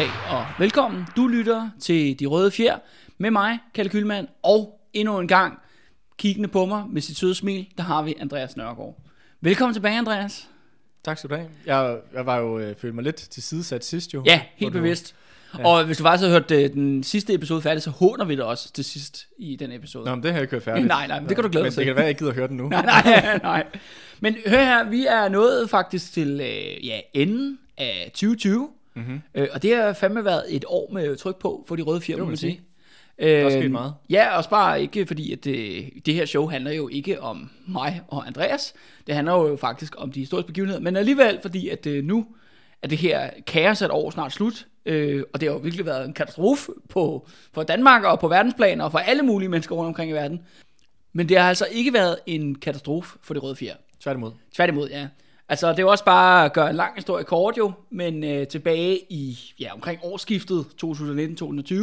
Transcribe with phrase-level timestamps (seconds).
[0.00, 1.06] Dag og velkommen.
[1.16, 2.78] Du lytter til De Røde Fjer
[3.18, 5.58] med mig, Kalle Kylmand, og endnu en gang
[6.18, 9.00] kiggende på mig med sit søde smil, der har vi Andreas Nørgaard.
[9.40, 10.48] Velkommen tilbage, Andreas.
[11.04, 11.48] Tak skal du have.
[11.66, 14.22] Jeg, jeg var jo øh, følte mig lidt til sidesat sidst jo.
[14.26, 15.14] Ja, helt bevidst.
[15.58, 15.68] Ja.
[15.68, 18.44] Og hvis du faktisk har hørt øh, den sidste episode færdig, så håner vi det
[18.44, 20.04] også til sidst i den episode.
[20.04, 20.86] Nå, men det har jeg ikke hørt færdigt.
[20.96, 21.78] Nej, nej, men det kan du glæde dig men til.
[21.78, 22.68] det kan være, jeg ikke gider at høre den nu.
[22.68, 23.66] nej, nej, nej.
[24.20, 28.68] Men hør her, vi er nået faktisk til øh, ja, enden af 2020.
[29.00, 29.20] Mm-hmm.
[29.34, 32.18] Øh, og det har fandme været et år med tryk på for de røde Det
[32.18, 32.60] må man sige.
[33.18, 33.94] er også Øh, sket meget.
[34.10, 38.00] Ja, og bare ikke fordi, at det, det her show handler jo ikke om mig
[38.08, 38.74] og Andreas.
[39.06, 40.80] Det handler jo faktisk om de historiske begivenheder.
[40.80, 42.26] Men alligevel, fordi at øh, nu
[42.82, 44.66] er det her kaos et år snart slut.
[44.86, 48.80] Øh, og det har jo virkelig været en katastrofe på, for Danmark og på verdensplan
[48.80, 50.40] og for alle mulige mennesker rundt omkring i verden.
[51.12, 53.74] Men det har altså ikke været en katastrofe for det røde fjer.
[54.00, 54.32] Tværtimod.
[54.54, 55.08] Tværtimod, ja.
[55.50, 58.46] Altså, det er jo også bare at gøre en lang historie kort jo, men øh,
[58.46, 61.74] tilbage i, ja, omkring årsskiftet 2019-2020,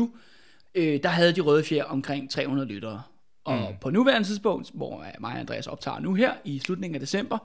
[0.75, 3.01] øh, der havde de røde fjer omkring 300 lyttere.
[3.45, 3.77] Og mm.
[3.81, 7.37] på nuværende tidspunkt, hvor øh, mig og Andreas optager nu her, i slutningen af december,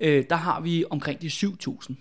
[0.00, 1.94] øh, der har vi omkring de 7.000.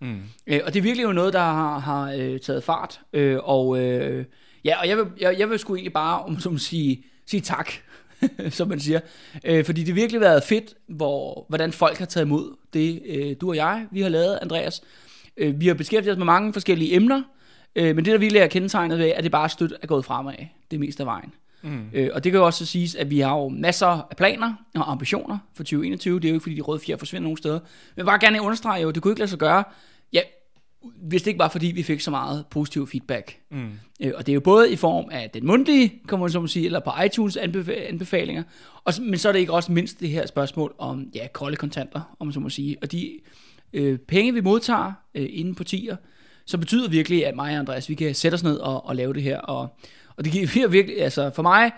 [0.00, 0.22] Mm.
[0.46, 3.00] Øh, og det er virkelig jo noget, der har, har øh, taget fart.
[3.12, 4.24] Øh, og øh,
[4.64, 7.72] ja, og jeg vil, jeg, jeg vil sgu egentlig bare, om som sige, sige tak,
[8.50, 9.00] som man siger.
[9.44, 13.36] Øh, fordi det har virkelig været fedt, hvor, hvordan folk har taget imod det, øh,
[13.40, 14.82] du og jeg, vi har lavet, Andreas.
[15.36, 17.22] Øh, vi har beskæftiget os med mange forskellige emner,
[17.76, 20.34] øh, men det, der virkelig er kendetegnet ved, at det bare støt er gået fremad
[20.70, 21.32] det meste af vejen.
[21.62, 21.90] Mm.
[21.92, 24.90] Øh, og det kan jo også siges, at vi har jo masser af planer og
[24.90, 26.20] ambitioner for 2021.
[26.20, 27.60] Det er jo ikke, fordi de røde fjer forsvinder nogen steder.
[27.96, 29.64] Men bare gerne understrege jo, det kunne ikke lade sig gøre,
[30.82, 33.38] hvis det ikke var, fordi vi fik så meget positiv feedback.
[33.50, 33.70] Mm.
[34.02, 36.66] Øh, og det er jo både i form af den mundtlige, kan man så sige,
[36.66, 38.42] eller på iTunes anbefa- anbefalinger,
[38.84, 42.16] og, men så er det ikke også mindst det her spørgsmål om, ja, kolde kontanter,
[42.20, 42.76] om man så må sige.
[42.82, 43.20] Og de
[43.72, 45.96] øh, penge, vi modtager øh, inden på tier,
[46.46, 49.12] så betyder virkelig, at mig og Andreas, vi kan sætte os ned og, og lave
[49.12, 49.38] det her.
[49.38, 49.68] Og,
[50.16, 51.72] og det giver virkelig, altså for mig,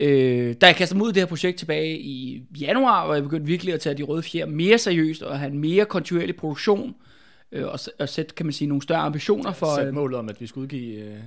[0.00, 3.22] øh, da jeg kastede mig ud i det her projekt tilbage i januar, hvor jeg
[3.22, 6.88] begyndte virkelig at tage de røde fjer mere seriøst, og have en mere kontinuerlig produktion,
[6.88, 7.09] øh,
[7.52, 9.74] og, s- og sætte, kan man sige, nogle større ambitioner for...
[9.76, 11.22] Sat øh, målet om, at vi skulle udgive øh, i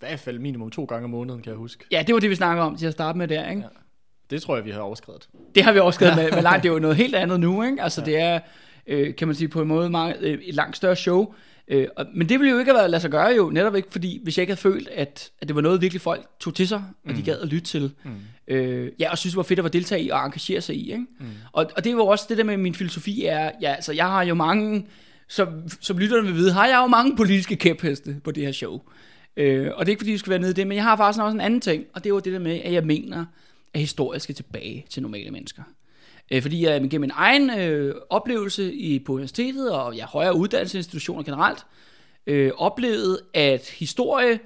[0.00, 1.84] hvert fald minimum to gange om måneden, kan jeg huske.
[1.90, 3.62] Ja, det var det, vi snakkede om til at starte med der, ikke?
[3.62, 3.68] Ja.
[4.30, 5.28] Det tror jeg, vi har overskrevet.
[5.54, 6.62] Det har vi også skrevet med, med langt.
[6.62, 7.82] Det er jo noget helt andet nu, ikke?
[7.82, 8.04] Altså, ja.
[8.06, 8.40] det er,
[8.86, 11.34] øh, kan man sige, på en måde meget, øh, et langt større show.
[11.68, 13.88] Øh, og, men det ville jo ikke have været lade sig gøre jo, netop ikke,
[13.90, 16.68] fordi hvis jeg ikke havde følt, at, at det var noget, virkelig folk tog til
[16.68, 17.22] sig, og de Mm.
[17.22, 17.92] gad at lytte til.
[18.04, 18.10] Mm.
[18.54, 20.92] Øh, ja, og synes, det var fedt at være deltage i og engagere sig i,
[20.92, 21.06] ikke?
[21.20, 21.26] Mm.
[21.52, 24.22] Og, og det jo også det der med min filosofi er, ja, altså jeg har
[24.22, 24.86] jo mange,
[25.32, 28.80] som, som lytterne vil vide, har jeg jo mange politiske kæpheste på det her show.
[29.36, 30.96] Øh, og det er ikke fordi, vi skal være nede i det, men jeg har
[30.96, 33.24] faktisk også en anden ting, og det er jo det der med, at jeg mener,
[33.74, 35.62] at historie skal tilbage til normale mennesker.
[36.30, 41.22] Øh, fordi jeg gennem min egen øh, oplevelse i, på universitetet og ja, højere uddannelsesinstitutioner
[41.22, 41.66] generelt,
[42.26, 44.40] øh, oplevede, at historie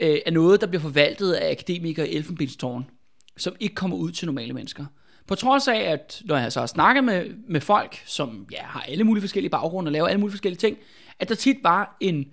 [0.00, 2.90] øh, er noget, der bliver forvaltet af akademikere i Elfenbenstårn,
[3.36, 4.84] som ikke kommer ud til normale mennesker.
[5.28, 8.80] På trods af, at når jeg så har snakket med, med folk, som ja, har
[8.80, 10.78] alle mulige forskellige baggrunde og laver alle mulige forskellige ting,
[11.18, 12.32] at der tit var en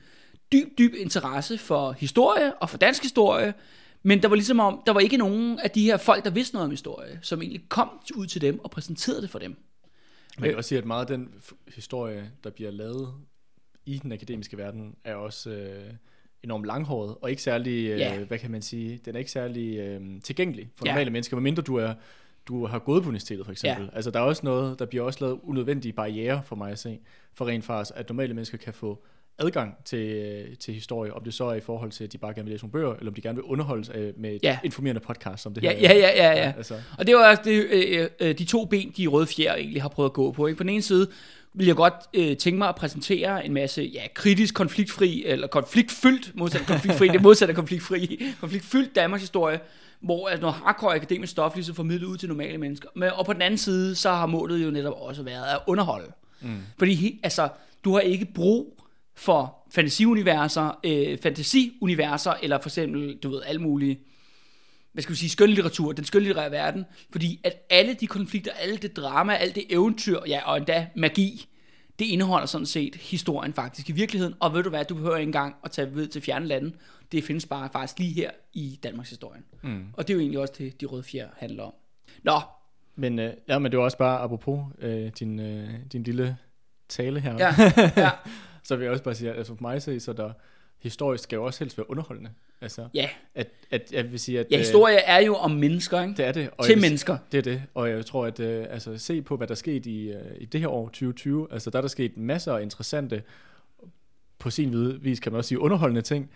[0.52, 3.54] dyb, dyb interesse for historie og for dansk historie,
[4.04, 6.56] men der var ligesom om, der var ikke nogen af de her folk, der vidste
[6.56, 9.56] noget om historie, som egentlig kom ud til dem og præsenterede det for dem.
[10.40, 11.30] Man kan også sige, at meget af den
[11.76, 13.14] historie, der bliver lavet
[13.86, 15.84] i den akademiske verden, er også øh,
[16.44, 18.18] enormt langhåret, og ikke særlig, øh, Ja.
[18.20, 20.92] hvad kan man sige, den er ikke særlig øh, tilgængelig for Ja.
[20.92, 21.94] normale mennesker, medmindre du er
[22.48, 23.90] du har gået på universitetet for eksempel.
[23.94, 27.00] Altså der er også noget, der bliver også lavet unødvendige barriere for mig at se,
[27.34, 29.04] for rent faktisk, at normale mennesker kan få
[29.40, 32.44] adgang til, til historie, om det så er i forhold til, at de bare gerne
[32.46, 34.58] vil læse nogle bøger, eller om de gerne vil underholdes øh, med et Ja.
[34.64, 35.80] informerende podcast som det Ja, her.
[35.82, 36.54] ja, ja, ja, ja.
[36.58, 39.82] Altså, Og det var også det, øh, øh, de to ben, de røde fjer egentlig
[39.82, 40.48] har prøvet at gå på.
[40.48, 40.58] Ikke?
[40.58, 41.08] På den ene side
[41.54, 46.32] vil jeg godt øh, tænke mig at præsentere en masse ja, kritisk konfliktfri, eller konfliktfyldt,
[46.36, 49.60] modsat af konfliktfri, det modsat af konfliktfri, konfliktfyldt Danmarks historie,
[50.02, 52.90] hvor at noget hardcore akademisk stof ligesom formidlet ud til normale mennesker.
[52.96, 56.12] Men, og på den anden side, så har målet jo netop også været at underholde.
[56.42, 56.60] mm.
[56.78, 57.50] Fordi altså,
[57.84, 58.82] du har ikke brug
[59.16, 64.00] for fantasiuniverser, øh, fantasiuniverser, eller for eksempel, du ved, alle mulige,
[64.94, 68.98] hvad skal vi sige, skønlitteratur, den skønlitterære verden, fordi at alle de konflikter, alle det
[68.98, 71.48] drama, alt det eventyr, ja, og endda magi,
[72.00, 74.36] det indeholder sådan set historien faktisk i virkeligheden.
[74.40, 76.72] Og ved du hvad, du behøver ikke engang at tage ved til fjerne lande.
[77.12, 79.44] Det findes bare faktisk lige her i Danmarks historien.
[79.62, 79.86] Mm.
[79.94, 81.74] Og det er jo egentlig også det, de røde fjer handler om.
[82.24, 82.40] Nå,
[82.96, 86.38] Men, øh, ja, men det var også bare apropos øh, din, øh, din lille
[86.90, 87.34] tale her.
[87.38, 87.56] ja,
[88.04, 88.10] ja,
[88.64, 90.32] Så vil jeg også bare sige, at altså for mig så, så der
[90.80, 92.30] historisk skal jo også helst være underholdende.
[92.62, 93.10] Altså, ja.
[93.36, 96.14] at, at jeg vil sige, at ja øh, historie er jo om mennesker, ikke?
[96.18, 96.50] det er det.
[96.58, 97.18] Og Til vil- mennesker.
[97.32, 100.12] Det er det, og jeg tror, at øh, altså, se på, hvad der skete i,
[100.12, 103.24] øh, i det her år, 2020, altså der er der sket masser af interessante,
[104.40, 106.30] på sin vis kan man også sige, underholdende ting,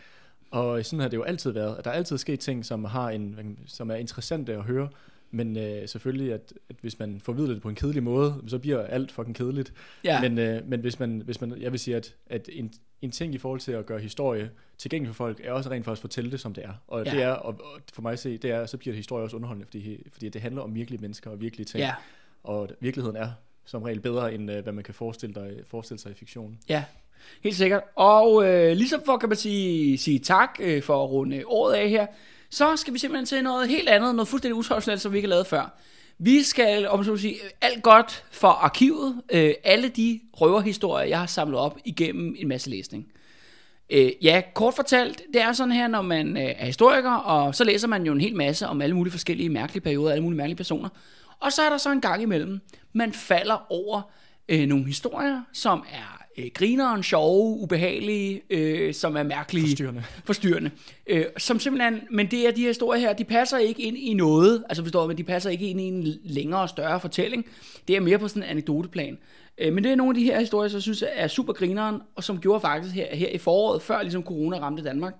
[0.51, 3.10] og sådan har det jo altid været, at der er altid sket ting, som, har
[3.10, 4.90] en, som er interessante at høre,
[5.31, 8.81] men øh, selvfølgelig, at, at hvis man formidler det på en kedelig måde, så bliver
[8.84, 9.74] alt fucking kedeligt.
[10.04, 10.22] Ja.
[10.22, 13.34] Men, øh, men hvis, man, hvis man, jeg vil sige, at, at en, en ting
[13.36, 16.31] i forhold til at gøre historie tilgængelig for folk, er også rent faktisk at fortælle
[16.31, 16.74] det, som det er.
[16.88, 17.12] Og Ja.
[17.12, 19.36] det er, og, og for mig at se, det er, så bliver det historie også
[19.36, 21.80] underholdende, fordi, fordi det handler om virkelige mennesker og virkelige ting.
[21.81, 21.94] Ja,
[22.44, 23.31] Og virkeligheden er
[23.66, 26.60] som regel bedre, end øh, hvad man kan forestille, dig, forestille sig i fiktion.
[26.69, 26.84] ja.
[27.44, 27.81] Helt sikkert.
[27.95, 31.89] Og øh, ligesom for, kan man sige, sige tak øh, for at runde året af
[31.89, 32.06] her,
[32.50, 35.30] så skal vi simpelthen til noget helt andet, noget fuldstændig utraditionelt, som vi ikke har
[35.30, 35.80] lavet før.
[36.18, 41.19] Vi skal, om så at sige, alt godt for arkivet, øh, alle de røverhistorier, jeg
[41.19, 43.07] har samlet op igennem en masse læsning.
[43.89, 47.63] Øh, ja, kort fortalt, det er sådan her, når man øh, er historiker, og så
[47.63, 50.57] læser man jo en hel masse om alle mulige forskellige mærkelige perioder, alle mulige mærkelige
[50.57, 50.89] personer.
[51.39, 52.60] Og så er der så en gang imellem,
[52.94, 54.01] man falder over
[54.50, 59.68] øh, nogle historier, som er øh, grineren, sjove, ubehagelige, øh, som er mærkelige.
[59.68, 60.03] Forstyrrende.
[60.24, 60.71] Forstyrrende.
[61.07, 64.13] Øh, som simpelthen, men det er de her historier her, de passer ikke ind i
[64.13, 67.45] noget, altså forstår men de passer ikke ind i en længere og større fortælling.
[67.88, 69.18] Det er mere på sådan en anekdoteplan.
[69.57, 72.01] Øh, men det er nogle af de her historier, som jeg synes er super grineren,
[72.15, 75.13] og som gjorde faktisk her, her i foråret, før ligesom corona ramte Danmark,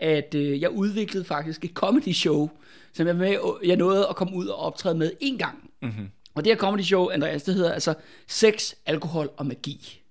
[0.00, 2.50] at øh, jeg udviklede faktisk et comedy show,
[2.92, 5.70] som jeg, med, jeg nåede at komme ud og optræde med en gang.
[5.82, 6.06] Mm-hmm.
[6.34, 7.94] Og det her comedy show, Andreas, det hedder altså
[8.26, 10.02] Sex, Alkohol og Magi.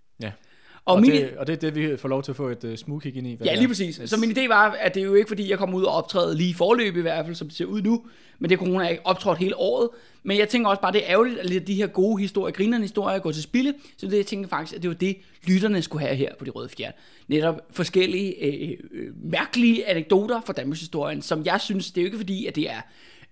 [0.85, 2.63] Og, Og, min, det, og det er det, vi får lov til at få et
[2.63, 3.37] uh, smug kig ind i.
[3.45, 3.95] Ja, lige præcis.
[3.95, 4.09] Yes.
[4.09, 6.37] Så min idé var, at det er jo ikke fordi, jeg kommer ud og optræde
[6.37, 8.05] lige i forløb i hvert fald, som det ser ud nu.
[8.39, 9.89] Men det corona er ikke optrådt hele året.
[10.23, 13.19] Men jeg tænker også bare, det er ærgerligt, at de her gode historier, grinerende historier,
[13.19, 13.73] går til spilde.
[13.97, 15.17] Så det jeg tænker faktisk, at det var det,
[15.47, 16.93] lytterne skulle have her på de røde fjern.
[17.27, 22.05] Netop forskellige øh, øh, mærkelige anekdoter fra Danmarks historien, som jeg synes, det er jo
[22.05, 22.81] ikke fordi, at det er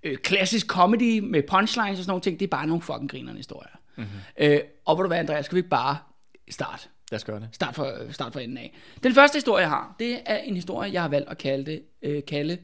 [0.03, 2.39] øh, klassisk comedy med punchlines og sådan nogle ting.
[2.39, 3.71] Det er bare nogle fucking grinerende historier.
[3.95, 4.09] Mm-hmm.
[4.37, 5.97] Øh, og hvor du hvad, Andreas, skal vi ikke bare
[6.49, 6.87] starte?
[7.13, 7.49] Lad os gøre det.
[7.51, 8.73] Start for, start for enden af.
[9.03, 11.83] Den første historie, jeg har, det er en historie, jeg har valgt at kalde, det,
[12.01, 12.57] øh, kalde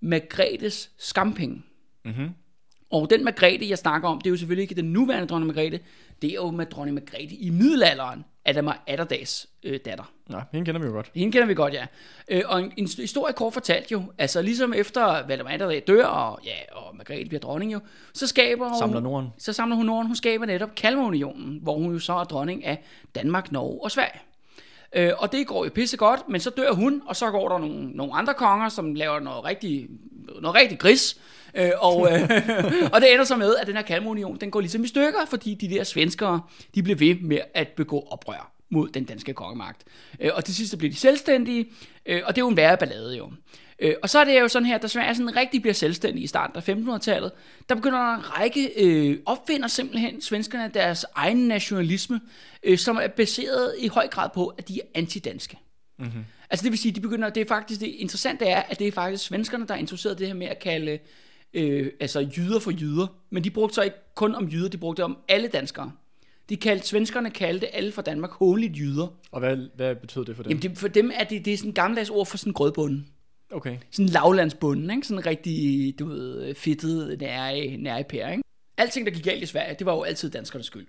[0.00, 1.62] Margrethes skampenge.
[2.04, 2.30] Mm-hmm.
[2.90, 5.80] Og den Margrethe, jeg snakker om, det er jo selvfølgelig ikke den nuværende dronning Margrethe,
[6.22, 10.12] det er jo med dronning Margrethe i middelalderen, Adamar Atterdags øh, datter.
[10.26, 11.10] Nå, hende kender vi jo godt.
[11.14, 11.86] Hende kender vi godt, ja.
[12.28, 16.40] Øh, og en, en historie kort fortalt jo, altså ligesom efter Valdemar Atterdag dør, og,
[16.44, 17.80] ja, og Margrethe bliver dronning jo,
[18.14, 18.78] så skaber hun...
[18.78, 19.28] Samler Norden.
[19.38, 20.06] Så samler hun Norden.
[20.06, 24.20] Hun skaber netop Kalmarunionen, hvor hun jo så er dronning af Danmark, Norge og Sverige.
[24.92, 27.58] Øh, og det går jo pisse godt, men så dør hun, og så går der
[27.58, 29.88] nogle, nogle andre konger, som laver noget rigtig,
[30.40, 31.20] noget rigtig gris.
[31.56, 32.22] Øh, og, øh,
[32.92, 35.54] og det ender så med, at den her Kalmarunion, den går ligesom i stykker, fordi
[35.54, 36.40] de der svenskere,
[36.74, 39.84] de bliver ved med at begå oprør mod den danske kongemagt.
[40.20, 41.66] Øh, og til sidst så bliver de selvstændige,
[42.06, 43.30] øh, og det er jo en værre ballade jo.
[43.78, 46.26] Øh, og så er det jo sådan her, da Sverige sådan rigtig bliver selvstændig i
[46.26, 47.32] starten af 1500-tallet,
[47.68, 52.20] der begynder der en række øh, opfinder simpelthen svenskerne deres egen nationalisme,
[52.62, 55.58] øh, som er baseret i høj grad på, at de er antidanske.
[55.98, 56.24] Mm-hmm.
[56.50, 58.92] Altså det vil sige, de begynder, det er faktisk, det interessante er, at det er
[58.92, 60.98] faktisk svenskerne, der er interesseret i det her med at kalde
[61.54, 63.06] øh, altså jyder for jyder.
[63.30, 65.92] Men de brugte så ikke kun om jyder, de brugte det om alle danskere.
[66.48, 69.06] De kaldte, svenskerne kaldte alle fra Danmark hånligt jyder.
[69.30, 70.50] Og hvad, hvad betød det for dem?
[70.50, 72.54] Jamen det, for dem er det, det er sådan en gammeldags ord for sådan en
[72.54, 73.08] grødbunden.
[73.52, 73.76] Okay.
[73.90, 75.06] Sådan en lavlandsbunden, ikke?
[75.06, 78.42] Sådan en rigtig, du ved, fedtet nære, nære pære, ikke?
[78.76, 80.86] Alting, der gik galt i Sverige, det var jo altid danskernes skyld.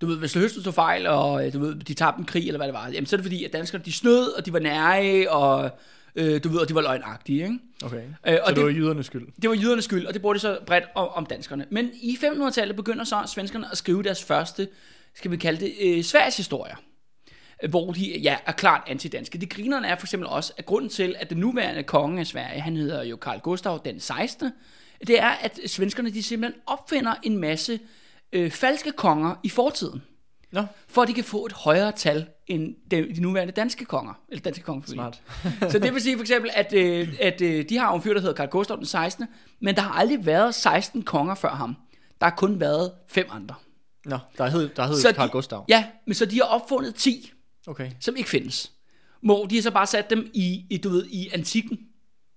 [0.00, 2.66] Du ved, hvis høsten stod fejl, og du ved, de tabte en krig, eller hvad
[2.66, 5.30] det var, jamen så er det fordi, at danskerne, de snød, og de var nære,
[5.30, 5.70] og
[6.16, 7.58] øh, du ved, og de var løgnagtige, ikke?
[7.84, 7.96] Okay.
[7.96, 9.26] Øh, og så det, det- var jydernes skyld.
[9.42, 11.66] Det var jydernes skyld, og det brugte de så bredt om, om danskerne.
[11.70, 14.68] Men i 1500-tallet begynder så svenskerne at skrive deres første,
[15.14, 16.76] skal vi kalde det, øh, Sveriges historier.
[17.62, 19.38] Øh, Hvor de ja, er klart antidanske.
[19.38, 22.60] Det grinerne er for eksempel også, at grunden til, at den nuværende konge af Sverige,
[22.60, 24.50] han hedder jo Karl Gustav den 16.,
[25.06, 27.80] det er, at svenskerne de simpelthen opfinder en masse
[28.32, 30.02] øh, falske konger i fortiden,
[30.52, 34.12] Nå, for at de kan få et højere tal end de, de nuværende danske konger,
[34.28, 35.12] eller danske kongefamilier.
[35.60, 35.72] smart.
[35.72, 38.20] Så det vil sige for eksempel, at, øh, at øh, de har en fyr, der
[38.20, 39.26] hedder Karl Gustav den 16.,
[39.60, 41.76] men der har aldrig været 16 konger før ham.
[42.20, 43.54] Der har kun været fem andre.
[44.04, 45.64] Nå, der hed, der hed Så Carl de- Gustav.
[45.68, 47.32] Ja, men så de har opfundet 10,
[47.66, 47.90] Okay.
[48.00, 48.72] som ikke findes.
[49.22, 51.78] Hvor de har så bare sat dem i, i du ved, i antikken.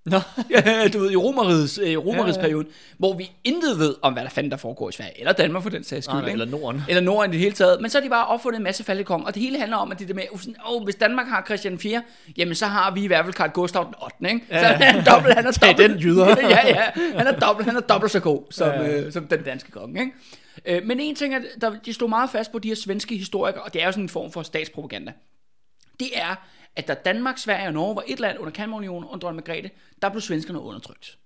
[0.06, 0.20] Nå.
[0.50, 2.48] Ja, du ved, i romerigets, øh, romerigets ja, ja.
[2.48, 5.64] periode, hvor vi intet ved om, hvad der fanden der foregår i Sverige, eller Danmark
[5.64, 6.82] for den sags skyld, Nej, eller Norden.
[6.88, 9.26] eller Norden i det hele taget, men så har de bare opfundet en masse falkekong,
[9.26, 11.80] og det hele handler om, at det der med, sådan, oh, hvis Danmark har Christian
[11.80, 12.02] 4,
[12.38, 14.34] jamen så har vi i hvert fald Karl Gustav den 8.
[14.34, 14.46] Ikke?
[14.50, 14.74] Ja, Så ja.
[14.74, 16.28] han er dobbelt, han er dobbelt, den, jyder.
[16.50, 16.84] ja, ja,
[17.18, 19.02] han er dobbelt, han er dobbelt så god som, Ja, ja, ja.
[19.02, 20.02] Øh, som den danske konge.
[20.02, 20.78] Ikke?
[20.78, 23.64] Øh, men en ting, er, der, de stod meget fast på de her svenske historikere,
[23.64, 25.12] og det er jo sådan en form for statspropaganda
[26.00, 26.36] det er,
[26.76, 29.72] at da Danmark, Sverige og Norge var et land under Kalmarunionen og dronning Margrethe,
[30.02, 31.18] der blev svenskerne undertrykt.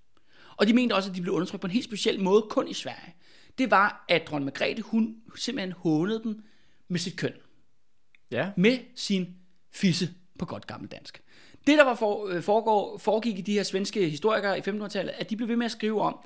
[0.58, 2.74] Og de mente også, at de blev undertrykt på en helt speciel måde, kun i
[2.74, 3.16] Sverige.
[3.58, 6.44] Det var, at dronning Margrethe, hun simpelthen hånede dem
[6.88, 7.34] med sit køn.
[8.32, 8.52] Ja.
[8.58, 9.36] Med sin
[9.72, 10.10] fisse
[10.40, 11.22] på godt gammel dansk.
[11.68, 15.30] Det, der var for, øh, foregår, foregik i de her svenske historikere i 1500-tallet, at
[15.30, 16.18] de blev ved med at skrive om,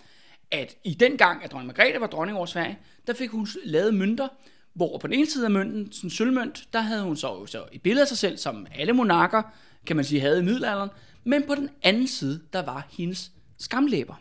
[0.51, 3.93] at i den gang, at dronning Margrethe var dronning over Sverige, der fik hun lavet
[3.93, 4.27] mønter,
[4.77, 7.81] hvor på den ene side af mønten, sådan sølvmønt, der havde hun så, så et
[7.81, 9.41] billede af sig selv, som alle monarker,
[9.85, 10.89] kan man sige, havde i middelalderen,
[11.23, 14.15] men på den anden side, der var hendes skamlæber.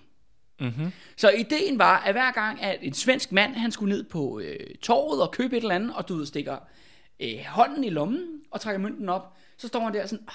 [0.61, 0.93] Mm-hmm.
[1.17, 4.57] Så ideen var, at hver gang, at en svensk mand, han skulle ned på øh,
[4.83, 6.57] torvet og købe et eller andet, og du ved, stikker
[7.21, 10.27] øh, hånden i lommen og trækker mønten op, så står han der sådan,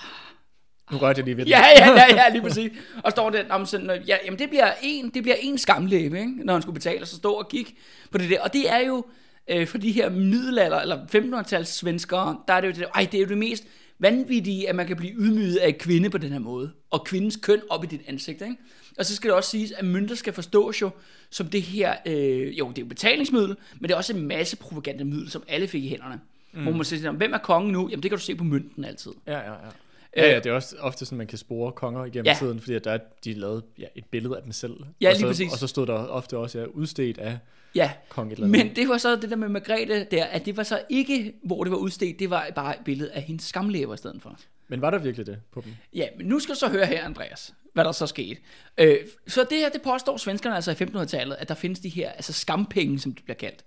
[0.91, 1.51] Nu rørte jeg lige ved det.
[1.57, 2.71] Ja, ja, ja, ja, lige præcis.
[3.03, 6.33] Og står der, om sådan, ja, jamen det bliver en, det bliver en skamlæbe, ikke?
[6.43, 7.75] når han skulle betale, og så stå og kigge
[8.11, 8.41] på det der.
[8.41, 9.05] Og det er jo,
[9.49, 13.17] øh, for de her middelalder, eller 1500-tals svenskere, der er det jo det, ej, det
[13.17, 13.63] er jo det mest
[13.99, 16.71] vanvittige, at man kan blive ydmyget af kvinde på den her måde.
[16.89, 18.55] Og kvindens køn op i dit ansigt, ikke?
[18.97, 20.89] Og så skal det også siges, at mønter skal forstås jo
[21.29, 24.57] som det her, øh, jo, det er jo betalingsmiddel, men det er også en masse
[24.57, 26.19] propagandamiddel, som alle fik i hænderne.
[26.53, 26.63] Mm.
[26.63, 27.89] Hvor man siger, hvem er kongen nu?
[27.89, 29.11] Jamen det kan du se på mønten altid.
[29.27, 29.69] Ja, ja, ja.
[30.17, 32.35] Ja, ja, det er også ofte sådan, man kan spore konger igennem Ja.
[32.39, 34.73] tiden, fordi at der er, de lavede ja, et billede af dem selv.
[35.01, 35.51] Ja, og lige så, præcis.
[35.53, 37.37] Og så stod der ofte også, ja, udstedt af
[37.75, 38.65] Ja, kong et eller andet.
[38.65, 41.63] Men det var så det der med Margrethe der, at det var så ikke, hvor
[41.63, 44.35] det var udstedt, det var bare et billede af hendes skamlæber i stedet for.
[44.67, 45.73] Men var der virkelig det på dem?
[45.93, 48.39] Ja, men nu skal du så høre her, Andreas, hvad der så skete.
[48.77, 52.11] Øh, så det her, det påstår svenskerne altså i 1500-tallet, at der findes de her
[52.11, 53.63] altså skampenge, som de bliver kaldt.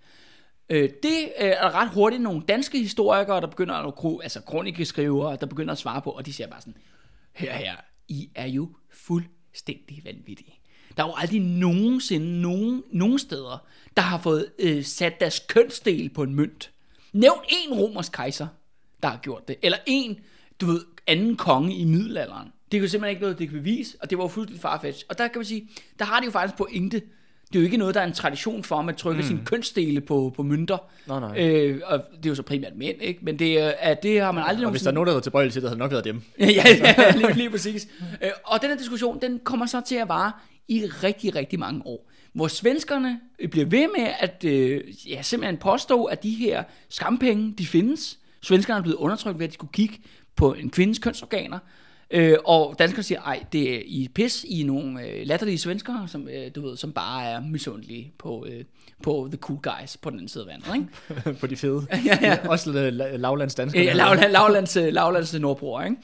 [0.70, 5.36] Øh, det øh, er ret hurtigt nogle danske historikere, der begynder at, kro- altså kronikeskrivere,
[5.40, 6.76] der begynder at svare på, og de siger bare sådan,
[7.32, 7.76] her her,
[8.08, 10.54] I er jo fuldstændig vanvittige.
[10.96, 13.66] Der er jo aldrig nogensinde nogen, nogen steder,
[13.96, 16.70] der har fået øh, sat deres kønsdel på en mønt.
[17.12, 18.46] Nævn en romersk kejser,
[19.02, 19.56] der har gjort det.
[19.62, 20.20] Eller en,
[20.60, 22.52] du ved, anden konge i middelalderen.
[22.72, 25.04] Det er jo simpelthen ikke noget, det kan bevise, og det var jo fuldstændig farfetch.
[25.08, 25.68] Og der kan man sige,
[25.98, 27.02] der har de jo faktisk pointe.
[27.54, 29.28] Det er jo ikke noget, der er en tradition for, at man trykker mm.
[29.28, 30.78] sine kønsdele på, på mønter.
[31.06, 31.38] Nå, nej.
[31.50, 33.20] Øh, og det er jo så primært mænd, ikke?
[33.22, 35.24] Men det, er- at det har man aldrig Og hvis der er nogen, der havde
[35.24, 36.22] tilbøjelig til det, havde nok været dem.
[36.40, 37.88] ja, ja, ja lige, lige præcis.
[38.22, 40.32] Øh, Og den her diskussion, den kommer så til at vare
[40.68, 42.10] i rigtig, rigtig mange år.
[42.32, 43.20] Hvor svenskerne
[43.50, 44.80] bliver ved med at øh,
[45.10, 48.18] ja, simpelthen påstå, at de her skampenge, de findes.
[48.42, 49.98] Svenskerne er blevet undertrykt ved, at de skulle kigge
[50.36, 51.58] på en kvindes kønsorganer.
[52.10, 56.08] Øh, og danskerne siger, ej, det er I pis, I er nogle øh, latterlige svenskere,
[56.08, 58.64] som, øh, du ved, som bare er misundelige på, øh,
[59.02, 60.74] på the cool guys på den anden side af vandet.
[60.74, 61.38] Ikke?
[61.40, 61.86] på de fede.
[62.06, 62.48] ja, ja.
[62.50, 63.84] Også la- lavlandsdanskere.
[63.84, 65.96] Ja, lavland, lavlands, øh, lavlands nordbror, ikke?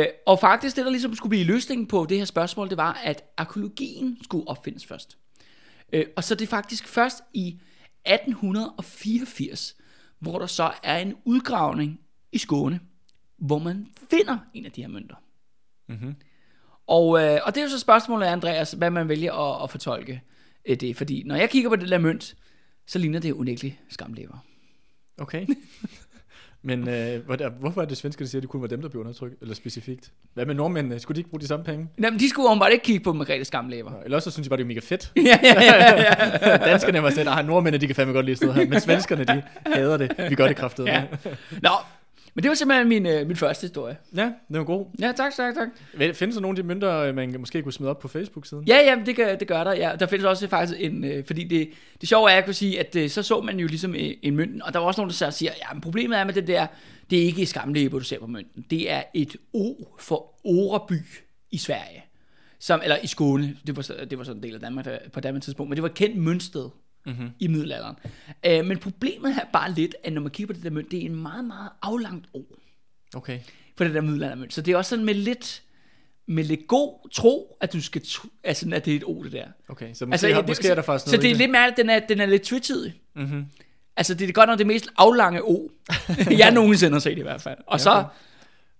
[0.00, 3.00] Øh, og faktisk det, der ligesom skulle blive løsningen på det her spørgsmål, det var,
[3.04, 5.18] at arkeologien skulle opfindes først.
[5.92, 7.60] Øh, og så det er faktisk først i
[8.06, 9.76] 1884,
[10.20, 12.00] hvor der så er en udgravning
[12.32, 12.80] i Skåne,
[13.38, 15.16] hvor man finder en af de her mønter.
[15.88, 16.14] Mm-hmm.
[16.86, 20.22] Og, øh, og det er jo så spørgsmålet, Andreas, hvad man vælger at, at fortolke
[20.64, 20.96] øh, det.
[20.96, 22.36] Fordi når jeg kigger på det der mønt,
[22.86, 24.44] så ligner det unægteligt skamlever.
[25.18, 25.46] Okay.
[26.62, 27.20] Men øh,
[27.60, 29.42] hvorfor er det svensker, der siger, at det kun var dem, der blev undertrykt?
[29.42, 30.12] Eller specifikt?
[30.34, 30.98] Hvad med nordmændene?
[30.98, 31.88] Skulle de ikke bruge de samme penge?
[32.02, 33.90] Jamen, de skulle åbenbart ikke kigge på Margrethes skamlever.
[33.90, 35.12] Nå, Eller også så synes jeg bare, det er mega fedt.
[35.16, 36.02] ja, ja, ja,
[36.50, 36.56] ja.
[36.70, 38.66] Danskerne var sådan, at nordmændene, de kan fandme godt lide sådan her.
[38.68, 40.12] Men svenskerne, de hader det.
[40.30, 40.88] Vi gør det kraftigt.
[40.88, 41.04] Ja.
[41.62, 41.70] Nå,
[42.36, 43.96] men det var simpelthen min, øh, min første historie.
[44.16, 44.86] ja, det var god.
[45.00, 45.68] Ja, tak, tak, tak.
[46.16, 48.64] Findes der nogle af de mønter, øh, man måske kunne smide op på Facebook-siden?
[48.68, 49.72] Ja, ja, det, gør, det gør der.
[49.72, 49.92] Ja.
[50.00, 51.68] Der findes også faktisk en, øh, fordi det,
[52.00, 54.14] det sjove er, at jeg kunne sige, at øh, så så man jo ligesom en,
[54.22, 56.46] en mønten, og der var også nogen, der siger, ja, men problemet er med det
[56.46, 56.66] der,
[57.10, 58.64] det er ikke i skamlæbe, du ser på mønten.
[58.70, 61.02] Det er et O for Oreby
[61.50, 62.04] i Sverige.
[62.58, 65.20] Som, eller i Skåne, det var, det var sådan en del af Danmark der, på
[65.20, 66.68] daværende tidspunkt, men det var kendt møntsted
[67.06, 67.28] Mm-hmm.
[67.40, 67.96] i middelalderen.
[68.46, 71.02] Øh, men problemet er bare lidt, at når man kigger på det der mønt, det
[71.02, 72.40] er en meget, meget aflangt O.
[73.16, 73.38] Okay.
[73.76, 74.54] for det der middelaldermønt.
[74.54, 75.62] Så det er også sådan med lidt,
[76.28, 79.32] med lidt god tro, at du skal, tro, altså, at det er et O, det
[79.32, 79.44] der.
[79.68, 81.50] Okay, så måske, Altså, har, det- måske er der faktisk Så noget det er lidt
[81.50, 82.94] mærkeligt, den er, den er lidt tvetydig.
[83.16, 83.44] Mm-hmm.
[83.96, 85.70] Altså, det er godt nok det mest aflange O,
[86.38, 87.58] jeg nogensinde har set i hvert fald.
[87.66, 88.08] Og Ja, så okay.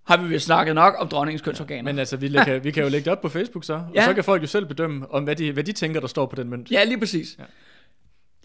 [0.03, 1.83] har vi jo snakket nok om dronningens kønsorganer.
[1.83, 4.05] Men altså, vi, kan, vi kan jo lægge det op på Facebook så, og Ja.
[4.05, 6.35] så kan folk jo selv bedømme, om hvad de, hvad de tænker, der står på
[6.35, 6.71] den mønt.
[6.71, 7.35] ja, lige præcis.
[7.39, 7.43] Ja.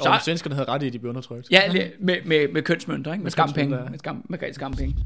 [0.02, 1.50] Så- Og svenskerne havde ret i, at de blev undertrykt.
[1.50, 3.18] Ja, med, med, med kønsmønter, ikke?
[3.20, 3.76] Med, Med skampenge.
[3.90, 4.96] Med, skam, med skampenge.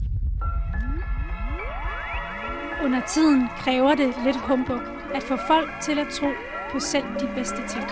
[2.85, 4.81] Under tiden kræver det lidt humbug
[5.15, 6.27] at få folk til at tro
[6.73, 7.85] på selv de bedste ting.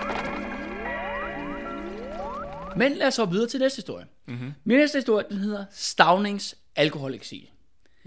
[2.77, 4.05] Men lad os hoppe videre til næste historie.
[4.27, 4.53] Mm-hmm.
[4.63, 7.47] Min næste historie, den hedder Stavnings alkoholeksil.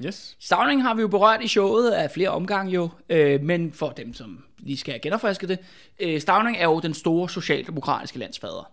[0.06, 0.36] Yes.
[0.40, 4.14] Stavning har vi jo berørt i showet af flere omgange jo, øh, men for dem,
[4.14, 5.58] som lige skal genopfriske det,
[6.00, 8.70] øh, Stavning er jo den store socialdemokratiske landsfader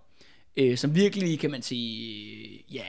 [0.57, 2.81] øh, som virkelig, kan man sige, ja,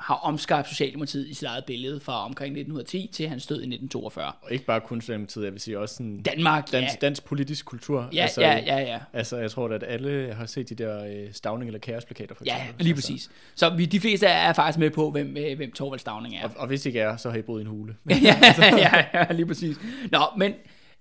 [0.00, 4.32] har omskabt Socialdemokratiet i sit eget billede fra omkring 1910 til hans død i 1942.
[4.42, 7.06] Og ikke bare kun Socialdemokratiet, jeg vil sige også sådan Danmark, dansk, ja.
[7.06, 8.08] dansk politisk kultur.
[8.12, 8.98] Ja, altså, ja, ja, ja.
[9.12, 12.56] Altså, jeg tror at alle har set de der øh, Stavning- eller kaosplakater, for Ja,
[12.62, 12.84] eksempel.
[12.84, 13.30] lige Altså, præcis.
[13.54, 16.44] Så vi, de fleste er faktisk med på, hvem, øh, hvem Torvald Stavning er.
[16.44, 17.96] Og, og hvis ikke er, så har I boet i en hule.
[18.10, 19.76] ja, ja, ja, lige præcis.
[20.12, 20.52] Nå, men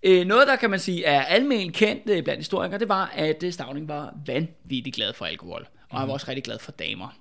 [0.03, 3.43] øh, noget, der kan man sige er almen kendt øh, blandt historikere, det var, at
[3.43, 5.67] øh, Stavning var vanvittigt glad for alkohol.
[5.91, 7.15] Og han var også rigtig glad for damer.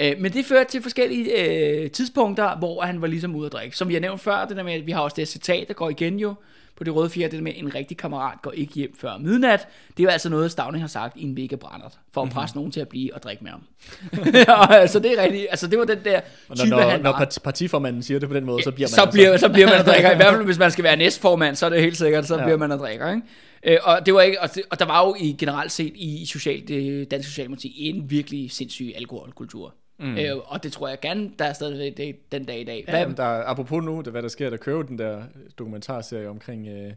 [0.00, 3.76] Øh, men det førte til forskellige øh, tidspunkter, hvor han var ligesom ude at drikke.
[3.76, 5.74] Som vi har nævnt før, det der med, at vi har også det citat, der
[5.74, 6.34] går igen jo
[6.76, 9.18] på det røde fjerde, det der med, at en rigtig kammerat går ikke hjem før
[9.18, 9.68] midnat.
[9.96, 12.52] Det er jo altså noget, Stavning har sagt i en mega brændert, for at presse
[12.54, 12.58] mm-hmm.
[12.60, 13.62] nogen til at blive og drikke med ham.
[14.58, 17.00] og, altså, det er rigtigt, altså det var den der Og type, når, når, han
[17.00, 17.18] når var.
[17.18, 19.66] part- partiformanden siger det på den måde, så bliver man så altså, bliver, så bliver
[19.68, 20.12] man at drikke.
[20.12, 22.40] I hvert fald, hvis man skal være næstformand, så er det helt sikkert, så Ja.
[22.40, 22.46] ja.
[22.46, 23.04] bliver man at drikke.
[23.10, 23.22] Ikke?
[23.64, 26.26] Øh, og, det var ikke, og, det, og der var jo i generelt set i
[26.26, 29.74] social, det danske socialdemokrati en virkelig sindssyg alkoholkultur.
[29.98, 30.18] Mm.
[30.18, 32.84] Øh, og det tror jeg gerne, der er stadig det, den dag i dag.
[32.88, 35.22] Ja, men der, apropos nu, det, hvad der sker, der kører den der
[35.58, 36.92] dokumentarserie omkring øh,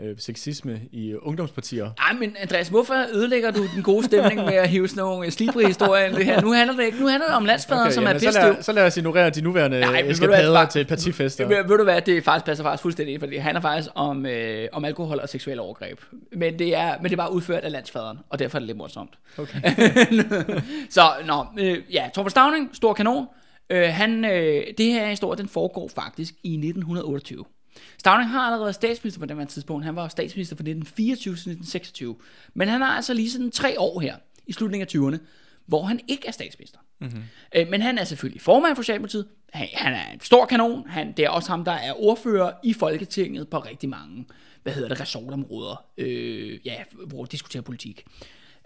[0.00, 1.90] øh, sexisme i øh, ungdomspartier.
[1.98, 5.66] Ej, men Andreas, hvorfor ødelægger du den gode stemning med at hive sådan nogle slibrige
[5.66, 6.40] historier ind i det her?
[6.40, 7.00] Nu handler det ikke.
[7.00, 9.30] Nu handler det om landsfader, okay, som er jamen, så, lad, så lad os ignorere
[9.30, 11.48] de nuværende Nej, hvad, eskapader bare- til partifester.
[11.48, 14.68] Ved, ved du hvad, det faktisk passer faktisk fuldstændig, fordi det handler faktisk om, øh,
[14.72, 16.00] om alkohol og seksuelle overgreb.
[16.36, 18.78] Men det, er, men det er bare udført af landsfaderen, og derfor er det lidt
[18.78, 19.10] morsomt.
[19.38, 19.60] Okay.
[20.90, 23.26] så, nå, øh, ja, Torvald Stavning, stor kanon.
[23.70, 27.44] Øh, han, øh, det her historie, den foregår faktisk i 1928.
[27.98, 29.84] Stavning har allerede været statsminister på det her tidspunkt.
[29.84, 32.16] Han var statsminister fra 1924 til 1926.
[32.54, 35.18] Men han har altså lige sådan tre år her, i slutningen af 20'erne,
[35.66, 36.78] hvor han ikke er statsminister.
[37.00, 37.22] Mm-hmm.
[37.54, 39.26] Øh, men han er selvfølgelig formand for Socialdemokratiet.
[39.52, 40.88] Han, han er en stor kanon.
[40.88, 44.26] Han, det er også ham, der er ordfører i Folketinget på rigtig mange,
[44.62, 48.04] hvad hedder det, resortområder, øh, ja, hvor de diskuterer politik.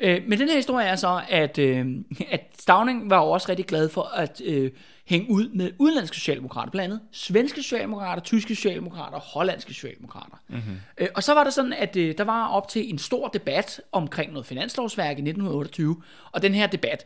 [0.00, 1.86] Øh, men den her historie er så, at, øh,
[2.30, 4.70] at Stavning var jo også rigtig glad for at øh,
[5.06, 10.36] hænge ud med udenlandske socialdemokrater, blandt andet svenske socialdemokrater, tyske socialdemokrater, hollandske socialdemokrater.
[10.48, 10.76] Mm-hmm.
[10.98, 13.80] Øh, og så var det sådan, at øh, der var op til en stor debat
[13.92, 15.96] omkring noget finanslovsværk i 1928,
[16.32, 17.04] og den her debat,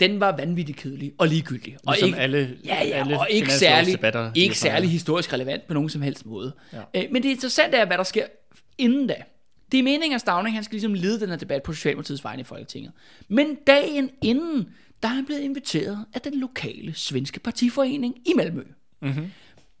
[0.00, 1.76] den var vanvittigt kedelig og ligegyldig.
[1.86, 3.92] Og Ligesom ikke, alle- ja, ja, alle og ikke særlig,
[4.36, 6.52] ikke særlig historisk relevant på nogen som helst måde.
[6.72, 6.78] Ja.
[6.94, 8.24] Øh, men det interessante er, hvad der sker
[8.78, 9.14] inden da.
[9.72, 12.40] Det er meningen, at Stavning han skal ligesom lede den her debat på Socialdemokratiets vegne
[12.40, 12.92] i Folketinget.
[13.28, 14.68] Men dagen inden,
[15.02, 18.62] der er han blevet inviteret af den lokale svenske partiforening i Malmø.
[19.02, 19.26] Mm-hmm.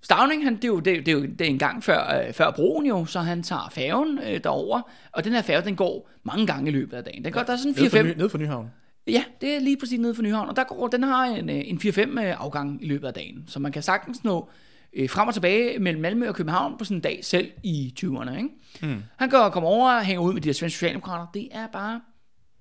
[0.02, 1.84] Stavning, han, det, er jo, det, er jo- det, er jo, det er en gang
[1.84, 4.80] før, øh, før broen jo, så han tager færgen øh, derover,
[5.12, 7.24] og den her færge, den går mange gange i løbet af dagen.
[7.24, 8.66] Den går, der er sådan Ned for, 4-5 Ny, ned for Nyhavn.
[9.06, 11.56] Ja, det er lige præcis nede for Nyhavn, og der går, den har en, øh,
[11.64, 14.48] en 4-5 øh, afgang i løbet af dagen, så man kan sagtens nå
[14.92, 18.36] øh, frem og tilbage mellem Malmø og København på sådan en dag selv i 20'erne.
[18.36, 18.48] Ikke?
[18.82, 19.02] Mm.
[19.16, 21.26] Han går kommer over og hænger ud med de her svenske socialdemokrater.
[21.34, 22.00] Det er bare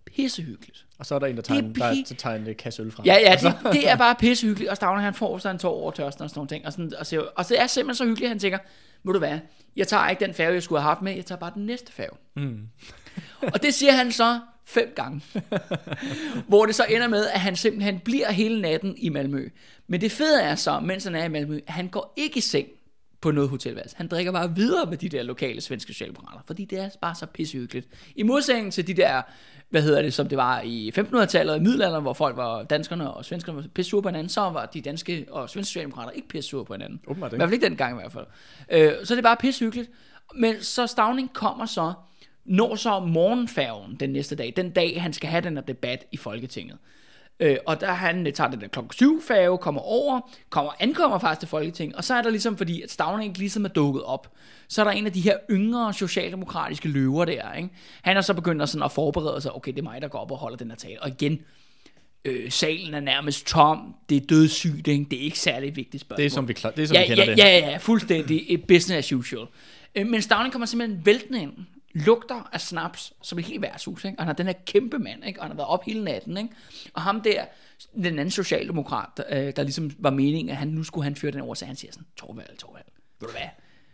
[0.05, 0.85] pissehyggeligt.
[0.99, 2.81] Og så er der en, der Det tager, er en, der, der tager en kasse
[2.81, 3.05] øl frem.
[3.05, 5.91] Ja, ja, det, det er bare pissehyggeligt, og Stavner han får sig en tår over
[5.91, 6.65] tørsten og sådan nogle ting.
[6.65, 8.57] Og, sådan, og, så, og det er simpelthen så hyggeligt, at han tænker,
[9.03, 9.39] må du hvad,
[9.75, 11.91] jeg tager ikke den færge, jeg skulle have haft med, jeg tager bare den næste
[11.91, 12.17] færge.
[12.35, 12.67] Mm.
[13.53, 15.21] og det siger han så fem gange.
[16.47, 19.49] hvor det så ender med, at han simpelthen bliver hele natten i Malmø.
[19.87, 22.67] Men det fede er så, mens han er i Malmø, han går ikke i seng
[23.21, 23.97] på noget hotelværelse.
[23.97, 27.25] Han drikker bare videre med de der lokale svenske socialdemokrater, fordi det er bare så
[27.25, 27.87] pissehyggeligt.
[28.15, 29.21] I modsætning til de der,
[29.69, 33.13] hvad hedder det, som det var i 1500-tallet og i middelalderen, hvor folk var, danskerne
[33.13, 36.51] og svenskerne var pisse på hinanden, så var de danske og svenske socialdemokrater ikke pisse
[36.51, 36.99] på hinanden.
[37.07, 37.37] Åbenbart I ikke.
[37.37, 38.25] hvert fald ikke dengang i hvert fald.
[38.71, 39.91] Øh, så det er bare pissehyggeligt.
[40.35, 41.93] Men så Stavning kommer så,
[42.49, 46.17] når så morgenfærgen den næste dag, den dag han skal have den her debat i
[46.17, 46.77] Folketinget.
[47.39, 51.19] Øh, og der han øh, tager den der klokken 7 færge, kommer over, kommer, ankommer
[51.19, 54.03] faktisk til Folketinget, og så er der ligesom, fordi at Stavning ikke ligesom er dukket
[54.03, 54.31] op,
[54.67, 57.69] så er der en af de her yngre socialdemokratiske løver der, ikke?
[58.01, 60.19] Han er så begyndt at, sådan at forberede sig, okay, det er mig, der går
[60.19, 61.01] op og holder den her tale.
[61.01, 61.41] Og igen,
[62.25, 65.05] øh, salen er nærmest tom, det er dødssygt, ikke?
[65.11, 66.17] det er ikke særlig vigtigt spørgsmål.
[66.17, 67.37] Det er som vi, klar, det er, som ja, vi kender ja, det.
[67.37, 68.45] Ja, ja, fuldstændig.
[68.49, 69.47] Et business as usual.
[69.95, 71.53] Øh, Men Stavning kommer simpelthen væltende ind,
[71.93, 74.17] lugter af snaps, som et helt værtshus, ikke?
[74.17, 75.39] Og han har den her kæmpe mand, ikke?
[75.39, 76.49] Og han har været op hele natten, ikke?
[76.93, 77.45] Og ham der,
[77.95, 81.41] den anden socialdemokrat, der, der ligesom var meningen, at han nu skulle han føre den
[81.41, 82.85] over, så han siger sådan, Torvald, Torvald,
[83.19, 83.49] ved du hvad?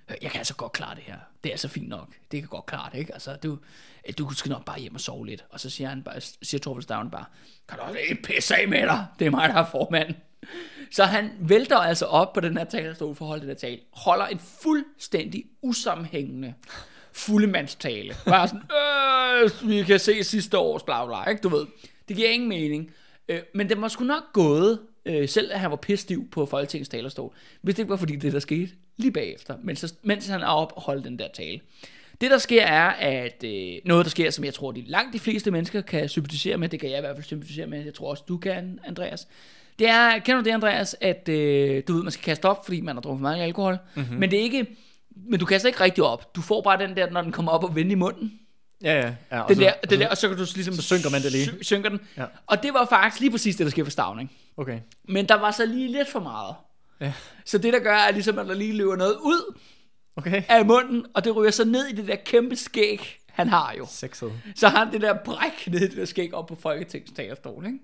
[0.10, 1.18] Øh, jeg kan altså godt klare det her.
[1.44, 2.10] Det er så fint nok.
[2.32, 3.14] Det kan godt klare det, ikke?
[3.14, 3.58] Altså, du,
[4.08, 5.46] øh, du skal nok bare hjem og sove lidt.
[5.50, 7.26] Og så siger han bare, siger Torvald Stavn bare,
[7.70, 9.06] kan du også ikke pisse af med dig?
[9.20, 10.16] Det er mig, der er formand.
[10.92, 13.80] Så han vælter altså op på den her talerstol for at holde den her tale.
[13.94, 16.54] Holder en fuldstændig usammenhængende
[17.16, 18.16] fuldemandstale.
[18.26, 18.62] Bare sådan,
[19.64, 21.42] øh, vi kan se sidste års bla bla, ikke?
[21.42, 21.66] Du ved,
[22.08, 22.92] det giver ingen mening.
[23.30, 26.90] Øh, men det var sgu nok gået, øh, selv at han var pisstiv på Folketingets
[26.90, 30.48] talerstol, hvis det ikke var fordi det, der skete lige bagefter, mens, mens han er
[30.48, 31.60] op og holdt den der tale.
[32.22, 35.20] Det der sker er, at øh, noget der sker, som jeg tror, de langt de
[35.20, 38.10] fleste mennesker kan sympatisere med, det kan jeg i hvert fald sympatisere med, jeg tror
[38.10, 39.28] også du kan, Andreas,
[39.80, 42.82] det er, kender du det, Andreas, at øh, du ved, man skal kaste op, fordi
[42.82, 44.18] man har drukket for meget alkohol, mm-hmm.
[44.18, 44.66] men det er ikke,
[45.16, 46.36] men du kaster ikke rigtig op.
[46.36, 48.40] Du får bare den der, når den kommer op og vender i munden.
[48.84, 49.16] Ja, ja.
[49.32, 51.22] ja og Den så- der, den der, og så kan du ligesom så synker man
[51.22, 51.46] det lige.
[51.46, 52.00] sy- synker den.
[52.18, 52.26] Ja.
[52.48, 54.32] Og det var faktisk lige præcis det, der sker for Stavning.
[54.58, 54.80] Okay.
[55.10, 56.56] Men der var så lige lidt for meget.
[57.02, 57.14] Ja.
[57.46, 59.58] Så det der gør, er ligesom, at der lige løber noget ud
[60.18, 60.44] Okay.
[60.50, 63.86] af munden, og det ryger så ned i det der kæmpe skæg, han har jo.
[63.90, 64.32] Sexet.
[64.56, 67.66] Så har han det der bræk ned i det der skæg op på Folketingets talerstol,
[67.66, 67.80] ikke?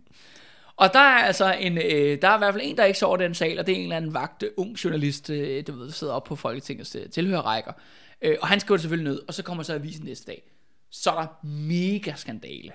[0.82, 3.18] Og der er altså en, øh, der er i hvert fald en, der ikke sover
[3.18, 5.86] den sal, og det er en eller anden vagt, øh, ung journalist, øh, du ved,
[5.86, 7.72] der sidder op på Folketingets øh, tilhørrækker.
[8.22, 10.52] Øh, og han skriver det selvfølgelig ned, og så kommer så avisen næste dag.
[10.90, 12.72] Så er der mega skandale.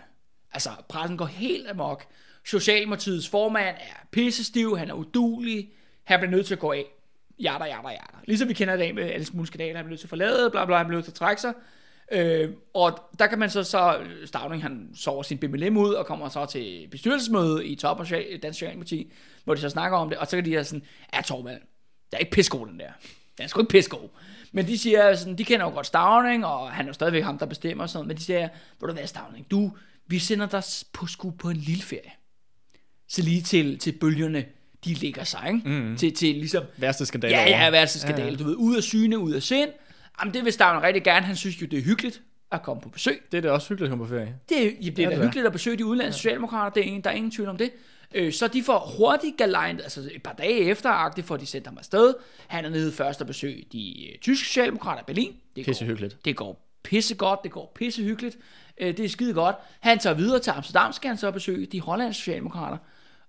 [0.53, 2.05] Altså, pressen går helt amok.
[2.45, 5.71] Socialdemokratiets formand er pissestiv, han er udulig,
[6.05, 6.85] han bliver nødt til at gå af.
[7.38, 8.19] Jada, jada, jada.
[8.25, 10.51] Ligesom vi kender i dag med alle mulige skandaler, han bliver nødt til at forlade,
[10.51, 11.55] bla bla, han bliver nødt til at trække sig.
[12.12, 16.29] Øh, og der kan man så, så Stavning, han sover sin BMLM ud, og kommer
[16.29, 19.12] så til bestyrelsesmøde i top Social- Dansk Socialdemokrati,
[19.45, 20.83] hvor de så snakker om det, og så kan de have sådan,
[21.14, 21.61] ja Torvald,
[22.11, 22.90] der er ikke pissegod den der.
[23.37, 24.09] Den er sgu ikke pissegod.
[24.53, 27.38] Men de siger sådan, de kender jo godt Stavning, og han er jo stadigvæk ham,
[27.38, 28.49] der bestemmer og sådan men de siger,
[28.81, 29.73] ved du hvad Stavning, du,
[30.07, 32.11] vi sender dig på sku på en lille ferie.
[33.09, 34.45] Så lige til, til bølgerne,
[34.85, 35.69] de ligger sig, ikke?
[35.69, 35.97] Mm.
[35.97, 38.25] Til, til ligesom, Værste skandale Ja, ja, værste skandale.
[38.25, 38.37] Ja, ja.
[38.37, 39.71] Du ved, ud af syne, ud af sind.
[40.20, 41.26] Jamen, det vil Stavn rigtig gerne.
[41.26, 43.22] Han synes jo, det er hyggeligt at komme på besøg.
[43.33, 44.38] Det er da også hyggeligt at komme på ferie.
[44.48, 46.74] Det, er- ja, det er Ja, da hyggeligt at besøge de udenlandske socialdemokrater.
[46.74, 47.70] Det er ingen, der er ingen tvivl om det.
[48.14, 51.66] Øh, så de får hurtigt galejnet, altså et par dage efter, det får de sendt
[51.66, 52.14] ham afsted.
[52.46, 55.37] Han er nede først og besøge de øh, tyske socialdemokrater i Berlin.
[55.57, 56.24] Det Pisse går, hyggeligt.
[56.24, 58.37] det går pissegodt, det går pissehyggeligt.
[58.81, 59.57] Øh, det er skide godt.
[59.81, 62.79] Han tager videre til Amsterdam, skal han så besøge de hollandske socialdemokrater.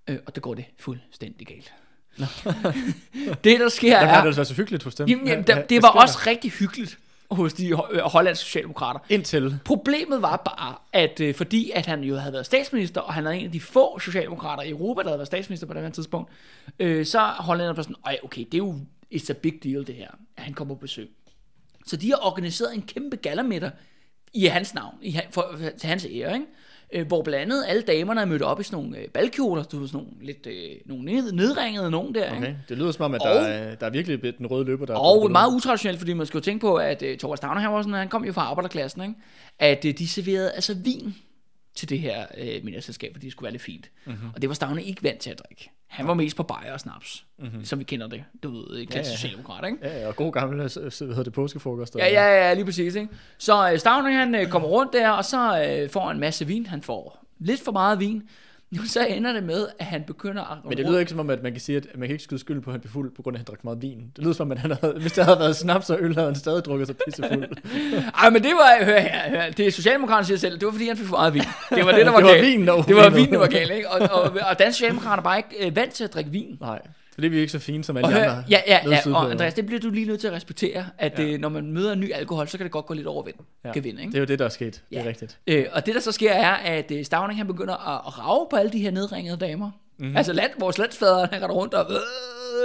[0.08, 1.74] Øh, og det går det fuldstændig galt.
[3.44, 4.14] det, der sker, Jamen, er...
[4.14, 5.08] har det så hyggeligt hos dem?
[5.08, 6.98] Jamen, jamen, Hvad- der, hvad det var også rigtig hyggeligt
[7.32, 9.00] hos de øh, hollandske socialdemokrater.
[9.00, 9.14] der?
[9.16, 9.60] Indtil.
[9.66, 13.32] Problemet var bare, at øh, fordi at han jo havde været statsminister, og han er
[13.32, 16.32] en af de få socialdemokrater i Europa, der havde været statsminister på det her tidspunkt,
[16.80, 18.76] øh, så hollænderne var sådan, okay, det er jo
[19.16, 21.10] it's a big deal det her, at han kommer på besøg.
[21.88, 23.72] Så de har organiseret en kæmpe gallermiddag
[24.34, 26.46] i hans navn, i, for, til hans ære, ikke?
[26.94, 29.80] Øh, hvor blandt andet alle damerne er mødt op i sådan nogle øh, balkjoler, du
[29.80, 30.54] ved, sådan nogle lidt øh,
[30.86, 32.38] nogle ned, nedringede nogen der, ikke?
[32.38, 32.56] Okay.
[32.70, 34.94] Det lyder som om, at Og- der, er, der er virkelig den røde løber, der
[34.94, 37.62] er Og på- meget utraditionelt, fordi man skal jo tænke på, at uh, Thorvald Stavner,
[37.62, 39.14] han, var sådan, han kom jo fra arbejderklassen, ikke?
[39.60, 41.16] at uh, de serverede altså vin
[41.78, 43.92] til det her uh, middagsselskab, fordi det skulle være lidt fint.
[44.06, 44.30] Mm-hmm.
[44.36, 45.72] Og det var Stavner ikke vant til at drikke.
[45.88, 47.66] Han var mest på bajer og snaps, mm-hmm.
[47.66, 49.78] som vi kender det, du ved, klassisk Ja, ja, socialdemokrat, ikke?
[49.88, 51.96] Ja, ja, og god gamle, øh, hvad hedder det, påskefrokost.
[51.96, 53.10] Ja, ja, ja, lige præcis, ikke?
[53.38, 56.66] Så uh, Stavner, han uh, kommer rundt der, og så uh, får en masse vin.
[56.66, 58.24] Han får lidt for meget vin.
[58.86, 60.58] Så ender det med, at han begynder at...
[60.66, 62.40] Men det lyder ikke som om, at man kan sige, at man kan ikke skyde
[62.40, 63.98] skyld på, at han blev fuld, på grund af, at han drak meget vin.
[64.16, 66.28] Det lyder som om, at han havde, hvis det havde været snaps og øl, havde
[66.28, 67.44] han stadig drukket sig pissefuld.
[68.24, 70.88] Ej, men det var, hør her, hør, det er Socialdemokraterne siger selv, det var fordi,
[70.88, 71.42] han fik for meget vin.
[71.70, 72.46] Det var det, der var Det var galt.
[72.48, 73.90] vinen, der var Det var vinen, der var galt, ikke?
[73.90, 76.58] Og, og, og danske socialdemokrater er bare ikke øh, vant til at drikke vin.
[76.62, 76.80] Nej,
[77.18, 78.44] for det er vi ikke så fine som alle Og de andre.
[78.50, 79.18] ja, ja, ja, sydpå.
[79.18, 81.24] og Andreas, det bliver du lige nødt til at respektere, at Ja.
[81.24, 81.30] ja.
[81.34, 83.36] øh, når man møder en ny alkohol, så kan det godt gå lidt over vind.
[83.66, 83.72] Ja.
[83.76, 83.80] Ja.
[83.82, 84.12] Vinde, ikke?
[84.12, 84.84] Det er jo det, der er sket.
[84.90, 85.10] Det er Ja.
[85.10, 85.38] rigtigt.
[85.48, 87.74] Øh, og det, der så sker, er, at øh, Stavning, han begynder
[88.08, 89.66] at, rave på alle de her nedringede damer.
[89.66, 90.06] Mhm.
[90.06, 90.18] Mm-hmm.
[90.18, 91.86] Altså land, vores landsfader, han render rundt og...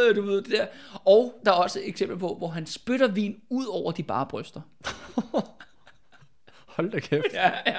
[0.08, 0.66] Øh, du ved det der.
[1.04, 4.26] Og der er også et eksempel på, hvor han spytter vin ud over de bare
[4.26, 4.60] bryster.
[6.76, 7.24] Hold da kæft.
[7.32, 7.74] Ja, ja.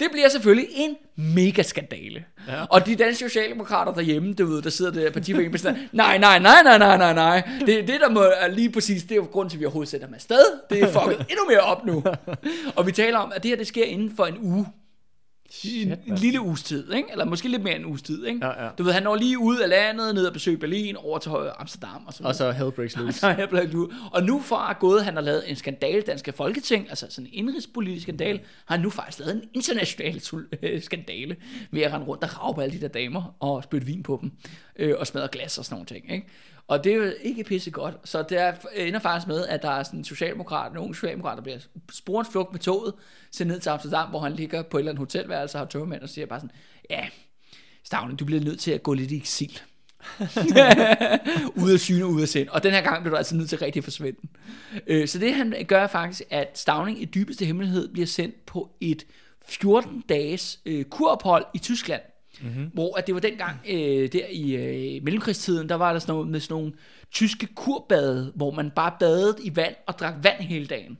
[0.00, 2.24] Det bliver selvfølgelig en mega skandale.
[2.48, 2.64] Ja.
[2.70, 6.38] Og de danske socialdemokrater derhjemme, du ved, der sidder der partiforeningen og siger, nej, nej,
[6.38, 7.48] nej, nej, nej, nej, nej.
[7.60, 9.90] Det, det der må er lige præcis, det er jo grund til, at vi overhovedet
[9.90, 10.44] sætter dem afsted.
[10.70, 12.04] Det er fucket endnu mere op nu.
[12.76, 14.66] Og vi taler om, at det her, det sker inden for en uge.
[15.64, 17.08] En, en lille uges tid, ikke?
[17.12, 18.46] Eller måske lidt mere end en uges tid, ikke?
[18.46, 18.70] Ja, ja.
[18.78, 22.06] Du ved, han når lige ud af landet, ned og besøge Berlin, over til Amsterdam
[22.06, 22.30] og så videre.
[22.30, 23.26] Og så Hell Breaks Loose.
[23.26, 23.90] Jeg blevet nu.
[24.12, 27.30] Og nu for at gået, han har lavet en skandale, danske folketing, altså sådan en
[27.32, 30.20] indrigspolitisk skandale, har han nu faktisk lavet en international
[30.62, 31.36] øh, skandale,
[31.70, 34.18] ved at rende rundt og rave på alle de der damer, og spytte vin på
[34.22, 34.32] dem,
[34.76, 36.26] øh, og smadre glas og sådan nogle ting, ikke?
[36.68, 37.94] Og det er jo ikke pisse godt.
[38.04, 41.42] Så det er, ender faktisk med, at der er sådan en socialdemokrat, nogle socialdemokrater, der
[41.42, 41.58] bliver
[41.92, 42.94] sporet flugt med toget,
[43.32, 46.02] sendt ned til Amsterdam, hvor han ligger på et eller andet hotelværelse og har tømmermænd,
[46.02, 46.56] og siger bare sådan,
[46.90, 47.06] ja,
[47.84, 49.60] Stavne, du bliver nødt til at gå lidt i eksil.
[51.62, 52.48] ude af syne, ude af sind.
[52.48, 54.18] Og den her gang bliver du altså nødt til rigtig at forsvinde.
[54.86, 59.06] Øh, så det han gør faktisk, at Stavning i dybeste hemmelighed bliver sendt på et
[59.46, 62.02] 14 dages øh, kurophold i Tyskland.
[62.42, 62.70] Mm-hmm.
[62.74, 66.28] Hvor at det var dengang, øh, der i øh, mellemkrigstiden, der var der sådan noget
[66.28, 66.72] med sådan nogle
[67.12, 70.98] tyske kurbade, hvor man bare badede i vand og drak vand hele dagen.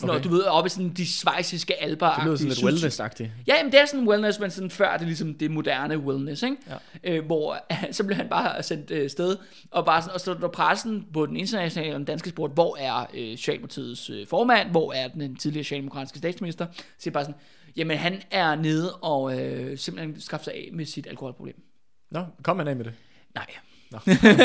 [0.00, 0.20] Sådan Okay.
[0.20, 0.30] okay.
[0.30, 3.30] du ved, oppe i sådan de svejsiske alber Det lyder sådan lidt wellness-agtigt.
[3.46, 6.56] Ja, jamen, det er sådan wellness, men sådan før det ligesom det moderne wellness, ikke?
[7.04, 7.12] Ja.
[7.12, 9.36] Øh, hvor så blev han bare sendt øh, sted,
[9.70, 12.76] og bare sådan, og så der pressen på den internationale og den danske sport, hvor
[12.80, 17.40] er øh, Socialdemokratiets øh, formand, hvor er den tidligere socialdemokratiske statsminister, så siger bare sådan,
[17.80, 21.62] jamen han er nede og øh, simpelthen skaffe sig af med sit alkoholproblem.
[22.10, 22.92] Nå, kom han af med det?
[23.34, 23.46] Nej.
[23.90, 23.98] Nå.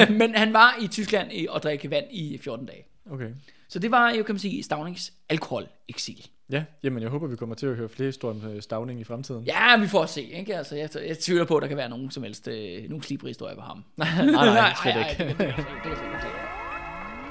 [0.19, 2.85] men han var i Tyskland i, og drikke vand i 14 dage.
[3.11, 3.29] Okay.
[3.69, 6.27] Så det var jo, kan man sige, Stavnings alkoholeksil.
[6.49, 9.03] Ja, jamen jeg håber, vi kommer til at høre flere historier om øh, Stavning i
[9.03, 9.43] fremtiden.
[9.43, 10.57] Ja, vi får se, ikke?
[10.57, 13.27] Altså, jeg, jeg tvivler på, at der kan være nogen som helst, øh, nogen slibre
[13.27, 13.83] historier på ham.
[13.97, 15.23] nej, nej, slet nej, ikke.
[15.23, 15.97] det, det, det, det,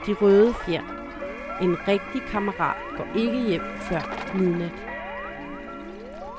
[0.07, 0.83] De røde fjer.
[1.63, 4.94] En rigtig kammerat går ikke hjem før midnat.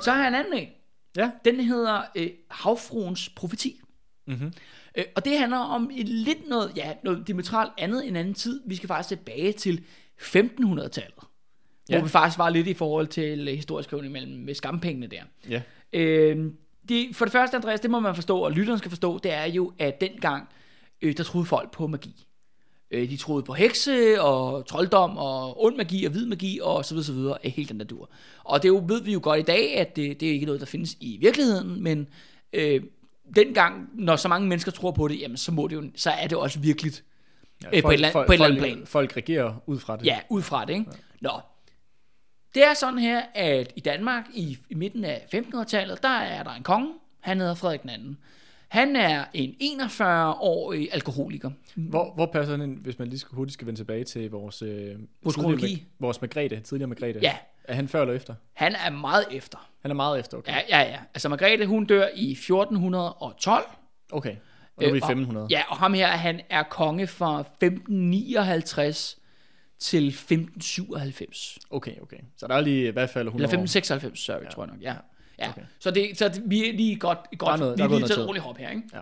[0.05, 0.67] Så har jeg en anden en.
[1.15, 1.31] Ja.
[1.45, 3.81] Den hedder øh, Havfruens profeti.
[4.27, 4.53] Mhm.
[4.97, 8.61] Øh, og det handler om et lidt noget, ja, noget diametralt andet end anden tid.
[8.65, 9.83] Vi skal faktisk tilbage til
[10.21, 11.23] 1500-tallet.
[11.89, 11.97] Ja.
[11.97, 15.23] Hvor vi faktisk var lidt i forhold til øh, historieskrivning mellem med skampengene der.
[15.49, 15.61] Ja.
[15.93, 16.51] Øh,
[16.89, 19.45] det, for det første, Andreas, det må man forstå, og lytteren skal forstå, det er
[19.45, 20.49] jo, at dengang,
[21.01, 22.25] øh, der troede folk på magi.
[22.91, 26.93] Øh, de troede på hekse og trolddom og ond magi og hvid magi og så
[26.93, 28.09] videre, så videre af helt den der dur.
[28.43, 30.61] Og det jo, ved vi jo godt i dag, at det, det er ikke noget,
[30.61, 32.07] der findes i virkeligheden, men
[32.53, 32.83] øh,
[33.35, 36.27] dengang, når så mange mennesker tror på det, jamen så, må det jo, så er
[36.27, 37.03] det også virkeligt.
[37.63, 38.87] ja Øh, på et eller andet- på et eller andet folk, plan.
[38.87, 40.05] Folk reagerer ud fra det.
[40.05, 40.85] Ja, ud fra det, ikke?
[40.91, 40.97] Ja.
[41.21, 41.39] Nå.
[42.55, 46.51] Det er sådan her, at i Danmark i, i midten af 1500-tallet, der er der
[46.51, 48.15] en konge, han hedder Frederik II.
[48.75, 51.51] Han er en 41-årig alkoholiker.
[51.75, 54.61] Hvor, hvor passer han ind, hvis man lige skal, hurtigt skal vende tilbage til vores...
[54.61, 55.85] Øh, Vores kronologi?
[55.99, 57.19] Vores Margrethe, tidligere Margrethe.
[57.21, 57.35] Ja.
[57.63, 58.33] Er han før eller efter?
[58.53, 59.69] Han er meget efter.
[59.81, 60.51] Han er meget efter, okay.
[60.51, 60.99] Ja, ja, ja.
[61.13, 63.63] Altså Margrethe, hun dør i 1412.
[64.11, 64.35] Okay.
[64.77, 65.47] Og nu er vi Øh, og- 1500.
[65.49, 69.17] Ja, og ham her, han er konge fra 1559
[69.79, 71.59] til 1597.
[71.69, 72.17] Okay, okay.
[72.37, 73.63] Så der er lige i hvert fald 100 Eller år.
[73.63, 74.49] 1596, sorry, ja.
[74.49, 74.81] tror jeg nok.
[74.81, 74.93] Ja.
[75.39, 75.49] Ja.
[75.49, 75.61] Okay.
[75.79, 78.07] Så, det, så det, vi er lige godt, godt Der er noget- vi er lige
[78.07, 78.81] taget ordentligt hop her, ikke?
[78.93, 78.99] Ja.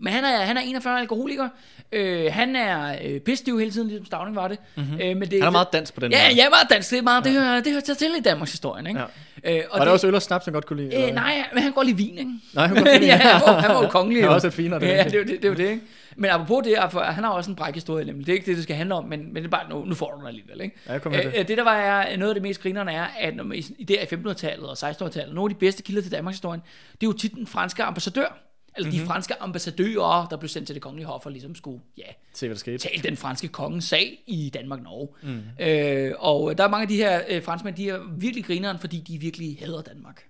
[0.00, 1.48] Men han er, han er 41 alkoholiker.
[1.92, 4.58] Øh, han er øh, pisstiv hele tiden, ligesom Stavning var det.
[4.76, 5.00] Mm-hmm.
[5.00, 6.36] Øh, men det Han er meget dans på den Ja, måde.
[6.42, 6.90] ja, meget dansk.
[6.90, 9.00] Det, er meget, det, hører, det hører til i Danmarks historie, ikke?
[9.44, 9.56] Ja.
[9.58, 11.08] Øh, og Var det også øl og snaps, han godt kunne lide?
[11.08, 12.30] Øh, nej, men han går lige vin, ikke?
[12.54, 14.22] Nej, han kunne godt lide ja, han var, han var jo kongelig.
[14.22, 14.34] Han er jo.
[14.34, 15.12] også et finere, det er Ja, det.
[15.12, 15.82] det jo det, det, jo det, ikke?
[16.18, 18.26] Men apropos det, han har også en brækhistorie, nemlig.
[18.26, 19.94] Det er ikke det, det skal handle om, men, men det er bare, nu, nu
[19.94, 20.76] får du den alligevel, ikke?
[20.88, 21.32] Ja, kom med det.
[21.38, 23.84] Øh, det der var er, noget af det mest grinerne er, at når man, i,
[23.84, 26.60] der i 1500-tallet og 1600-tallet, nogle af de bedste kilder til Danmarks historie,
[27.00, 28.38] det er jo tit den franske ambassadør,
[28.76, 28.98] eller Mhm.
[28.98, 32.02] de franske ambassadører, der blev sendt til det kongelige hof og ligesom skulle, ja,
[32.34, 32.78] Se, hvad der skete.
[32.78, 35.08] tale den franske kongens sag i Danmark-Norge.
[35.22, 35.64] Mm.
[35.66, 39.00] Øh, og der er mange af de her øh, franskmænd, de er virkelig grineren, fordi
[39.00, 40.22] de virkelig hader Danmark.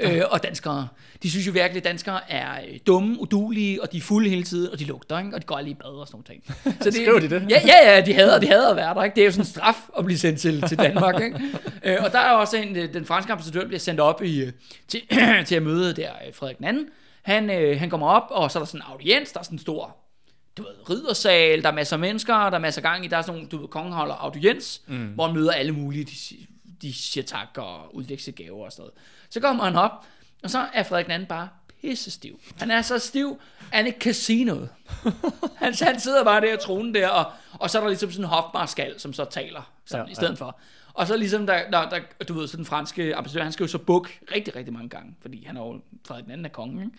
[0.00, 0.88] Øh, og danskere.
[1.22, 4.42] De synes jo virkelig, at danskere er øh, dumme, udulige, og de er fulde hele
[4.42, 5.34] tiden, og de lugter, ikke?
[5.34, 6.56] og de går aldrig i bad og sådan nogle ting.
[6.84, 7.46] Så Skriver de det?
[7.50, 9.04] Ja, ja, ja, de hader, de hader at være der.
[9.04, 9.14] Ikke?
[9.14, 11.20] Det er jo sådan en straf at blive sendt til, til Danmark.
[11.22, 11.40] Ikke?
[11.84, 14.52] øh, og der er også en, øh, den franske ambassadør bliver sendt op i, øh,
[14.88, 15.00] til,
[15.46, 16.86] til at møde der Frederik II.
[17.22, 19.54] Han, øh, han kommer op, og så er der sådan en audiens, der er sådan
[19.54, 19.96] en stor
[20.56, 23.16] du ved, riddersal, der er masser af mennesker, der er masser af gang i, der
[23.16, 25.06] er sådan nogle, du ved, kongen holder audiens, mm.
[25.06, 26.36] hvor han møder alle mulige, de,
[26.82, 28.94] de siger tak og udveksler gaver og sådan noget.
[29.30, 30.06] Så kommer han op,
[30.42, 31.48] og så er Frederik II bare
[31.80, 32.40] pisse stiv.
[32.58, 33.40] Han er så stiv,
[33.72, 34.68] at han ikke kan sige noget.
[35.62, 38.24] han, han sidder bare der i tronen der, og, og så er der ligesom sådan
[38.24, 40.44] en hofmarskal, som så taler sådan, Ja, i stedet ja.
[40.44, 40.60] for.
[40.92, 43.68] Og så ligesom, der, der, der, du ved, så den franske ambassadør, han skal jo
[43.68, 46.92] så bukke rigtig, rigtig mange gange, fordi han er jo Frederik den anden af kongen,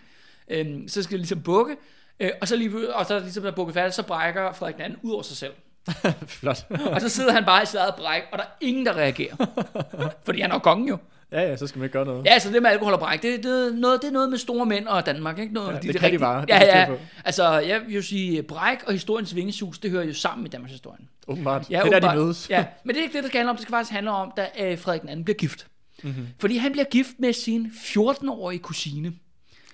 [0.48, 0.70] ikke?
[0.70, 1.76] Øhm, så skal det ligesom bukke,
[2.20, 4.82] øh, og så lige, og så ligesom der er bukket færdigt, så brækker Frederik den
[4.82, 5.52] anden ud over sig selv.
[6.26, 6.66] Flot.
[6.86, 9.36] Og så sidder han bare i sit eget bræk, og der er ingen, der reagerer.
[10.24, 10.98] fordi han er jo kongen jo.
[11.32, 12.24] ja, ja, så skal man ikke gøre noget.
[12.26, 14.38] Ja, så det med alkohol og bræk, det, det, er noget, det er noget med
[14.38, 15.54] store mænd og Danmark, ikke?
[15.54, 16.94] Noget, Ja, det er kan de rigtig- bare, det Ja, ja.
[17.24, 20.72] Altså, jeg vil jo sige, bræk og historiens vingesus, det hører jo sammen i Danmarks
[20.72, 21.08] historien.
[21.28, 21.70] Åbenbart.
[21.70, 22.50] Ja, det er der, de mødes.
[22.50, 23.56] Ja, men det er ikke det, det skal handle om.
[23.56, 25.66] Det skal faktisk handle om, da øh, Frederik II bliver gift.
[26.02, 26.12] Mhm.
[26.12, 26.26] Mm-hmm.
[26.40, 29.12] Fordi han bliver gift med sin 14-årige kusine,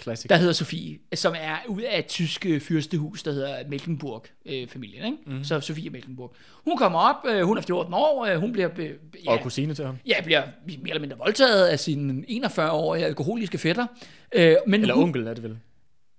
[0.02, 0.28] Classic.
[0.28, 5.04] der hedder Sofie, som er ud af et tysk øh, fyrstehus, der hedder Mecklenburg-familien.
[5.04, 5.18] ikke?
[5.26, 5.36] Mhm.
[5.36, 5.44] Mm.
[5.44, 6.34] Så Sofie Mecklenburg.
[6.64, 8.90] Hun kommer op, øh, hun er 14 år, øh, hun bliver, øh,
[9.24, 9.96] ja, Og kusine til ham.
[10.06, 13.86] ja, bliver mere eller mindre voldtaget af sin 41-årige alkoholiske fætter.
[14.34, 15.58] Øh, men Eller hun, onkel er det vel.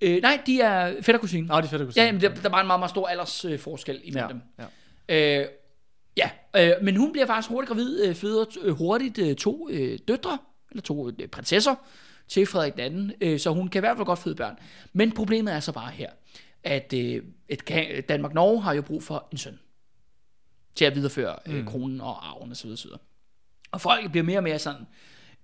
[0.01, 1.47] Øh, nej, de er fætter-kusine.
[1.47, 2.05] Nå, de er fedt, kusine.
[2.05, 4.67] Ja, men der, der var en meget, meget stor aldersforskel øh, imellem ja, dem.
[5.09, 5.39] ja.
[5.41, 5.47] Øh,
[6.17, 9.99] ja, øh, men hun bliver faktisk hurtigt gravid, øh, føder øh, hurtigt øh, to øh,
[10.07, 10.37] døtre,
[10.71, 11.75] eller to øh, prinsesser,
[12.29, 14.55] til Frederik II, øh, så hun kan i hvert fald godt føde børn.
[14.93, 16.09] Men problemet er så bare her,
[16.63, 17.69] at øh, et,
[18.09, 19.59] Danmark-Norge har jo brug for en søn,
[20.75, 21.65] til at videreføre øh, Mm.
[21.65, 22.69] kronen og arven osv.
[22.69, 22.89] osv.
[23.71, 24.81] Og folk bliver mere og mere sådan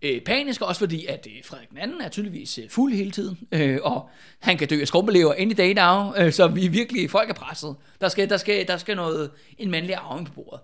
[0.01, 3.79] øh, paniske, også fordi, at øh, Frederik II er tydeligvis øh, fuld hele tiden, øh,
[3.83, 7.33] og han kan dø af skrumpelever any day now, øh, så vi virkelig, folk er
[7.33, 7.75] presset.
[8.01, 10.59] Der skal, der skal, der skal noget, en mandlig arving på bordet.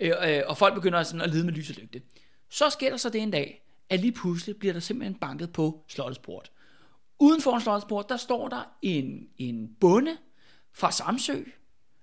[0.00, 2.02] Øh, øh, og folk begynder sådan at lide med lys og lygte.
[2.50, 3.60] Så sker der så det en dag,
[3.90, 6.50] at lige pludselig bliver der simpelthen banket på slottets port.
[7.18, 10.16] Uden for slottets port, der står der en, en bonde
[10.72, 11.42] fra Samsø.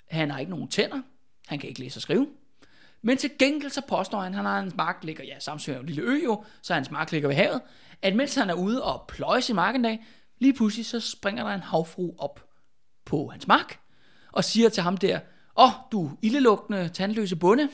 [0.10, 1.02] Han har ikke nogen tænder.
[1.48, 2.28] Han kan ikke læse og skrive.
[3.02, 5.76] Men til gengæld så påstår han, at han har en mark ligger, ja, Samsø er
[5.76, 7.62] jo en lille ø jo, så hans mark ligger ved havet,
[8.02, 10.06] at mens han er ude og pløje i marken dag,
[10.40, 12.46] lige pludselig så springer der en havfru op
[13.06, 13.80] på hans mark,
[14.32, 15.20] og siger til ham der,
[15.58, 17.70] åh, oh, du ildelugtende, tandløse bonde,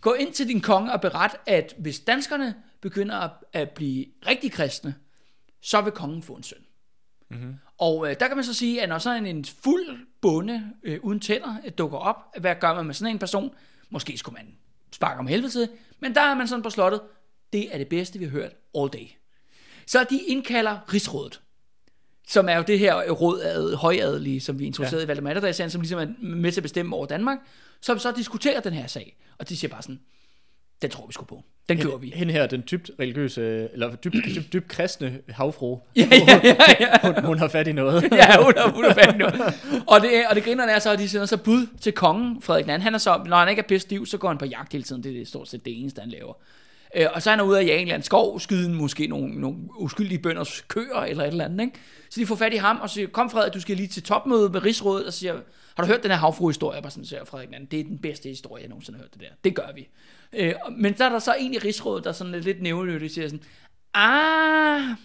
[0.00, 4.52] gå ind til din konge og beret, at hvis danskerne begynder at, at blive rigtig
[4.52, 4.94] kristne,
[5.62, 6.58] så vil kongen få en søn.
[7.30, 7.54] Mm-hmm.
[7.78, 11.20] Og øh, der kan man så sige, at når sådan en fuld bonde øh, uden
[11.20, 13.54] tænder øh, dukker op, hvad gør man med sådan en person?
[13.90, 14.54] Måske skulle man
[14.92, 15.68] sparke om helvede til,
[16.00, 17.00] men der er man sådan på slottet,
[17.52, 19.06] det er det bedste, vi har hørt all day.
[19.86, 21.40] Så de indkalder rigsrådet,
[22.28, 25.04] som er jo det her råd af højadelige, som vi introducerede ja.
[25.04, 27.38] i Valdemar som ligesom er med til at bestemme over Danmark,
[27.80, 29.16] som så diskuterer den her sag.
[29.38, 30.00] Og de siger bare sådan,
[30.84, 31.42] den tror vi sgu på.
[31.68, 32.12] Den gjorde vi.
[32.14, 35.78] Hende her, den dybt religiøse, eller dybt, dybt, dybt kristne havfru.
[35.96, 36.56] Ja, ja, ja.
[36.80, 37.12] ja.
[37.12, 38.02] hun, hun har fat i noget.
[38.12, 39.40] ja, hun har, hun har fat i noget.
[39.86, 42.68] Og det, og det griner er så, at de sender så bud til kongen, Frederik
[42.68, 42.72] II.
[42.72, 45.02] Han er så, når han ikke er pisse så går han på jagt hele tiden.
[45.02, 46.34] Det er stort set det eneste, han laver.
[46.96, 49.40] Øh, og så er han ude af jage en eller anden skov, skyde måske nogle,
[49.40, 51.60] nogle uskyldige bønders køer eller et eller andet.
[51.60, 51.78] Ikke?
[52.10, 54.48] Så de får fat i ham og siger, kom Frederik, du skal lige til topmøde
[54.48, 55.34] med Rigsrådet, og siger,
[55.74, 56.82] har du hørt den her havfru-historie?
[56.82, 59.26] bare sådan, siger Frederik det er den bedste historie, jeg nogensinde har hørt det der.
[59.44, 59.88] Det gør vi.
[60.36, 63.28] Øh, men så er der så en i Rigsrådet, der er sådan lidt nævnlødigt, siger
[63.28, 63.44] sådan,
[63.94, 64.96] ah,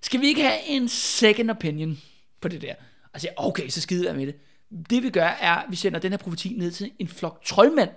[0.00, 1.98] skal vi ikke have en second opinion
[2.40, 2.74] på det der?
[3.12, 4.34] Og siger, okay, så skider jeg med det.
[4.90, 7.90] Det vi gør, er, at vi sender den her profeti ned til en flok troldmænd,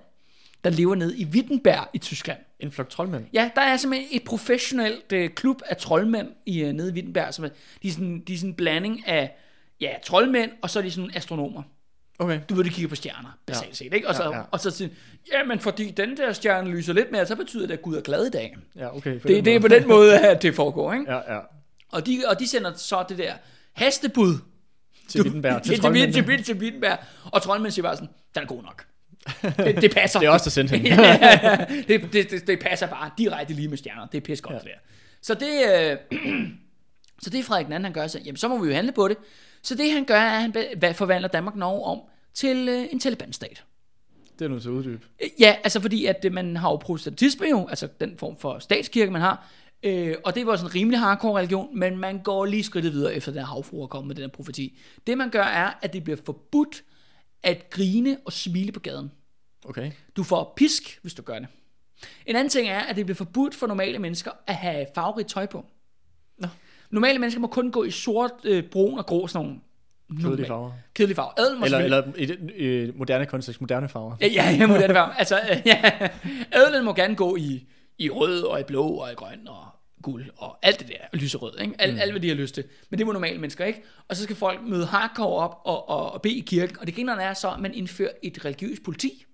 [0.63, 2.39] der lever nede i Wittenberg i Tyskland.
[2.59, 3.25] En flok troldmænd?
[3.33, 7.33] Ja, der er simpelthen et professionelt uh, klub af troldmænd i, uh, nede i Wittenberg.
[7.33, 7.49] Som er,
[7.83, 9.35] de, er sådan, de er sådan en blanding af
[9.81, 11.63] ja, troldmænd, og så er de sådan astronomer.
[12.19, 12.39] Okay.
[12.49, 13.73] Du ved, de kigger på stjerner, basalt ja.
[13.73, 14.08] set, ikke?
[14.08, 14.43] Og så, ja, ja.
[14.51, 14.89] og så siger
[15.34, 18.01] ja, men fordi den der stjerne lyser lidt mere, så betyder det, at Gud er
[18.01, 18.58] glad i dag.
[18.75, 19.19] Ja, okay.
[19.27, 21.12] Det, det er på den måde, at det foregår, ikke?
[21.12, 21.39] Ja, ja.
[21.91, 23.34] Og de, og de sender så det der
[23.73, 24.38] hastebud.
[25.08, 25.63] Til Wittenberg.
[25.63, 26.97] Til, til, til, til, til Wittenberg.
[27.25, 28.86] Og troldmænd siger bare sådan, den er god nok.
[29.58, 30.19] Det, det passer.
[30.21, 30.89] det er også der sendte hende.
[30.89, 34.08] ja, det, det, det, det, passer bare direkte lige med stjerner.
[34.08, 34.60] Det er pisse godt, ja.
[34.60, 34.79] det der.
[35.21, 35.51] Så det,
[36.12, 36.19] øh,
[37.23, 39.08] så det er Frederik II, han gør, så, jamen så må vi jo handle på
[39.08, 39.17] det.
[39.63, 42.01] Så det han gør, er, at han forvandler Danmark Norge om
[42.33, 43.63] til øh, en Taliban-stat.
[44.39, 45.05] Det er nu så uddyb.
[45.39, 49.11] Ja, altså fordi, at øh, man har jo protestantisme jo, altså den form for statskirke,
[49.11, 49.49] man har,
[49.83, 53.13] øh, og det var sådan en rimelig hardcore religion, men man går lige skridtet videre
[53.13, 54.79] efter den havfru er kommet med den her profeti.
[55.07, 56.83] Det man gør er, at det bliver forbudt
[57.43, 59.11] at grine og smile på gaden.
[59.65, 59.91] Okay.
[60.15, 61.47] Du får pisk, hvis du gør det.
[62.25, 65.45] En anden ting er, at det bliver forbudt for normale mennesker at have farverigt tøj
[65.45, 65.65] på.
[66.91, 69.62] Normale mennesker må kun gå i sort, øh, brun og grå, sådan nogle
[70.21, 70.71] Kedelige farver.
[70.93, 71.39] Kedelige farver.
[71.39, 74.15] Adel eller, eller i, i moderne kontekst, moderne farver.
[74.21, 75.13] Ja, ja, ja moderne farver.
[75.13, 75.91] altså, øh, ja.
[76.52, 79.65] Adelen må gerne gå i, i rød og i blå og i grøn og
[80.02, 81.73] guld og alt det der, lyserød, ikke?
[81.80, 81.99] Alt, mm.
[81.99, 82.63] alt hvad de har lyst til.
[82.89, 83.84] Men det må normale mennesker ikke.
[84.08, 86.80] Og så skal folk møde hardcore op og, og, og bede i kirken.
[86.80, 89.25] Og det griner er så, at man indfører et religiøst politi.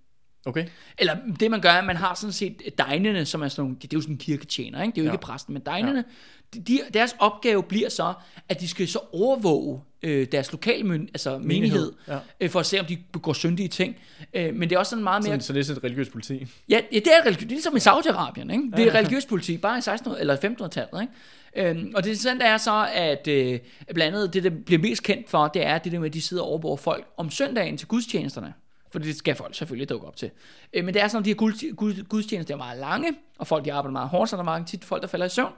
[0.45, 0.65] Okay.
[0.97, 3.93] Eller det man gør, at man har sådan set degnene, som er sådan nogle, det
[3.93, 4.95] er jo sådan en kirketjener, ikke?
[4.95, 5.13] det er jo ja.
[5.13, 6.03] ikke præsten, men degnene, ja.
[6.53, 8.13] De, deres opgave bliver så,
[8.49, 12.17] at de skal så overvåge øh, deres lokalmyn, altså menighed, ja.
[12.39, 13.95] øh, for at se, om de begår syndige ting.
[14.33, 15.39] Øh, men det er også sådan meget mere...
[15.39, 16.47] Så, så det er sådan et religiøst politi?
[16.69, 17.39] Ja, ja det er religiøst.
[17.39, 18.71] Det er ligesom i Saudi-Arabien, ikke?
[18.77, 21.13] Det er religiøst politi, bare i 1600 eller 1500-tallet, ikke?
[21.55, 23.59] Øhm, og det interessante er så, at øh,
[23.93, 26.21] blandt andet det, der bliver mest kendt for, det er det der med, at de
[26.21, 28.53] sidder og overvåger folk om søndagen til gudstjenesterne.
[28.91, 30.31] For det skal folk selvfølgelig dukke op til.
[30.73, 33.73] Øh, men det er sådan, at de her gudstjenester er meget lange, og folk de
[33.73, 35.51] arbejder meget hårdt, så der er meget tit folk, der falder i søvn.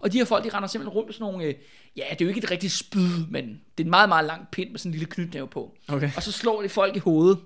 [0.00, 1.54] Og de her folk, de render simpelthen rundt med sådan nogle, øh,
[1.96, 4.48] ja, det er jo ikke et rigtigt spyd, men det er en meget, meget lang
[4.52, 5.76] pind med sådan en lille knytnæve på.
[5.88, 6.10] Okay.
[6.16, 7.38] Og så slår de folk i hovedet,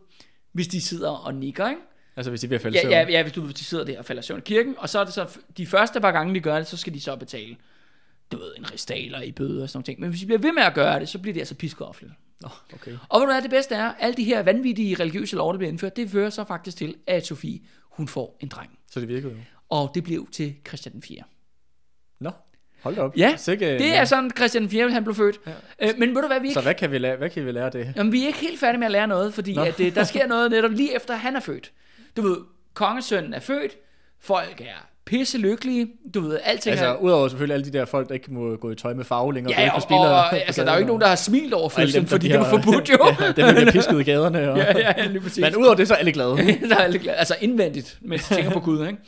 [0.52, 1.80] hvis de sidder og nikker, ikke?
[2.16, 4.22] Altså hvis de vil falde ja, ja, ja, hvis du, de sidder der og falder
[4.22, 6.66] søvn i kirken, og så er det så, de første par gange, de gør det,
[6.66, 7.56] så skal de så betale,
[8.32, 10.00] du ved, en ristaler i bøde og sådan noget ting.
[10.00, 12.12] Men hvis de bliver ved med at gøre det, så bliver det altså piskofflet.
[12.44, 12.92] Oh, okay.
[13.08, 15.70] Og hvad du er, det bedste er, alle de her vanvittige religiøse lov, der bliver
[15.70, 18.78] indført, det fører så faktisk til, at Sofie, hun får en dreng.
[18.90, 19.38] Så det virkede jo.
[19.68, 21.22] Og det blev til Christian 4.
[22.20, 22.30] Nå,
[22.82, 23.16] hold da op.
[23.16, 24.90] Ja, Sikke, det er sådan, Christian 4.
[24.90, 25.40] han blev født.
[25.46, 25.88] Ja.
[25.88, 26.54] Øh, men ved du hvad, vi ikke...
[26.54, 27.92] Så hvad kan vi lære, hvad kan vi lære det?
[27.96, 30.26] Jamen, vi er ikke helt færdige med at lære noget, fordi at, det, der sker
[30.26, 31.72] noget netop lige efter, han er født.
[32.16, 32.36] Du ved,
[32.74, 33.72] kongesønnen er født,
[34.20, 36.96] folk er pisse lykkelige, du ved, alting Altså, er...
[36.96, 39.60] udover selvfølgelig alle de der folk, der ikke må gå i tøj med farve længere.
[39.60, 42.06] Ja, og, og, og altså, der er jo ikke nogen, der har smilt over fødslen,
[42.06, 42.98] fordi det var forbudt jo.
[43.20, 44.50] ja, dem bliver pisket i gaderne.
[44.50, 44.58] Og...
[44.76, 45.40] ja, ja, lige præcis.
[45.40, 46.36] Men udover det, så er alle glade.
[46.68, 47.16] så er alle glade.
[47.16, 48.98] Altså indvendigt, mens de tænker på Gud, ikke?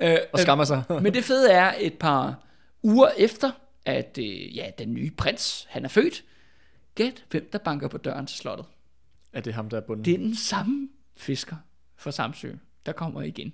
[0.00, 0.82] Øh, og skammer sig.
[1.02, 2.34] men det fede er, et par
[2.82, 3.50] uger efter,
[3.84, 6.24] at øh, ja, den nye prins, han er født,
[6.94, 8.66] gæt hvem der banker på døren til slottet.
[9.32, 10.04] Er det ham, der er bunden?
[10.04, 11.56] Det er den samme fisker
[11.96, 12.52] fra Samsø.
[12.86, 13.52] der kommer igen.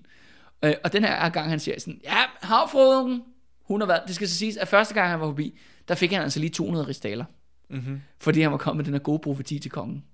[0.64, 3.22] Øh, og den her gang, han siger sådan, ja, havfruen,
[3.62, 5.58] hun har været, det skal så siges, at første gang han var forbi,
[5.88, 7.24] der fik han altså lige 200 ristaler.
[7.70, 8.00] Mm-hmm.
[8.18, 10.04] Fordi han var kommet med den her gode profeti til kongen.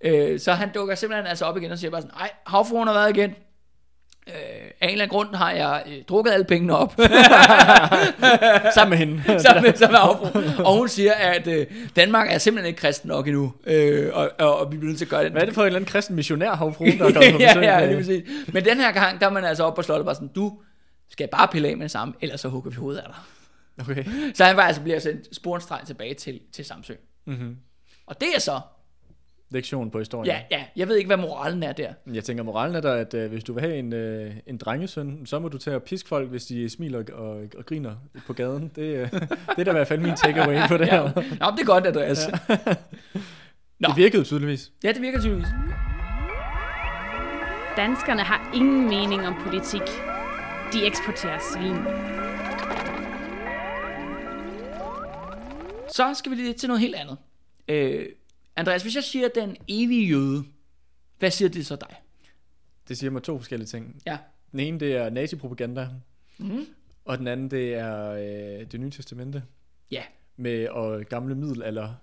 [0.00, 2.94] Øh, så han dukker simpelthen altså op igen og siger bare sådan, nej, havfruen har
[2.94, 3.34] været igen.
[4.34, 6.94] Øh, af en eller anden grund har jeg øh, drukket alle pengene op.
[8.74, 9.22] Sammen med hende.
[9.46, 9.98] sammen med, sammen
[10.34, 10.64] med.
[10.64, 11.66] Og hun siger, at øh,
[11.96, 13.52] Danmark er simpelthen ikke kristen nok endnu.
[13.66, 15.32] Øh, og, og, og vi bliver nødt til at gøre det.
[15.32, 17.60] Hvad er det for en eller anden kristen missionær havfrue, der er kommet på ja,
[17.60, 18.22] ja, lige præcis.
[18.52, 20.58] Men den her gang, der er man altså oppe på slottet bare sådan, du
[21.10, 23.16] skal bare pille af med det samme, ellers så hugger vi hovedet af dig.
[23.80, 24.04] Okay.
[24.34, 26.94] Så han var altså bliver sendt sporenstreg tilbage til, til Samsø.
[27.26, 27.56] Mm-hmm.
[28.06, 28.60] Og det er så,
[29.50, 30.26] Lektion på historien.
[30.26, 31.92] ja, ja, jeg ved ikke, hvad moralen er der.
[32.12, 35.26] Jeg tænker, moralen er der, at øh, hvis du vil have en, øh, en drengesøn,
[35.26, 37.94] så må du tage og piske folk, hvis de smiler og, og, og griner
[38.26, 38.70] på gaden.
[38.76, 39.10] Det, øh,
[39.56, 41.02] det er da i hvert fald min takeaway på det her.
[41.02, 41.10] Ja.
[41.40, 42.28] Nå, det er godt, Andreas.
[42.48, 42.56] Ja.
[43.80, 43.88] Nå.
[43.88, 44.72] Det virkede tydeligvis.
[44.84, 45.48] ja, det virker tydeligvis.
[47.76, 49.82] Danskerne har ingen mening om politik.
[50.72, 51.76] De eksporterer svin.
[55.94, 57.16] Så skal vi lige til noget helt andet.
[57.68, 58.06] Øh,
[58.60, 60.44] Andreas, hvis jeg siger den evige jøde,
[61.18, 61.96] hvad siger det så dig?
[62.88, 64.02] Det siger mig to forskellige ting.
[64.06, 64.18] Ja.
[64.52, 65.88] Den ene, det er nazipropaganda,
[66.38, 66.66] Mm.
[67.04, 69.42] og den anden, det er øh, det nye testamente
[69.90, 70.02] Ja,
[70.36, 71.94] med og gamle middelalder,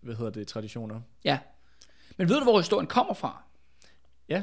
[0.00, 1.00] hvad hedder det, traditioner.
[1.24, 1.38] ja.
[2.16, 3.42] Men ved du, hvor historien kommer fra?
[4.28, 4.42] Ja,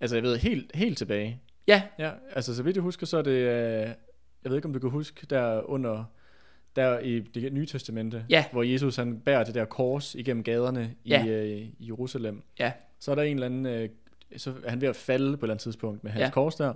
[0.00, 1.40] altså jeg ved helt, helt tilbage.
[1.66, 3.46] Ja, Ja, altså så vidt jeg husker, så er det, øh,
[4.44, 6.04] jeg ved ikke om du kan huske, der under,
[6.76, 8.44] der i det nye testamente, Ja.
[8.52, 11.24] hvor Jesus han bærer det der kors igennem gaderne Ja.
[11.24, 12.42] i, øh, i Jerusalem.
[12.58, 13.88] ja, Så er der en eller anden, øh,
[14.36, 16.24] så er han ved at falde på et eller andet tidspunkt med hans Ja.
[16.24, 16.30] ja.
[16.30, 16.72] kors der,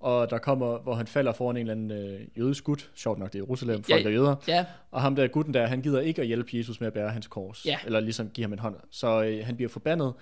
[0.00, 3.32] og der kommer, hvor han falder foran en eller anden øh, jødisk gut, sjovt nok
[3.32, 6.00] det er Jerusalem, Ja, folk er jøder, ja, og ham der gutten der, han gider
[6.00, 7.78] ikke at hjælpe Jesus med at bære hans kors, Ja.
[7.86, 8.76] eller ligesom give ham en hånd.
[8.90, 10.12] Så øh, han bliver forbandet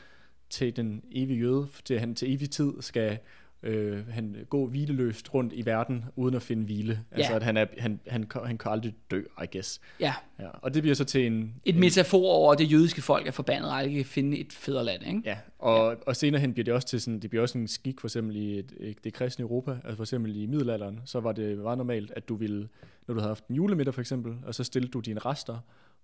[0.50, 3.18] til den evige jøde, til han til evig tid skal
[3.62, 7.00] øh, han gå hvileløst rundt i verden, uden at finde hvile.
[7.11, 7.36] Altså Ja.
[7.36, 9.80] at han, er, han, han, han, kan aldrig dø, I guess.
[10.00, 10.14] ja.
[10.40, 10.48] Ja.
[10.52, 11.54] Og det bliver så til en...
[11.64, 14.52] Et en, metafor over, at det jødiske folk er forbandet og aldrig kan finde et
[14.52, 15.22] fædreland, ikke?
[15.24, 15.98] Ja, og, ja.
[16.07, 18.36] og senere hen bliver det også til sådan, det bliver også en skik for eksempel
[18.36, 22.12] i et, det kristne Europa, altså for eksempel i middelalderen, så var det meget normalt,
[22.16, 22.68] at du ville,
[23.07, 25.59] når du havde haft en julemiddag for eksempel, og så stillede du dine rester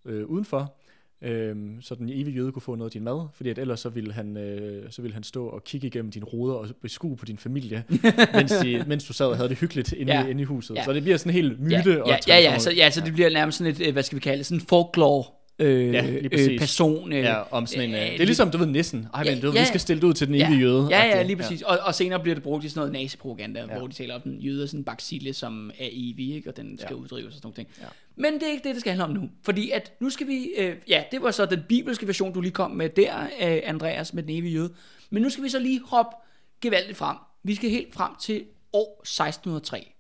[0.05, 0.75] øh, udenfor,
[1.23, 3.89] øh, så den evige jøde kunne få noget af din mad, fordi at ellers så
[3.89, 7.25] ville han, øh, så ville han stå og kigge igennem dine ruder og beskue på
[7.25, 7.85] din familie,
[8.35, 10.21] mens, de, mens du sad og havde det hyggeligt inde, Ja.
[10.21, 10.27] ja.
[10.27, 10.75] inde i huset.
[10.75, 10.85] Ja.
[10.85, 13.13] Så det bliver sådan helt myte ja, og ja, ja, ja, så, ja, så det
[13.13, 15.25] bliver nærmest sådan et, øh, hvad skal vi kalde det, sådan en folklore
[15.63, 17.13] øh, Ja, øh, person.
[17.13, 19.09] Øh, Ja, om sådan en, øh, det er ligesom, du ved, nissen.
[19.15, 19.61] Ej, men Ja, du ved, ja.
[19.61, 20.89] vi skal stille det ud til den ja, evige jøde.
[20.91, 21.63] Ja, ja, lige præcis.
[21.63, 23.67] Og, og senere bliver det brugt i sådan noget nazipropaganda, ja.
[23.73, 23.79] Ja.
[23.79, 26.51] hvor de taler om den jøder, sådan en baksille, som er evig, ikke?
[26.51, 26.97] og den skal ja.
[26.97, 27.03] Ja.
[27.03, 27.69] uddrives og sådan nogle ting.
[27.81, 27.87] Ja.
[28.17, 29.31] Men det er ikke det, det skal handle om nu.
[29.45, 32.53] Fordi at nu skal vi, øh, ja, det var så den bibelske version, du lige
[32.53, 34.73] kom med der, øh, Andreas, med den evige jøde.
[35.11, 36.17] Men nu skal vi så lige hoppe
[36.61, 37.17] gevaldigt frem.
[37.43, 39.93] Vi skal helt frem til år 1603.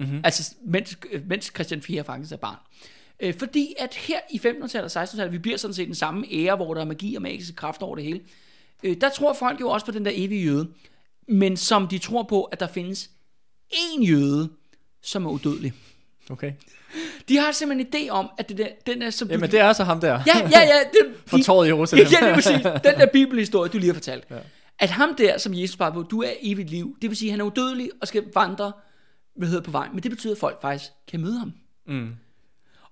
[0.00, 0.20] Mm-hmm.
[0.24, 2.56] Altså, mens, øh, mens Christian 4 faktisk er barn.
[3.20, 6.56] Øh, fordi at her i 1500-tallet og 1600-tallet, vi bliver sådan set den samme ære,
[6.56, 8.20] hvor der er magi og magiske kræfter over det hele.
[8.82, 10.68] Øh, der tror folk jo også på den der evige jøde.
[11.28, 13.10] Men som de tror på, at der findes
[13.72, 14.48] én jøde,
[15.02, 15.72] som er udødelig.
[16.30, 16.52] Okay.
[17.28, 19.60] De har simpelthen en idé om, at det der, den er som du- Jamen, det
[19.60, 20.12] er så ham der.
[20.26, 20.78] Ja, ja, ja.
[20.92, 22.06] Det, For tåret i Jerusalem.
[22.12, 22.62] Ja, lige præcis.
[22.84, 24.24] Den der bibelhistorie, du lige har fortalt.
[24.30, 24.36] Ja.
[24.78, 26.96] At ham der, som Jesus pegede på, du er evigt liv.
[27.02, 28.72] Det vil sige, at han er udødelig og skal vandre
[29.36, 29.88] hvad hedder, på vej.
[29.92, 31.52] Men det betyder, at folk faktisk kan møde ham.
[31.86, 32.10] Mm.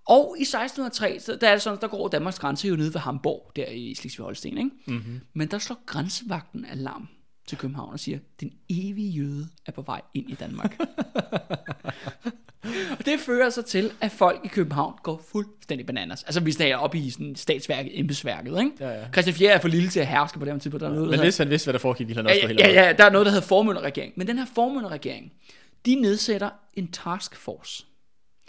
[0.07, 3.53] Og i 1603, så der er sådan, der går Danmarks grænse jo nede ved Hamburg,
[3.57, 4.71] der i Slesvig-Holsten, ikke?
[4.87, 5.21] Mm-hmm.
[5.35, 7.09] Men der slår grænsevagten alarm
[7.47, 10.81] til København og siger, den evige jøde er på vej ind i Danmark.
[12.99, 16.23] og det fører så til, at folk i København går fuldstændig bananas.
[16.23, 18.71] Altså vi er oppe i sådan statsværket, embedsværket, ikke?
[18.81, 19.05] Ja, ja.
[19.13, 20.81] Christian 4 er for lille til at herske på det her tidspunkt.
[20.81, 22.53] Der er noget, Men hvis han vidste, hvad der foregik, ville han også ja, ja,
[22.53, 22.75] amok.
[22.75, 24.13] ja, der er noget, der hedder formynderregering.
[24.17, 25.33] Men den her formynderregering,
[25.87, 27.87] de nedsætter en task force,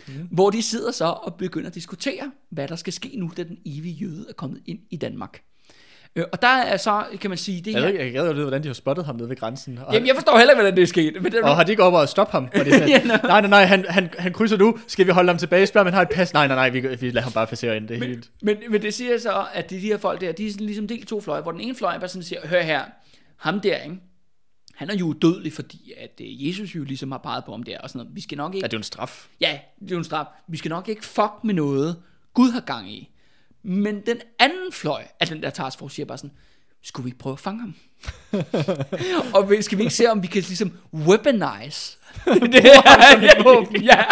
[0.07, 0.13] mm.
[0.31, 3.57] hvor de sidder så og begynder at diskutere, hvad der skal ske nu, da den
[3.65, 5.41] evige jøde er kommet ind i Danmark.
[6.15, 7.87] Øh, og der er så, kan man sige, det Jeg, her...
[7.87, 9.77] ikke- jeg gad jo vide, hvordan de har spottet ham nede ved grænsen.
[9.85, 11.13] Og, Jamen, jeg forstår heller ikke, hvordan det er sket.
[11.21, 12.47] Men det, og har de ikke op og stoppe ham?
[12.55, 13.19] Sådan, Ja, nej.
[13.23, 14.77] nej, nej, nej, han, han, han krydser nu.
[14.87, 15.65] Skal vi holde ham tilbage?
[15.67, 16.33] Spørg, om han har et pas.
[16.33, 17.87] Nej, nej, nej, vi, vi lader ham bare passere ind.
[17.87, 18.29] Det men, helt...
[18.41, 20.87] men, men det siger så, at de, de her folk der, de er sådan ligesom
[20.87, 22.81] delt to fløje, hvor den ene fløj bare sådan siger, hør her,
[23.37, 23.95] ham der, ikke?
[24.89, 27.79] Han er jo udødelig, fordi at øh, Jesus jo ligesom har peget på ham der,
[27.79, 28.15] og sådan noget.
[28.15, 29.27] Vi skal nok ikke Ja, det er jo en straf.
[29.41, 30.25] Ja, det er jo en straf.
[30.47, 31.95] Vi skal nok ikke fuck med noget,
[32.33, 33.09] Gud har gang i.
[33.63, 36.31] Men den anden fløj af den der taskforce siger bare sådan,
[36.81, 37.75] skulle vi ikke prøve at fange ham?
[39.35, 41.97] og vi- skal vi ikke se, om vi kan ligesom weaponize
[42.53, 42.81] det her,
[43.81, 44.03] ja,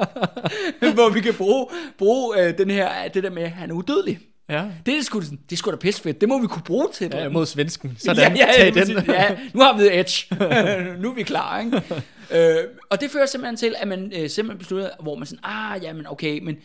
[0.94, 1.66] hvor vi kan bruge,
[1.98, 4.18] bruge øh, den her, det der med, at han er udødelig.
[4.50, 4.64] Ja.
[4.86, 6.20] Det er sgu, det er sgu da pisse fedt.
[6.20, 7.10] Det må vi kunne bruge til.
[7.14, 7.96] ja mod svensken.
[7.98, 9.04] Sådan, ja, ja, tag den.
[9.08, 10.26] ja, nu har vi edge.
[11.02, 11.82] nu er vi klar, ikke?
[12.34, 15.82] øh, og det fører simpelthen til, at man øh, simpelthen beslutter, hvor man sådan, ah,
[15.82, 16.56] jamen okay, men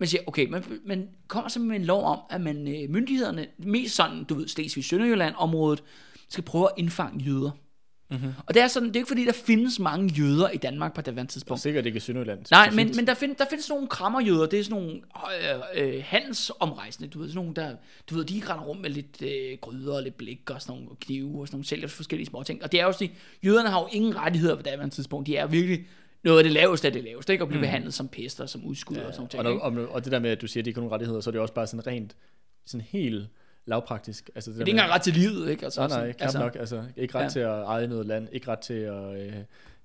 [0.00, 3.46] man siger, okay, man, man kommer simpelthen med en lov om, at man øh, myndighederne,
[3.58, 5.82] mest sådan, du ved, Slesvig Sønderjylland området,
[6.28, 7.50] skal prøve at indfange jøder.
[8.10, 8.32] Mm-hmm.
[8.46, 11.00] Og det er sådan, det er ikke fordi, der findes mange jøder i Danmark på
[11.00, 11.62] det Og tidspunkt.
[11.62, 12.44] sikkert ikke i Sønderjylland.
[12.50, 15.00] Nej, men, men der, find, der findes nogle krammerjøder, det er sådan nogle
[15.76, 17.76] øh, øh, handelsomrejsende, du ved, sådan nogle, der,
[18.10, 20.96] du ved, de render rundt med lidt øh, gryder og lidt blik og sådan nogle
[21.00, 22.62] knive og sådan nogle sælger forskellige små ting.
[22.62, 23.10] Og det er jo sådan,
[23.44, 25.26] jøderne har jo ingen rettigheder på det tidspunkt.
[25.26, 25.86] De er virkelig
[26.24, 27.42] noget af det laveste af det laveste, ikke?
[27.42, 27.64] At blive mm.
[27.64, 29.74] behandlet som pester, som udskud ja, og sådan og, noget.
[29.74, 31.20] når, og, og det der med, at du siger, at de ikke har nogen rettigheder,
[31.20, 32.16] så er det også bare sådan rent,
[32.66, 33.28] sådan helt
[33.66, 34.30] lavpraktisk.
[34.34, 35.64] Altså det, Det er ikke engang ret til livet, ikke?
[35.64, 36.56] Altså, Nej, nej, knap altså, nok.
[36.56, 37.28] Altså, ikke ret ja.
[37.28, 39.32] til at eje noget land, ikke ret til at, øh,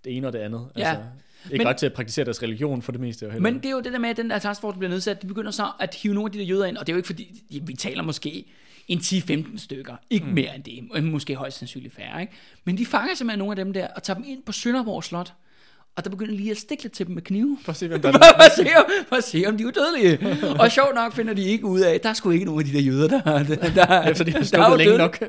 [0.04, 0.68] det ene og det andet.
[0.78, 0.90] Ja.
[0.90, 1.04] Altså,
[1.52, 3.26] ikke Men- ret til at praktisere deres religion for det meste.
[3.26, 3.40] Jo.
[3.40, 5.52] Men det er jo det der med, at den der taskforce bliver nedsat, de begynder
[5.52, 7.44] så at hive nogle af de der jøder ind, og det er jo ikke fordi,
[7.64, 8.46] vi taler måske
[8.88, 10.32] en 10-15 stykker, ikke mm.
[10.34, 12.34] mere end det, måske højst sandsynligt færre, ikke?
[12.64, 15.34] Men de fanger simpelthen nogle af dem der, og tager dem ind på Sønderborg Slot,
[16.00, 17.58] og der begynder lige at stikke lidt til dem med knive.
[17.64, 19.58] For at se, hvem der For, er for, at se, om, for at se, om
[19.58, 20.38] de er udødelige.
[20.62, 22.66] og sjovt nok finder de ikke ud af, at der er sgu ikke nogen af
[22.66, 25.20] de der jøder, der, der, der, Efter de har længe nok.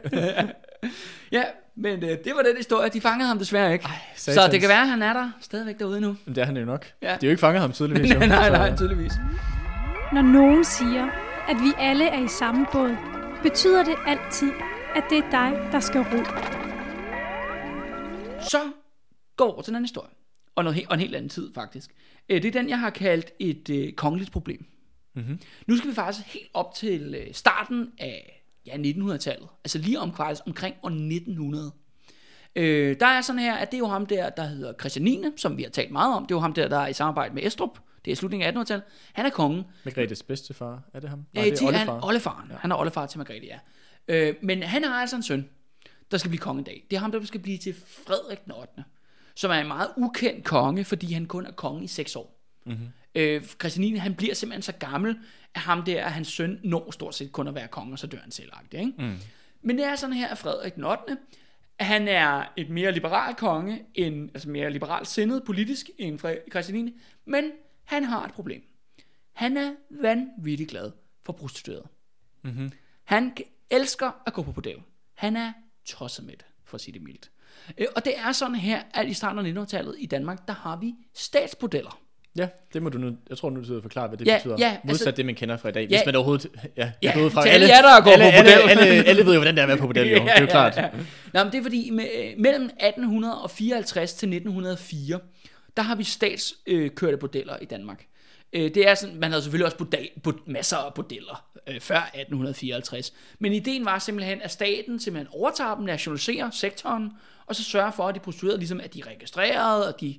[1.33, 1.43] Ja,
[1.77, 2.91] men øh, det var den historie.
[2.91, 3.85] De fangede ham desværre ikke.
[3.85, 6.17] Ej, så det kan være, at han er der stadigvæk derude nu.
[6.25, 6.87] Men det er han jo nok.
[7.03, 7.07] Ja.
[7.07, 8.11] De har jo ikke fanget ham tydeligvis.
[8.11, 9.13] nej, nej, nej, tydeligvis.
[10.13, 11.07] Når nogen siger,
[11.49, 12.97] at vi alle er i samme båd,
[13.43, 14.51] betyder det altid,
[14.97, 16.25] at det er dig, der skal ro.
[18.51, 18.59] Så
[19.37, 20.20] går over til en anden historie.
[20.55, 21.91] Og, noget, og en helt anden tid, faktisk.
[22.29, 24.67] Øh, Det er den, jeg har kaldt et øh, kongeligt problem.
[25.15, 25.41] Mm-hmm.
[25.67, 29.49] Nu skal vi faktisk helt op til øh, starten af ja, 1900-tallet.
[29.65, 31.73] Altså lige om, faktisk omkring år 1900.
[32.57, 35.25] Øh, der er sådan her, at det er jo ham der, der hedder Christian 9.,
[35.37, 36.23] som vi har talt meget om.
[36.27, 37.79] Det er jo ham der, der er i samarbejde med Estrup.
[38.05, 38.85] Det er slutningen af 1800-tallet.
[39.13, 39.65] Han er kongen.
[39.85, 41.25] Margrethes bedstefar, er det ham?
[41.33, 42.07] Nej, det er han, oldefar.
[42.07, 42.51] oldefaren.
[42.51, 42.57] Ja.
[42.57, 43.59] Han er oldefar til Margrethe, ja.
[44.09, 45.49] Øh, men han har altså en søn,
[46.11, 46.87] der skal blive konge en dag.
[46.91, 47.75] Det er ham, der skal blive til
[48.07, 48.85] Frederik den 8.,
[49.35, 52.41] som er en meget ukendt konge, fordi han kun er konge i 6 år.
[52.67, 52.89] Mm-hmm.
[53.15, 55.19] Øh, Christian 9., han bliver simpelthen så gammel,
[55.55, 58.07] at ham der, at hans søn når stort set kun at være konge, og så
[58.07, 58.53] dør han selv.
[58.73, 58.93] Ikke?
[58.99, 59.17] Mm.
[59.63, 61.17] Men det er sådan her, at Frederik den 8.,
[61.81, 66.85] han er et mere liberal konge, end, altså mere liberalt sindet politisk end Fre- Christian
[66.85, 67.51] 9., men
[67.85, 68.63] han har et problem.
[69.33, 70.91] Han er vanvittigt glad
[71.25, 71.89] for prostituerede.
[72.43, 72.73] Mm-hmm.
[73.05, 73.37] Han
[73.71, 74.77] elsker at gå på bordel.
[75.15, 75.53] Han er
[75.85, 77.31] tosset med det, for at sige det mildt.
[77.79, 80.77] Øh, Og det er sådan her, at i starten af 1900-tallet i Danmark, der har
[80.77, 81.99] vi statsbordeller.
[82.37, 84.57] Ja, det må du nu, jeg tror nu, du forklare, hvad det Ja, betyder.
[84.59, 85.87] ja, Modsat altså- det, man kender fra i dag.
[85.87, 86.03] Hvis Ja.
[86.07, 86.47] man overhovedet,
[86.77, 88.79] ja, Ja, fra, til alle jer, der går alle, på alle, bordel.
[88.89, 90.15] alle, alle, ved jo, hvordan det er at være på bordel, jo.
[90.25, 90.77] Det er jo klart.
[91.33, 95.21] Nå, men det er fordi, med, øh, mellem 1854 til 1904,
[95.77, 98.07] der har vi statskørte bordeller i Danmark.
[98.53, 102.11] Øh, det er sådan, man havde selvfølgelig også bordel, bod, masser af bordeller øh, før
[102.15, 103.13] 1854.
[103.39, 107.11] Men ideen var simpelthen, at staten simpelthen overtager dem, nationaliserer sektoren,
[107.51, 110.19] og så sørger for, at de prostituerede ligesom, at de er registreret, og de,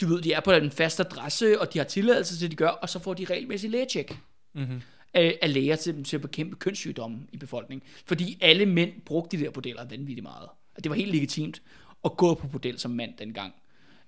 [0.00, 2.56] du ved, de er på den faste adresse, og de har tilladelse til, at de
[2.56, 4.18] gør, og så får de regelmæssigt lægetjek
[4.54, 4.80] Mm-hmm.
[5.14, 7.88] af, af læger til, til at bekæmpe kønssygdomme i befolkningen.
[8.06, 10.48] Fordi alle mænd brugte de der bordeller vanvittigt meget.
[10.76, 11.62] Og det var helt legitimt
[12.04, 13.52] at gå på bordel som mand dengang.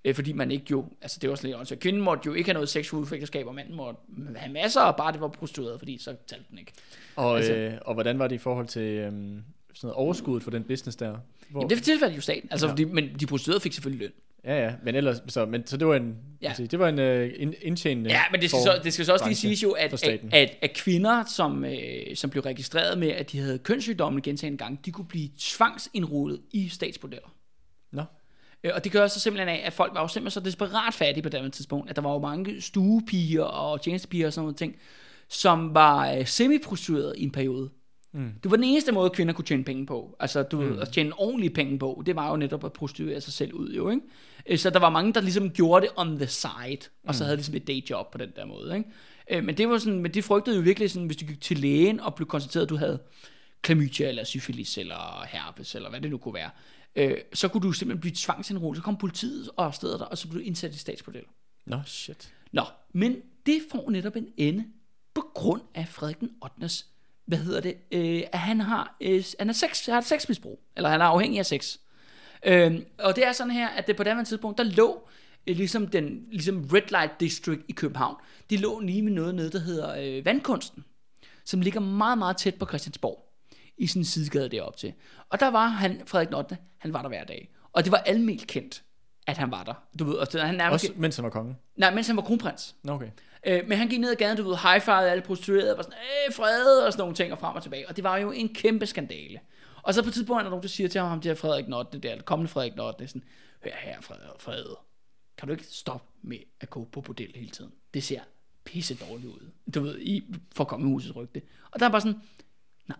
[0.04, 1.80] Øh, fordi man ikke jo, altså det var sådan lidt åndssvagt.
[1.82, 4.00] Kvinden måtte jo ikke have noget seksuelt ægteskab, og manden måtte
[4.36, 6.72] have masser, og bare det var prostitueret, fordi så talte den ikke.
[7.16, 9.42] Og, Altså- øh, og hvordan var det i forhold til øhm,
[9.74, 11.16] sådan noget overskuddet for den business der?
[11.50, 12.72] Hvor, Jamen, det tilfældet jo staten, altså, Ja.
[12.72, 14.12] fordi, men de prostituerede fik selvfølgelig løn.
[14.44, 16.54] Ja, ja, men ellers, så, men, så det var en, Ja.
[16.54, 19.12] sige, det var en øh, ind, indtjenende Ja, men det skal, så, det skal så
[19.12, 23.08] også lige siges jo, at, at, at, at kvinder, som, øh, som blev registreret med,
[23.08, 27.28] at de havde kønssygdomme gentagende gange, de kunne blive tvangsindrudet i statsbordeller.
[27.92, 28.02] Nå,
[28.64, 31.22] Øh, Og det gør så simpelthen af, at folk var jo simpelthen så desperat fattige
[31.22, 34.76] på det tidspunkt, at der var jo mange stuepiger og tjenestepiger og sådan noget ting,
[35.28, 37.70] som var øh, semi-prostituerede i en periode.
[38.14, 38.32] Mm.
[38.42, 40.16] Det var den eneste måde, kvinder kunne tjene penge på.
[40.20, 40.78] Altså, du mm.
[40.78, 43.90] at tjene ordentlige penge på, det var jo netop at prostituere sig selv ud, jo,
[43.90, 44.02] ikke?
[44.46, 47.36] Øh, Så der var mange, der ligesom gjorde det on the side, og så havde
[47.36, 48.90] ligesom et dayjob på den der måde, ikke?
[49.30, 51.58] Øh, Men det var sådan, men de frygtede jo virkelig sådan, hvis du gik til
[51.58, 52.98] lægen og blev konstateret, at du havde
[53.62, 56.50] klamydia, eller syfilis, eller herpes, eller hvad det nu kunne være,
[56.96, 58.76] øh, så kunne du simpelthen blive tvangsindrullet.
[58.76, 61.28] Så kom politiet og afsteder dig, og så blev du indsat i statsbordeller.
[61.66, 62.32] nå shit.
[62.52, 62.62] Nå,
[62.92, 64.64] men det får netop en ende
[65.14, 66.84] på grund af Frederik den 8.
[67.26, 67.76] Hvad hedder det?
[67.92, 71.38] Øh, at han har, øh, han er sex, har et sexmisbrug, eller han er afhængig
[71.38, 71.76] af sex.
[72.46, 75.08] Øh, og det er sådan her, at det på det tidspunkt, der lå
[75.46, 78.16] øh, ligesom, den, ligesom Red Light District i København,
[78.50, 80.84] de lå lige med noget nede, der hedder øh, Vandkunsten,
[81.44, 83.24] som ligger meget, meget tæt på Christiansborg,
[83.78, 84.92] i en sidegade deroppe til.
[85.28, 87.50] Og der var han, Frederik 8., han var der hver dag.
[87.72, 88.82] Og det var almindeligt kendt,
[89.26, 89.74] at han var der.
[89.98, 90.84] Du ved, og han nærmest...
[90.84, 91.56] Også mens han var konge.
[91.76, 92.74] Nej, mens han var kronprins.
[92.88, 93.08] Okay.
[93.46, 95.98] Øh, men han gik ned ad gaden, du ved, high alle prostituerede, og var sådan,
[96.28, 97.88] øh, fred, og sådan nogle ting, og frem og tilbage.
[97.88, 99.40] Og det var jo en kæmpe skandale.
[99.82, 101.68] Og så på et tidspunkt er der nogen, der siger til ham, ham der Frederik
[101.68, 103.24] Not, det der kommende Frederik Not, det er sådan,
[103.64, 104.76] hør her, Frederik, Frederik,
[105.38, 107.72] kan du ikke stoppe med at gå på bordel hele tiden?
[107.94, 108.20] Det ser
[108.64, 109.50] pisse dårligt ud.
[109.74, 110.24] Du ved, i,
[110.54, 111.42] for kongehusets rygte.
[111.70, 112.20] Og der er bare sådan,
[112.86, 112.98] nej,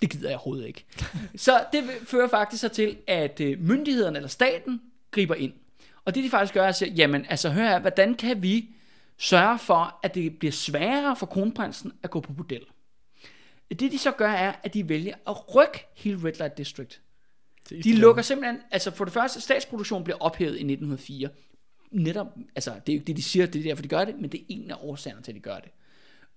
[0.00, 0.84] det gider jeg overhovedet ikke.
[1.36, 5.52] så det fører faktisk så til, at øh, myndighederne eller staten griber ind.
[6.04, 8.73] Og det de faktisk gør, er at sige, jamen altså hør her, hvordan kan vi
[9.18, 12.64] sørge for, at det bliver sværere for kronprinsen at gå på bordel?
[13.70, 17.00] Det de så gør er, at de vælger at rykke hele Red Light District.
[17.70, 21.28] De lukker simpelthen, altså for det første, statsproduktionen bliver ophævet i 1904.
[21.90, 24.20] Netop, altså det er jo ikke det, de siger, det er derfor, de gør det,
[24.20, 25.70] men det er en af årsagerne til, at de gør det.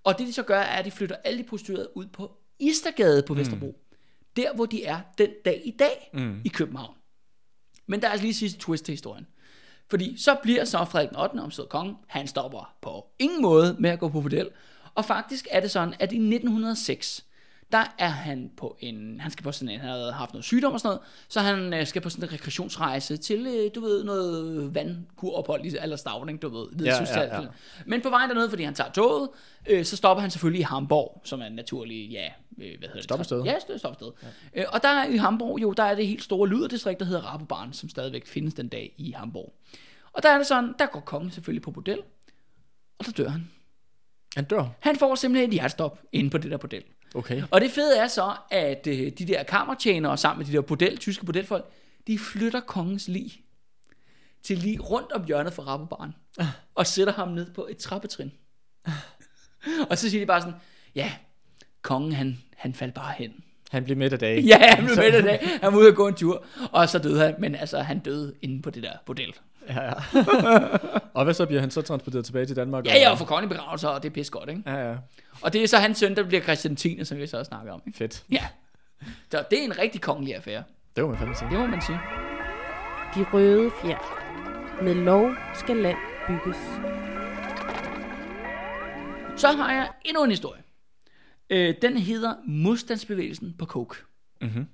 [0.04, 3.24] Og det de så gør, er, at de flytter alle de prostituerede ud på Istergade
[3.24, 3.68] på Vesterbro.
[3.68, 3.98] Mm.
[4.36, 6.42] Der, hvor de er den dag i dag mm.
[6.46, 6.96] i København.
[7.88, 9.28] Men der er altså lige sidste twist til historien.
[9.90, 11.40] Fordi så bliver så Frederik den 8.
[11.40, 14.50] omsider konge, han stopper på ingen måde med at gå på bordel.
[14.96, 17.26] Og faktisk er det sådan, at i 1906,
[17.72, 20.74] der er han på en, han skal på sådan en, han havde haft noget sygdom
[20.74, 24.04] og sådan noget, så han øh, skal på sådan en rekreationsrejse til, øh, du ved,
[24.04, 26.68] noget vandkurophold i Allerstavning, du ved.
[26.86, 27.48] Ja, Ja, ja.
[27.86, 29.30] Men på vejen dernede, fordi han tager toget,
[29.70, 32.26] øh, så stopper han selvfølgelig i Hamburg, som er en naturlig, ja,
[32.58, 33.04] øh, hvad hedder det?
[33.04, 33.44] Stoppested.
[33.44, 34.12] Ja, det stoppested.
[34.56, 34.62] Ja.
[34.62, 37.22] Øh, og der er i Hamburg, jo, der er det helt store lyderdistrikt, der hedder
[37.22, 39.54] Rabobarn, som stadigvæk findes den dag i Hamburg.
[40.14, 42.00] Og der er det sådan, der går kongen selvfølgelig på bordel,
[43.00, 43.50] og der dør han.
[44.36, 44.66] Han dør.
[44.80, 46.84] Han får simpelthen et hjertestop inde på det der bordel.
[47.18, 47.44] Okay.
[47.52, 50.98] Og det fede er så, at øh, de der kammertjenere sammen med de der bordel,
[50.98, 51.66] tyske bordelfolk,
[52.08, 53.32] de flytter kongens lig
[54.44, 56.16] til lige rundt om hjørnet for Rabobarn,
[56.76, 58.32] og sætter ham ned på et trappetrin.
[59.90, 60.56] og så siger de bare sådan,
[60.96, 61.12] ja,
[61.82, 63.44] kongen han, han faldt bare hen.
[63.72, 64.46] Han blev midt af dagen.
[64.46, 65.60] Ja, han blev med den dag.
[65.62, 67.36] Han var ude og gå en tur, og så døde han.
[67.40, 69.34] Men altså, han døde inde på det der bordel.
[69.70, 69.94] Ja, ja.
[71.18, 72.86] og hvad så bliver han så transporteret tilbage til Danmark?
[72.86, 74.62] Ja, ja, og for kongelige begravelser, og det er pisse godt, ikke?
[74.66, 74.96] Ja, ja.
[75.42, 77.74] Og det er så hans søn, der bliver Christian 10, som vi så også snakker
[77.74, 77.98] om, ikke?
[77.98, 78.24] Fedt.
[78.32, 78.48] Ja.
[79.32, 80.64] Så det er en rigtig kongelig affære.
[80.96, 81.50] Det må man fandme sige.
[81.50, 82.00] Det må man sige.
[83.16, 83.98] De røde fjer.
[84.84, 86.58] Med lov skal land bygges.
[89.42, 90.62] Så har jeg endnu en historie.
[91.50, 93.96] Øh, den hedder Modstandsbevægelsen på Coke.
[94.42, 94.68] Mhm.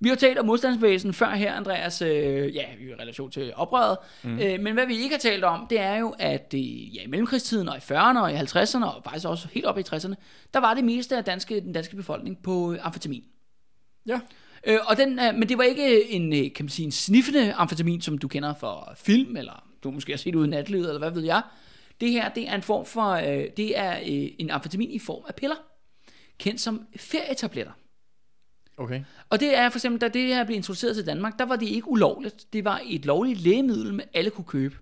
[0.00, 3.98] Vi har talt om modstandsbevægelsen før her, Andreas, øh, ja, i relation til oprøret.
[4.24, 4.38] Mm.
[4.38, 7.06] Øh, men hvad vi ikke har talt om, det er jo, at øh, ja, i
[7.06, 10.14] mellemkrigstiden og i 40'erne og i 50'erne, og faktisk også helt op i 60'erne,
[10.54, 13.24] der var det meste af danske, den danske befolkning på øh, amfetamin.
[14.06, 14.20] Ja.
[14.66, 17.52] Øh, og den, øh, men det var ikke en, øh, kan man sige, en sniffende
[17.52, 20.98] amfetamin, som du kender fra film, eller du måske har set ud i natlivet, eller
[20.98, 21.42] hvad ved jeg.
[22.00, 25.24] Det her, det er en form for, øh, det er øh, en amfetamin i form
[25.28, 25.56] af piller,
[26.38, 27.72] kendt som ferietabletter.
[28.78, 29.00] Okay.
[29.30, 31.68] Og det er for eksempel, da det her blev introduceret til Danmark, der var det
[31.68, 32.52] ikke ulovligt.
[32.52, 34.74] Det var et lovligt lægemiddel, alle kunne købe.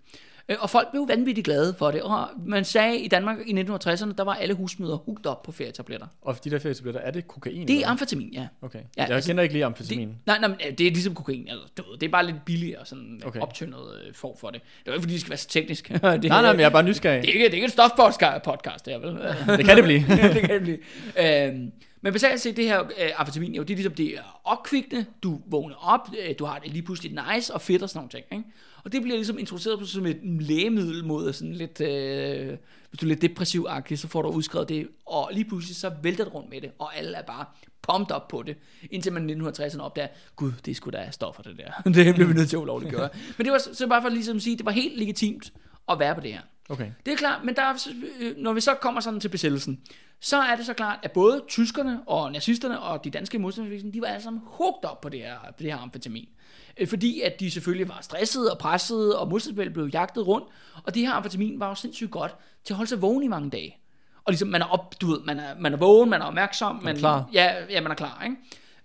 [0.48, 2.02] Øh, Og folk blev vanvittigt glade for det.
[2.02, 6.06] Og man sagde i Danmark i 1960'erne, der var alle husmøder hugt op på ferietabletter.
[6.22, 7.68] Og de der ferietabletter, er det kokain?
[7.68, 8.46] Det er eller amfetamin, ja.
[8.62, 8.78] Okay.
[8.78, 10.16] Ja, jeg altså, kender ikke lige Det, amfetamin.
[10.26, 11.48] nej, nej, men, øh, det er ligesom kokain.
[11.48, 13.26] Altså, du ved, det er bare lidt billigere, sådan Okay.
[13.28, 13.40] okay.
[13.40, 13.78] optyndet
[14.08, 14.60] øh, form for det.
[14.84, 15.88] Det er ikke, fordi det skal være så teknisk.
[15.92, 17.22] det, Nej, nej, men jeg er bare nysgerrig.
[17.22, 19.58] det, er ikke, det er ikke et stofpodcast, det her, vel?
[19.58, 20.00] Det kan det blive.
[20.34, 20.78] det kan det blive.
[21.48, 21.72] Øhm,
[22.04, 25.40] men basalt set, det her øh, amfetamin, jo, det er ligesom, det er opkvikkende, du
[25.46, 28.24] vågner op, øh, du har det lige pludselig nice og fedt og sådan nogle ting,
[28.32, 28.44] ikke?
[28.84, 32.56] Og det bliver ligesom introduceret på som et lægemiddel mod sådan lidt, øh,
[32.90, 36.24] hvis du er lidt depressiv så får du udskrevet det, og lige pludselig så vælter
[36.24, 37.44] det rundt med det, og alle er bare
[37.82, 38.56] pumped op på det,
[38.90, 41.82] indtil man i 1960'erne opdager, gud, det er sgu da stoffer det der.
[41.90, 43.08] det bliver vi nødt til at ulovligt gøre.
[43.38, 45.52] Men det var så så bare for ligesom at sige, det var helt legitimt
[45.88, 46.40] at være på det her.
[46.68, 46.90] Okay.
[47.06, 47.88] Det er klart, men der er,
[48.20, 49.80] øh, når vi så kommer sådan til besættelsen,
[50.20, 54.00] så er det så klart, at både tyskerne og nazisterne og de danske modstandsbevægelser, de
[54.00, 56.28] var alle sammen hugt op på det her, på det her amfetamin.
[56.76, 60.46] Øh, Fordi at de selvfølgelig var stressede og pressede, og modstandsbevægelsen blev jagtet rundt,
[60.84, 63.50] og det her amfetamin var jo sindssygt godt til at holde sig vågen i mange
[63.50, 63.76] dage.
[64.24, 66.80] Og ligesom man er op, du ved, man er, man er vågen, man er opmærksom,
[66.82, 67.28] man, klar.
[67.32, 68.36] Ja, ja, man er klar, ikke?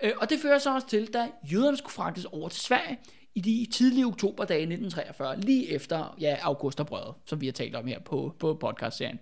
[0.03, 2.99] Øh, Og det fører så også til, da jøderne skulle fragtes over til Sverige
[3.39, 7.99] i de tidlige oktoberdage 1943, lige efter ja, augustoprøret, som vi har talt om her
[7.99, 9.19] på, på podcastserien.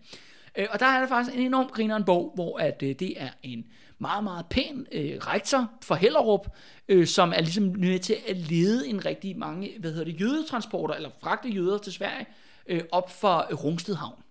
[0.58, 3.30] Øh, Og der er der faktisk en enorm grineren bog, hvor at, øh, det er
[3.44, 3.66] en
[4.00, 6.48] meget, meget pæn øh, rektor for Hellerup,
[6.88, 10.96] øh, som er ligesom nødt til at lede en rigtig mange, hvad hedder det, jødetransporter,
[10.96, 12.26] eller fragte jøder til Sverige,
[12.68, 14.24] øh, op for Rungstedhavn.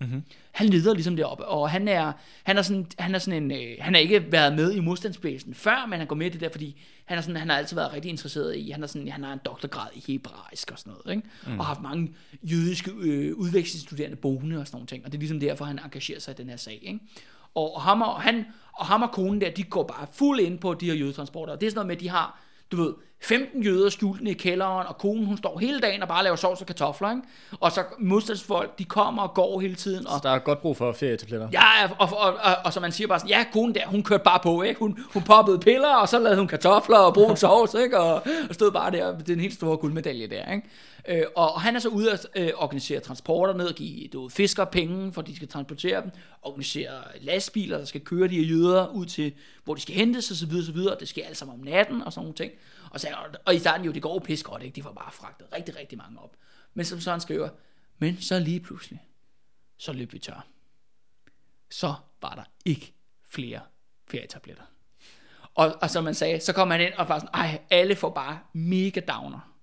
[0.00, 0.24] Havn.
[0.52, 3.76] Han leder ligesom deroppe, og han er, han er sådan, han er sådan en, øh,
[3.80, 6.48] han har ikke været med i modstandsbevægelsen før, men han går med i det der,
[6.48, 9.24] fordi han, er sådan, han har altid været rigtig interesseret i, han, er sådan, han
[9.24, 11.28] har en doktorgrad i hebraisk og sådan noget, ikke?
[11.46, 11.58] Mm.
[11.58, 15.20] og har haft mange jødiske øh, udvekslingsstuderende boende og sådan nogle ting, og det er
[15.20, 16.78] ligesom derfor, han engagerer sig i den her sag.
[16.82, 17.00] Ikke?
[17.54, 20.58] Og, og, ham og, han, og ham og konen der, de går bare fuld ind
[20.58, 22.40] på de her jødetransporter, og det er sådan noget med, at de har,
[22.72, 26.08] du ved, 15 jøder skjult ned i kælderen, og konen hun står hele dagen og
[26.08, 27.22] bare laver sovs og kartofler, ikke?
[27.60, 30.92] Og så modstandsfolk, de kommer og går hele tiden, og Der er godt brug for
[30.92, 31.48] ferietabletter.
[31.52, 34.02] Ja, og, og, og, og, og så man siger bare sådan, ja, konen der, hun
[34.02, 34.78] kørte bare på, ikke?
[34.78, 38.00] Hun, hun poppede piller, og så lavede hun kartofler og brun sovs, ikke?
[38.00, 40.68] Og, og stod bare der, det er en helt stor guldmedalje der, ikke?
[41.08, 44.30] Øh, og, han er så ude at øh, organisere transporter ned og give du, ved,
[44.30, 46.10] fiskere penge, for de skal transportere dem,
[46.42, 49.32] organisere lastbiler, der skal køre de her jøder ud til,
[49.64, 52.12] hvor de skal hentes, og så videre, så det sker alt sammen om natten, og
[52.12, 52.52] sådan nogle ting.
[52.94, 53.08] Og, så,
[53.46, 54.76] og i starten jo, det går pis godt, ikke?
[54.76, 56.36] De får bare fragtet rigtig, rigtig mange op.
[56.74, 57.48] Men som Søren skriver,
[57.98, 59.08] men så lige pludselig,
[59.78, 60.46] så løb vi tør
[61.74, 62.94] så var der ikke
[63.28, 63.60] flere
[64.08, 64.62] ferietabletter.
[65.54, 68.10] Og, og som man sagde, så kom man ind og var sådan, ej, alle får
[68.10, 69.53] bare mega downer.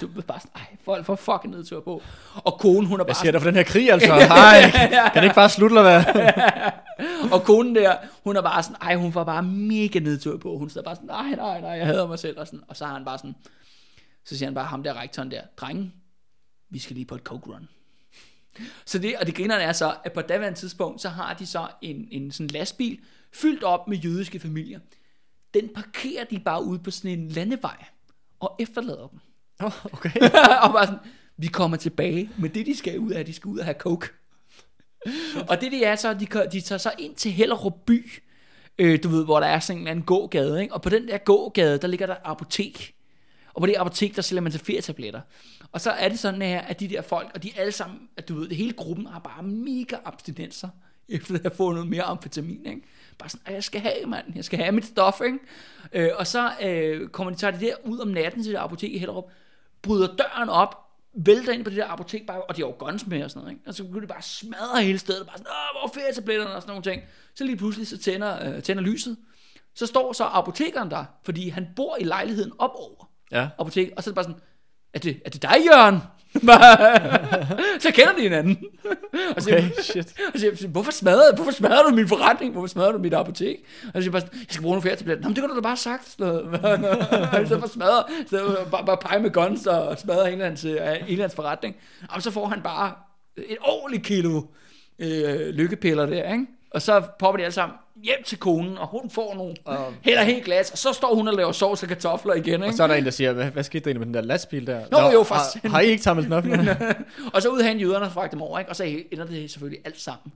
[0.00, 2.02] Du blev bare sådan, ej, folk får fucking nedtur på.
[2.34, 4.14] Og konen, hun er Hvad bare sker der for den her krig, altså?
[4.36, 6.24] Hej, kan det ikke bare slutte, eller hvad?
[7.32, 10.58] Og konen der, hun er bare sådan, ej, hun får bare mega nedtur på.
[10.58, 12.38] Hun står bare sådan, nej, nej, nej, jeg hader mig selv.
[12.38, 13.34] Og, sådan, og så har han bare sådan,
[14.24, 15.92] så siger han bare ham der rektoren der, drenge,
[16.70, 17.68] vi skal lige på et coke run.
[18.84, 21.66] Så det, og det grinerne er så, at på daværende tidspunkt, så har de så
[21.82, 22.98] en, en sådan lastbil,
[23.32, 24.80] fyldt op med jødiske familier.
[25.54, 27.84] Den parkerer de bare ude på sådan en landevej,
[28.40, 29.20] og efterlader dem.
[29.60, 30.10] Oh, okay.
[30.64, 31.00] og bare sådan,
[31.36, 34.08] vi kommer tilbage, men det de skal ud af, de skal ud og have coke.
[35.48, 38.12] og det det er så, de, de tager så ind til Hellerup by,
[38.78, 40.74] øh, du ved, hvor der er sådan en eller anden gågade, ikke?
[40.74, 42.94] og på den der gågade, der ligger der apotek.
[43.54, 45.20] Og på det apotek, der sælger man til ferietabletter.
[45.72, 48.28] Og så er det sådan her, at de der folk, og de alle sammen, at
[48.28, 50.68] du ved, det hele gruppen har bare mega abstinenser,
[51.08, 52.82] efter at have fået noget mere amfetamin, ikke?
[53.18, 55.38] Bare sådan, jeg skal have, mand, jeg skal have mit stof, ikke?
[55.92, 58.92] Øh, og så øh, kommer de, tager de der ud om natten til det apotek
[58.92, 59.30] i Hellerup,
[59.82, 60.76] bryder døren op,
[61.14, 63.42] vælter ind på det der apotek, bare, og de har jo guns med og sådan
[63.42, 63.68] noget, ikke?
[63.68, 66.54] Og så begynder de bare at smadre hele stedet, bare sådan, Åh, hvor er ferietabletterne
[66.54, 67.02] og sådan nogle ting.
[67.34, 69.16] Så lige pludselig så tænder, øh, tænder lyset.
[69.74, 73.48] Så står så apotekeren der, fordi han bor i lejligheden op over Ja.
[73.58, 74.40] apotek, og så er det bare sådan,
[74.94, 75.98] er det, er det dig, Jørgen?
[77.80, 78.58] så kender de hinanden.
[79.36, 80.14] og så, Okay, shit.
[80.34, 82.52] og så siger, hvorfor smadrer, hvorfor smadrer du min forretning?
[82.52, 83.56] Hvorfor smadrer du mit apotek?
[83.84, 85.22] Og så siger jeg bare, jeg skal bruge nogle ferietabletter.
[85.22, 86.08] Nå, men det kunne du da bare sagt.
[86.10, 90.64] Så for smadre, så bare, bare pege med guns og smadre Englands,
[91.08, 91.76] Englands forretning.
[92.08, 92.92] Og så får han bare
[93.36, 94.42] et ordentligt kilo
[94.98, 96.46] øh, lykkepiller der, ikke?
[96.70, 100.22] Og så popper de alle sammen hjem til konen, og hun får nogle, Og- hælder
[100.22, 102.66] helt glas, og så står hun og laver sovs og kartofler igen, ikke?
[102.66, 104.20] Og så er der en, der siger, hvad, hvad skete der egentlig med den der
[104.20, 104.80] lastbil der?
[104.90, 106.44] Nå, jo, for har, har I ikke samlet den op?
[107.34, 108.68] Og så ud hen jøderne og fragte dem over, ikke?
[108.70, 110.32] Og så ender det selvfølgelig alt sammen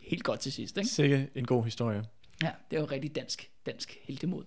[0.00, 0.88] helt godt til sidst, ikke?
[0.90, 2.02] Sikke en god historie.
[2.42, 4.44] Ja, det er jo rigtig dansk, dansk heltemod.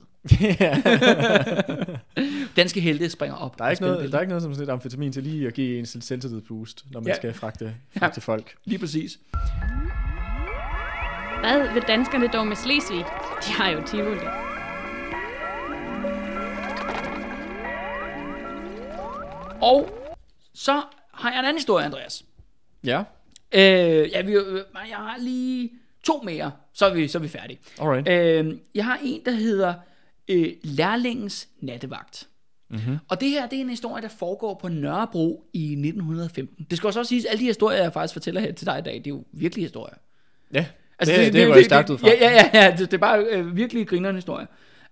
[0.59, 0.81] ja.
[2.55, 3.57] Danske helte springer op.
[3.59, 5.53] Der er, ikke noget, der er ikke noget som sådan et amfetamin til lige at
[5.53, 7.11] give en selv- selvtillidsboost, når man Ja.
[7.13, 7.15] ja.
[7.15, 8.55] skal fragte, fragte folk.
[8.65, 9.19] Lige præcis.
[11.39, 13.05] Hvad vil danskerne dog med Slesvig?
[13.47, 14.19] De har jo Tivoli.
[19.61, 19.89] Og
[20.53, 20.81] så
[21.13, 22.25] har jeg en anden historie, Andreas.
[22.83, 23.03] Ja,
[23.53, 23.61] Øh,
[24.11, 25.69] ja, vi, øh, jeg har lige
[26.03, 27.59] to mere, så er vi, så er vi færdige.
[27.81, 28.07] alright.
[28.09, 29.73] Øh, jeg har en, der hedder
[30.27, 32.27] øh, Lærlingens Nattevagt.
[32.69, 32.79] Mhm.
[32.79, 32.97] Mm-hmm.
[33.09, 36.65] Og det her, det er en historie, der foregår på Nørrebro i 1915.
[36.69, 38.81] Det skal også siges, at alle de historier, jeg faktisk fortæller her til dig i
[38.81, 39.95] dag, det er jo virkelige historier.
[40.53, 40.65] Ja,
[40.99, 42.07] Altså, det, det, det, det jeg stærkt ud fra.
[42.07, 44.47] Ja, ja, ja, det, det er bare øh, virkelig grinerende historie.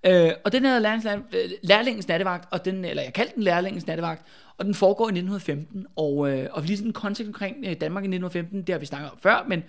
[0.05, 3.87] Øh, og den hedder lærlingens, øh, lærlingens nattevagt, og den, eller jeg kaldte den lærlingens
[3.87, 4.25] nattevagt,
[4.57, 8.03] og den foregår i 1915, og, øh, og lige sådan en kontekst omkring øh, Danmark
[8.03, 9.63] i 1915, det har vi snakket om før, men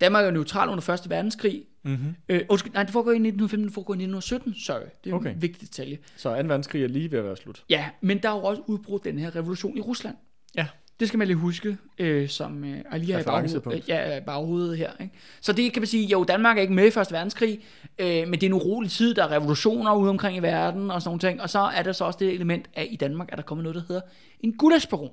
[0.00, 1.62] Danmark er jo neutral under Første Verdenskrig.
[1.82, 2.14] Mm-hmm.
[2.28, 5.14] Øh, undskyld, nej, det foregår i 1915, det foregår i 1917, sorry, det er.
[5.14, 5.34] Okay.
[5.34, 5.98] en vigtig detalje.
[6.16, 6.34] Så 2.
[6.36, 7.64] verdenskrig er lige ved at være slut.
[7.70, 10.16] Ja, men der er jo også udbrudt den her revolution i Rusland.
[10.56, 10.66] Ja.
[11.00, 14.78] Det skal man lige huske, øh, som øh, er lige her i baghovedet, ja, baghovedet
[14.78, 14.90] her.
[15.00, 15.14] Ikke?
[15.40, 17.60] Så det kan man sige, jo, Danmark er ikke med i Første Verdenskrig,
[17.98, 21.02] øh, men det er en urolig tid, der er revolutioner ude omkring i verden og
[21.02, 21.42] sådan nogle ting.
[21.42, 23.74] Og så er der så også det element, at i Danmark er der kommet noget,
[23.74, 24.02] der hedder
[24.40, 25.10] en gulasbaron.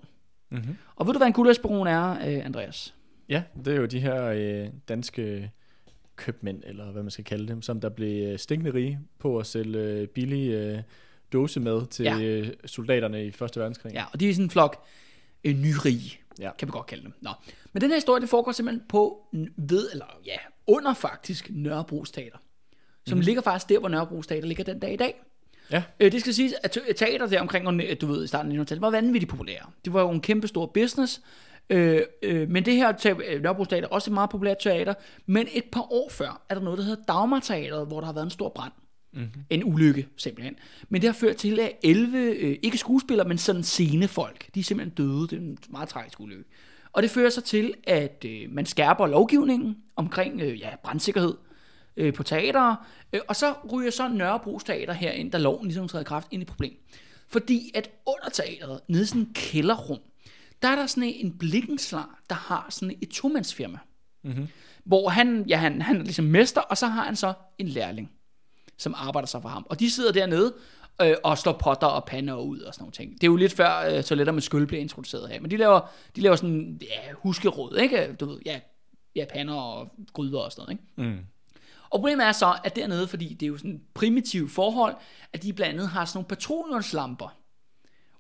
[0.52, 0.76] Mm-hmm.
[0.96, 2.94] Og ved du, hvad en gulasbaron er, øh, Andreas?
[3.30, 5.52] Ja, det er jo de her øh, danske
[6.16, 9.46] købmænd, eller hvad man skal kalde dem, som der blev øh, stinkende rige på at
[9.46, 10.80] sælge øh, billig øh,
[11.34, 12.18] dåse med til Ja.
[12.18, 12.46] ja.
[12.66, 13.94] soldaterne i Første Verdenskrig.
[13.94, 14.86] Ja, og de er sådan en flok
[15.44, 16.50] øh, nyrige, Ja.
[16.58, 17.14] kan vi godt kalde dem.
[17.22, 17.30] Nå.
[17.74, 19.28] Men den her historie, det foregår simpelthen på,
[19.58, 20.38] ved, eller ja,
[20.68, 22.38] under faktisk Nørrebro Teater.
[23.08, 23.22] Som mm.
[23.24, 25.22] ligger faktisk der, hvor Nørrebro Teater ligger den dag i dag.
[25.72, 25.84] Ja.
[26.00, 28.56] Øh, det skal siges, at te- teater der omkring, øh, du ved, i starten af
[28.56, 29.66] 1900-tallet, var vanvittigt populære.
[29.86, 31.22] Det var jo en kæmpe stor business.
[31.70, 34.94] Øh, øh, men det her te- øh, Nørrebro Teater er også et meget populært teater.
[35.26, 38.14] Men et par år før er der noget, der hedder Dagmar Teateret, hvor der har
[38.14, 38.72] været en stor brand.
[39.14, 39.46] Mm-hmm.
[39.50, 40.56] En ulykke, simpelthen.
[40.90, 44.64] Men det har ført til, at 11, øh, ikke skuespillere, men sådan scenefolk, de er
[44.64, 45.22] simpelthen døde.
[45.22, 46.44] Det er en meget tragisk ulykke.
[46.94, 51.34] Og det fører så til, at øh, man skærper lovgivningen omkring øh, ja, brandsikkerhed
[51.98, 52.76] øh, på teater,
[53.14, 56.46] øh, og så ryger så Nørrebro Teater herind, da loven ligesom træder kraft ind i
[56.46, 56.74] problem.
[57.28, 60.00] Fordi at under teateret, nede i sådan en kælderrum,
[60.62, 63.78] der er der sådan en blikkenslar, der har sådan et tomandsfirma.
[64.24, 64.48] Mm-hmm.
[64.84, 68.12] Hvor han, ja, han, han er ligesom mester, og så har han så en lærling,
[68.78, 69.66] som arbejder sig for ham.
[69.70, 70.54] Og de sidder dernede
[71.02, 73.14] øh, og slår potter og pander ud og sådan nogle ting.
[73.14, 75.42] Det er jo lidt før øh, toiletter med skyld blev introduceret her.
[75.42, 75.82] Men de laver,
[76.16, 78.16] de laver sådan, ja, huskeråd, ikke?
[78.20, 78.60] Du ved, ja,
[79.16, 81.12] ja, pander og gryder og sådan noget, ikke?
[81.12, 81.26] Mm.
[81.90, 84.96] Og problemet er så, at dernede, fordi det er jo sådan primitive forhold,
[85.34, 87.38] at de blandt andet har sådan nogle petroleumslamper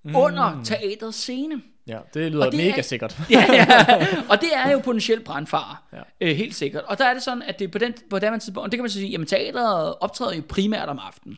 [0.03, 0.15] mm.
[0.15, 1.61] under teaterets scene.
[1.87, 3.17] Ja, det lyder Og det mega er- sikkert.
[3.29, 3.67] ja, ja.
[4.31, 5.75] Og det er jo potentielt brandfare.
[5.93, 6.01] Ja.
[6.21, 6.83] Øh, helt sikkert.
[6.83, 8.83] Og der er det sådan, at det på den, på den tidspunkt, og det kan
[8.83, 11.37] man så sige, jamen teateret optræder jo primært om aftenen.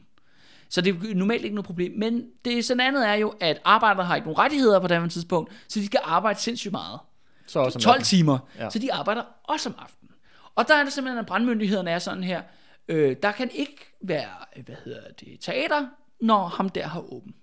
[0.69, 1.91] Så det er normalt ikke noget problem.
[1.97, 5.51] Men det sådan andet er jo, at arbejdere har ikke nogen rettigheder på det tidspunkt,
[5.67, 6.99] så de skal arbejde sindssygt meget.
[7.47, 8.05] Så også om 12 natten.
[8.05, 8.37] timer.
[8.59, 8.69] Ja.
[8.69, 10.11] Så de arbejder også om aftenen.
[10.55, 12.41] Og der er det simpelthen, at brandmyndighederne er sådan her.
[12.87, 15.85] Øh, der kan ikke være, øh, hvad hedder det, teater,
[16.21, 17.33] når ham der har åben.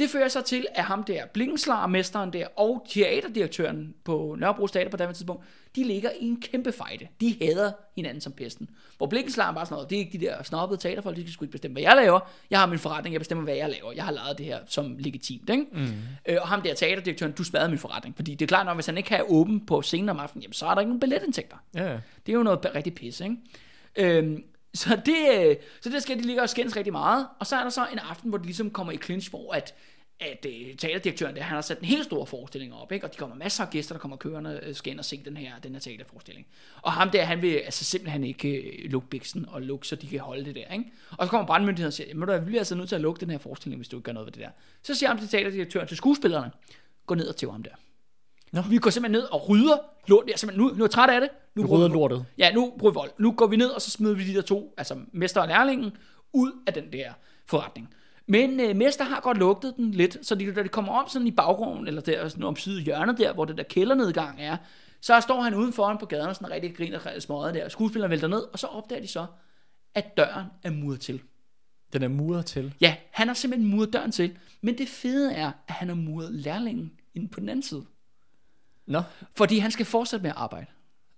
[0.00, 4.96] Det fører så til, at ham der, Blinkenslar-mesteren der, og teaterdirektøren på Nørrebro Teater på
[4.96, 5.44] det tidspunkt,
[5.76, 7.08] de ligger i en kæmpe fejde.
[7.20, 8.70] De hader hinanden som pesten.
[8.96, 11.44] Hvor Blinkenslar bare sådan noget, det er ikke de der snobbede teaterfolk, de skal sgu
[11.44, 12.20] ikke bestemme, hvad jeg laver.
[12.50, 13.92] Jeg har min forretning, jeg bestemmer, hvad jeg laver.
[13.92, 15.64] Jeg har lavet det her som legitimt, ikke?
[15.72, 15.88] Mm.
[16.28, 18.16] Øh, og ham der teaterdirektøren, du smadrede min forretning.
[18.16, 20.52] Fordi det er klart nok, hvis han ikke kan åben på scenen om aftenen, jamen,
[20.52, 21.56] så er der ikke nogen billetindtægter.
[21.74, 21.92] Ja.
[22.26, 23.36] Det er jo noget rigtig pis, ikke?
[23.96, 24.44] Øhm,
[24.74, 27.26] så det, øh, så det skal de ligge og skændes rigtig meget.
[27.38, 29.74] Og så er der så en aften, hvor de ligesom kommer i clinch, hvor at,
[30.20, 33.06] at uh, teaterdirektøren der, han har sat en helt stor forestilling op, ikke?
[33.06, 35.36] og de kommer masser af gæster, der kommer kørende, øh, skal ind og se den
[35.36, 36.46] her, den her teaterforestilling.
[36.82, 40.06] Og ham der, han vil altså simpelthen ikke øh, lukke biksen og lukke, så de
[40.06, 40.72] kan holde det der.
[40.72, 40.84] Ikke?
[41.18, 43.02] Og så kommer brandmyndigheden og siger, jamen du er vi er altså nødt til at
[43.02, 44.50] lukke den her forestilling, hvis du ikke gør noget ved det der.
[44.82, 46.50] Så siger ham til teaterdirektøren til skuespillerne,
[47.06, 47.70] gå ned og tæv ham der.
[48.52, 48.60] Nå.
[48.60, 50.24] Vi går simpelthen ned og rydder lort.
[50.26, 51.30] Jeg er simpelthen, nu, nu er jeg træt af det.
[51.54, 52.26] Nu bruger rydder lortet.
[52.38, 53.10] Ja, nu bruger vold.
[53.18, 55.96] Nu går vi ned, og så smider vi de der to, altså mester og lærlingen,
[56.32, 57.12] ud af den der
[57.46, 57.94] forretning.
[58.30, 61.26] Men øh, mester har godt lugtet den lidt, så de, da de kommer om sådan
[61.26, 64.56] i baggrunden, eller der sådan om side hjørnet der, hvor det der kældernedgang er,
[65.00, 67.68] så står han uden foran på gaden og sådan rigtig griner småret der.
[67.68, 69.26] Skuespilleren vælter ned, og så opdager de så,
[69.94, 71.22] at døren er muret til.
[71.92, 72.74] Den er muret til.
[72.80, 76.32] Ja, han har simpelthen muret døren til, men det fede er, at han har muret
[76.32, 77.84] lærlingen ind på den anden side.
[78.86, 79.02] Nå,
[79.36, 80.66] Fordi han skal fortsætte med at arbejde.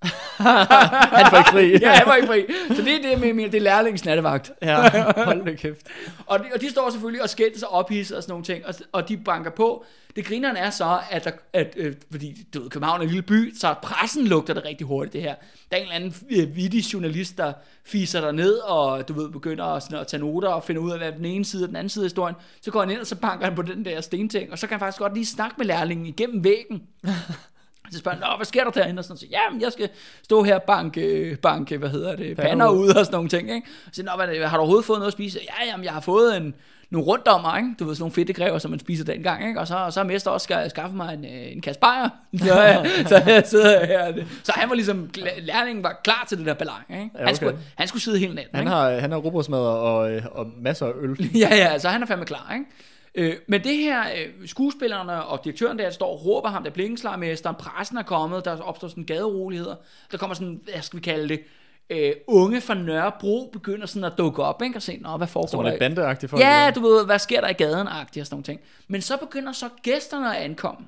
[1.19, 1.79] han får ikke fri.
[1.81, 2.45] Ja, han var ikke fri.
[2.77, 4.53] Så det er det med, med det er lærlingens nattevagt.
[4.63, 5.03] ja.
[5.25, 5.87] Hold da kæft.
[6.27, 8.75] Og de, og de står selvfølgelig og skændes sig ophidset og sådan nogle ting, og,
[8.93, 9.85] og de banker på.
[10.17, 13.23] Det grineren er så, at, der, at øh, fordi du ved, København er en lille
[13.23, 15.35] by, så pressen lugter det rigtig hurtigt, det her.
[15.71, 17.53] Der er en eller anden øh, vittig journalist, der
[17.85, 20.91] fiser der ned og du ved, begynder at, sådan, at tage noter og finde ud
[20.91, 22.37] af, hvad den ene side og den anden side af historien.
[22.61, 24.75] Så går han ind, og så banker han på den der stenting, og så kan
[24.75, 26.83] han faktisk godt lige snakke med lærlingen igennem væggen.
[27.93, 29.01] Så spørger han, hvad sker der derinde?
[29.01, 29.88] Og sådan, så, jamen, jeg skal
[30.24, 32.88] stå her og banke, banke hvad hedder det, pander ud.
[32.88, 33.66] og sådan nogle ting, ikke?
[33.84, 35.38] Så siger, han, Nå, hvad, har du overhovedet fået noget at spise?
[35.43, 36.55] Ja, jamen, jeg har fået en,
[36.90, 37.68] nogle runddommer, ikke?
[37.78, 39.61] Du ved, sådan nogle fedtegræver, som man spiser dengang, ikke?
[39.61, 42.09] Og så, og så har mester også skal skaffe mig en, øh, en kasse bajer.
[42.38, 44.12] Så, jeg- så jeg sidder her.
[44.43, 47.01] Så han var ligesom, lærlingen var klar til det der ballon, ikke?
[47.01, 47.34] Han, okay.
[47.34, 48.70] skulle, han skulle sidde hele natten, Han ikke?
[48.70, 51.30] har, han har robotsmadder og, øh, og masser af øl.
[51.40, 52.66] Ja, ja, så han er fandme klar, ikke?
[53.15, 57.57] Øh, men det her, øh, skuespillerne og direktøren der, står og råber ham, der blinkenslarmesteren,
[57.59, 59.77] pressen er kommet, der opstår sådan gaderoligheder,
[60.13, 61.41] der kommer sådan, hvad skal vi kalde det,
[61.91, 64.77] øh, unge fra Nørrebro begynder sådan at dukke op, ikke?
[64.77, 65.71] Og se, nå, hvad foregår er der?
[65.71, 66.43] lidt bandeagtigt folk.
[66.43, 68.61] Ja, du ved, hvad sker der i gaden, agtigt og sådan nogle ting.
[68.89, 70.87] Men så begynder så gæsterne at ankomme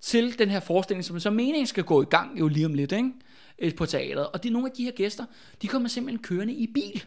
[0.00, 2.92] til den her forestilling, som så meningen skal gå i gang jo lige om lidt,
[2.92, 3.12] ikke?
[3.58, 4.26] Øh, på teateret.
[4.26, 5.24] Og det er nogle af de her gæster,
[5.62, 7.04] de kommer simpelthen kørende i bil.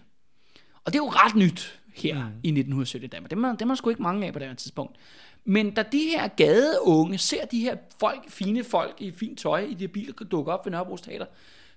[0.86, 2.22] Og det er jo ret nyt her mm.
[2.44, 3.32] i 1970 i Danmark.
[3.32, 4.96] Det er, det er sgu ikke mange af på det her tidspunkt.
[5.46, 9.74] Men da de her gadeunge ser de her folk, fine folk i fint tøj i
[9.74, 11.26] de biler dukke op ved Nørrebro Teater,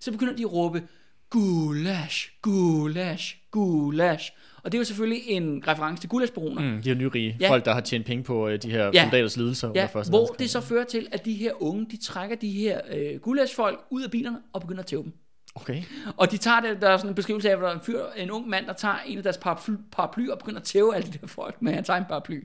[0.01, 0.83] så begynder de at råbe,
[1.31, 4.33] gulasch, gulasch, gulasch.
[4.63, 6.63] Og det er jo selvfølgelig en reference til gulaschbaroner.
[6.75, 7.51] Mm, de her nyrige Ja.
[7.51, 9.03] folk, der har tjent penge på øh, de her Ja.
[9.03, 9.69] soldaters lidelser.
[9.69, 12.51] under Ja, første hvor det så fører til, at de her unge, de trækker de
[12.51, 15.13] her øh, gulaschfolk ud af bilerne og begynder at tæve dem.
[15.55, 15.83] Okay.
[16.17, 18.05] Og de tager det, der er sådan en beskrivelse af, hvor der er en, fyr,
[18.17, 21.13] en ung mand, der tager en af deres paraply, paraply og begynder at tæve alle
[21.13, 22.45] de der folk med hans egen paraply.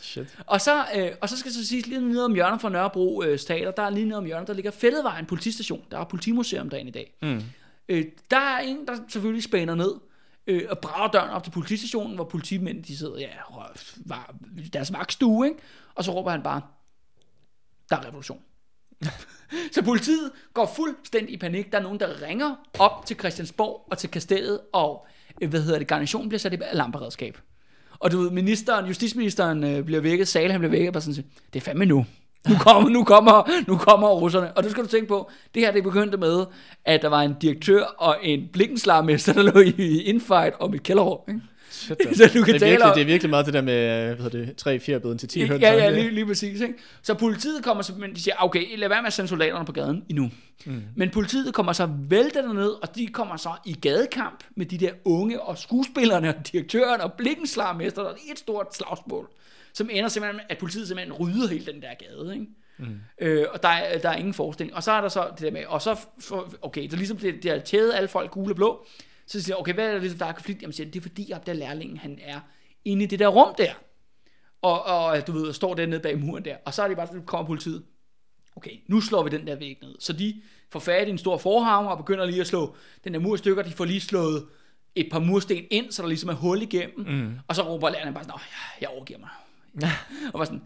[0.00, 0.38] Shit.
[0.46, 3.38] Og så, øh, og så skal så siges lige nede om hjørnet fra Nørrebro øh,
[3.38, 5.84] Teater, der er lige nede om hjørnet, der ligger Fælledvejen politistation.
[5.90, 7.14] Der er politimuseum derinde i dag.
[7.22, 7.42] Mm.
[7.88, 9.94] Øh, der er en, der selvfølgelig spænder ned
[10.46, 13.28] øh, og brager døren op til politistationen, hvor politimænd de sidder ja,
[14.06, 14.34] var,
[14.72, 15.58] deres vagtstue, ikke?
[15.94, 16.60] og så råber han bare,
[17.90, 18.40] der er revolution.
[19.74, 21.72] så politiet går fuldstændig i panik.
[21.72, 25.06] Der er nogen, der ringer op til Christiansborg og til kastellet, og
[25.42, 27.38] øh, hvad hedder det, garnitionen bliver sat i alarmberedskab.
[27.98, 31.14] Og du ved, ministeren, justitsministeren øh, bliver vækket, Sale han bliver vækket, og bare sådan
[31.14, 32.06] siger, det er fandme nu.
[32.48, 34.52] Nu kommer, nu kommer, nu kommer russerne.
[34.52, 36.44] Og du skal du tænke på, det her det begyndte med,
[36.84, 41.20] at der var en direktør og en blikkenslarmester, der lå i infight om et kælderrum.
[41.28, 41.40] Ikke?
[41.84, 44.30] Shit, Så du kan det, er virkelig, det er virkelig meget det der med, hvad
[44.30, 45.62] det, tre fjerbeden til 10 høns.
[45.62, 46.60] Ja, ja, lige, lige præcis.
[46.60, 46.74] Ikke?
[47.02, 49.72] Så politiet kommer så, men de siger, okay, lad være med at sende soldaterne på
[49.72, 50.30] gaden endnu.
[50.66, 50.82] Mm.
[50.96, 54.90] Men politiet kommer så væltende ned, og de kommer så i gadekamp med de der
[55.04, 59.30] unge og skuespillerne og direktøren og blikkenslarmester, og et stort slagsmål,
[59.72, 62.34] som ender simpelthen med, at politiet simpelthen rydder hele den der gade.
[62.34, 62.46] Ikke?
[62.78, 63.00] Mm.
[63.20, 64.76] Øh, og der er, der er ingen forestilling.
[64.76, 67.16] Og så er der så det der med, og så, for, okay, det er ligesom,
[67.16, 68.86] det, det har tædet alle folk gule og blå,
[69.26, 70.62] så siger jeg, okay, hvad er det, ligesom, der er konflikt?
[70.62, 72.40] Jamen siger, det er fordi, at der lærlingen, han er
[72.84, 73.72] inde i det der rum der
[74.64, 77.20] og, og du ved, står dernede bag muren der, og så er det bare, så
[77.26, 77.84] kommer politiet.
[78.56, 79.94] Okay, nu slår vi den der væg ned.
[80.00, 83.20] Så de får fat i en stor forhammer og begynder lige at slå den der
[83.20, 83.62] mur stykker.
[83.62, 84.46] De får lige slået
[84.94, 87.06] et par mursten ind, så der ligesom er hul igennem.
[87.06, 87.38] Mm.
[87.48, 88.40] Og så råber læreren bare sådan,
[88.80, 89.28] jeg overgiver mig.
[90.32, 90.62] og, bare sådan,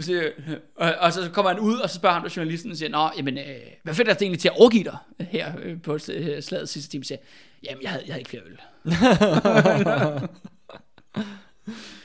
[0.00, 0.32] så,
[0.76, 3.38] og, og, så kommer han ud, og så spørger han journalisten og siger, Nå, jamen,
[3.38, 3.44] øh,
[3.82, 6.90] hvad fedt er det egentlig til at overgive dig her øh, på øh, slagets sidste
[6.90, 7.04] time?
[7.04, 7.18] Siger,
[7.64, 8.58] jamen, jeg havde, jeg havde ikke flere øl.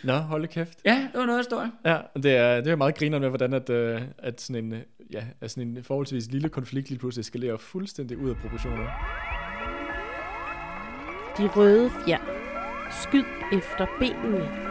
[0.03, 0.79] Nå, hold kæft.
[0.85, 1.71] Ja, det var noget af historien.
[1.85, 4.73] Ja, det er, det er meget griner med, hvordan at, øh, at sådan en,
[5.13, 8.85] ja, at sådan en forholdsvis lille konflikt lige pludselig eskalerer fuldstændig ud af proportioner.
[11.37, 12.19] De røde fjer.
[13.03, 13.23] Skyd
[13.53, 14.67] efter benene.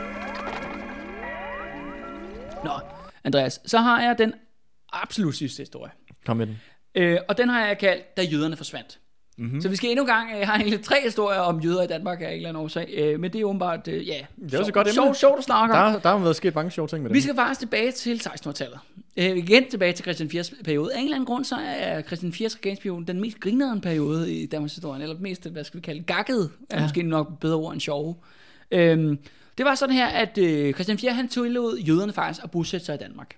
[2.64, 2.70] Nå,
[3.24, 4.32] Andreas, så har jeg den
[4.92, 5.92] absolut sidste historie.
[6.26, 6.56] Kom med den.
[6.94, 8.98] Øh, og den har jeg kaldt, da jøderne forsvandt.
[9.38, 9.46] Mhm.
[9.46, 9.60] Mm-hmm.
[9.60, 12.20] Så vi skal endnu en gang, jeg har egentlig tre historier om jøder i Danmark
[12.20, 14.70] af en eller anden årsag, øh, men det er åbenbart, øh, ja, Det er også
[14.70, 15.92] et godt sjovt, sjovt at snakke om.
[15.92, 17.14] Der, der har været sket mange sjove ting med det.
[17.14, 18.78] Vi skal faktisk tilbage til 1600-tallet.
[19.16, 20.44] Øh, igen tilbage til Christian 4.
[20.64, 20.94] periode.
[20.94, 22.48] Af en eller anden grund, så er Christian 4.
[22.48, 26.50] regeringsperiode den mest grinerende periode i Danmarks historie, eller mest, hvad skal vi kalde, gakket,
[26.70, 26.82] er ja.
[26.82, 28.14] måske nok bedre ord end sjove.
[28.70, 29.18] Øhm,
[29.58, 31.12] det var sådan her, at øh, Christian 4.
[31.12, 33.36] han tillod jøderne faktisk at bosætte sig i Danmark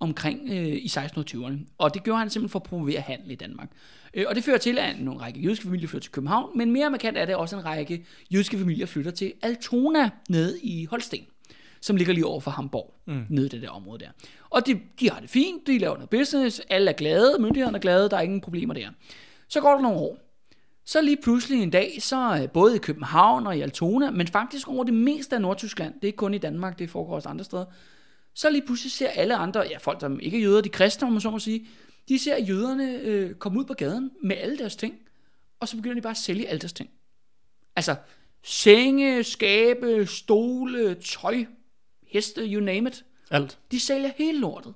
[0.00, 1.74] omkring øh, i 1620'erne.
[1.78, 3.70] Og det gjorde han simpelthen for at promovere handel i Danmark.
[4.14, 6.90] Øh, og det fører til, at nogle række jødiske familier flytter til København, men mere
[6.90, 11.26] markant er det også en række jødiske familier flytter til Altona nede i Holsten
[11.80, 13.24] som ligger lige over for Hamburg, mm.
[13.28, 14.08] nede i det der område der.
[14.50, 17.80] Og de, de har det fint, de laver noget business, alle er glade, myndighederne er
[17.80, 18.88] glade, der er ingen problemer der.
[19.48, 20.27] Så går der nogle år.
[20.88, 24.68] Så lige pludselig en dag, så øh, både i København og i Altona, men faktisk
[24.68, 27.44] over det meste af Nordtyskland, det er ikke kun i Danmark, det foregår også andre
[27.44, 27.64] steder,
[28.34, 31.12] så lige pludselig ser alle andre, ja folk, der ikke er jøder, de kristne, om
[31.12, 31.66] man så må sige,
[32.08, 34.94] de ser jøderne øh, komme ud på gaden med alle deres ting,
[35.60, 36.90] og så begynder de bare at sælge alle deres ting.
[37.76, 37.96] Altså,
[38.42, 41.44] senge, skabe, stole, tøj,
[42.06, 43.04] heste, you name it.
[43.30, 43.58] Alt.
[43.70, 44.74] De sælger hele lortet.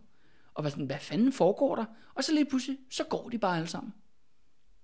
[0.54, 1.84] Og hvad, sådan, hvad fanden foregår der?
[2.14, 3.92] Og så lige pludselig, så går de bare alle sammen.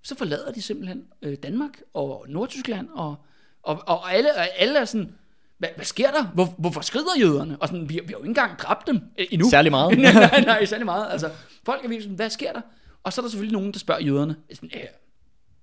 [0.09, 3.17] Så forlader de simpelthen øh, Danmark og Nordtyskland, og,
[3.63, 5.15] og, og alle, alle er sådan,
[5.59, 6.25] hvad, hvad sker der?
[6.25, 7.57] Hvor, hvorfor skrider jøderne?
[7.61, 9.51] Og sådan, vi, vi har jo ikke engang dræbt dem øh, endnu.
[9.51, 9.99] Særlig meget.
[9.99, 11.07] nej, nej, nej, særlig meget.
[11.11, 11.31] Altså,
[11.65, 12.61] folk er virkelig sådan, hvad sker der?
[13.03, 14.81] Og så er der selvfølgelig nogen, der spørger jøderne, sådan, øh,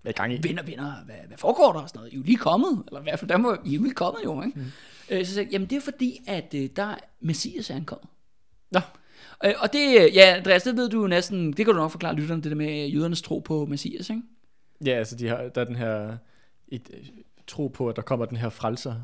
[0.01, 0.39] Hvad gang i?
[0.43, 1.79] venner, venner, hvad, hvad foregår der?
[1.79, 2.11] Og sådan noget.
[2.11, 3.93] I er jo lige kommet, eller i hvert fald, der må I er jo lige
[3.93, 4.59] kommet jo, ikke?
[4.59, 4.65] Mm.
[5.09, 8.09] Øh, så sagde jamen det er fordi, at øh, der er Messias er ankommet.
[8.71, 8.79] Nå.
[9.45, 11.91] Øh, og det, øh, ja, Andreas, det ved du jo næsten, det kan du nok
[11.91, 14.21] forklare lytterne, det der med jødernes tro på Messias, ikke?
[14.85, 16.17] Ja, altså de har, der er den her
[16.67, 16.89] et,
[17.47, 18.95] tro på, at der kommer den her frelser,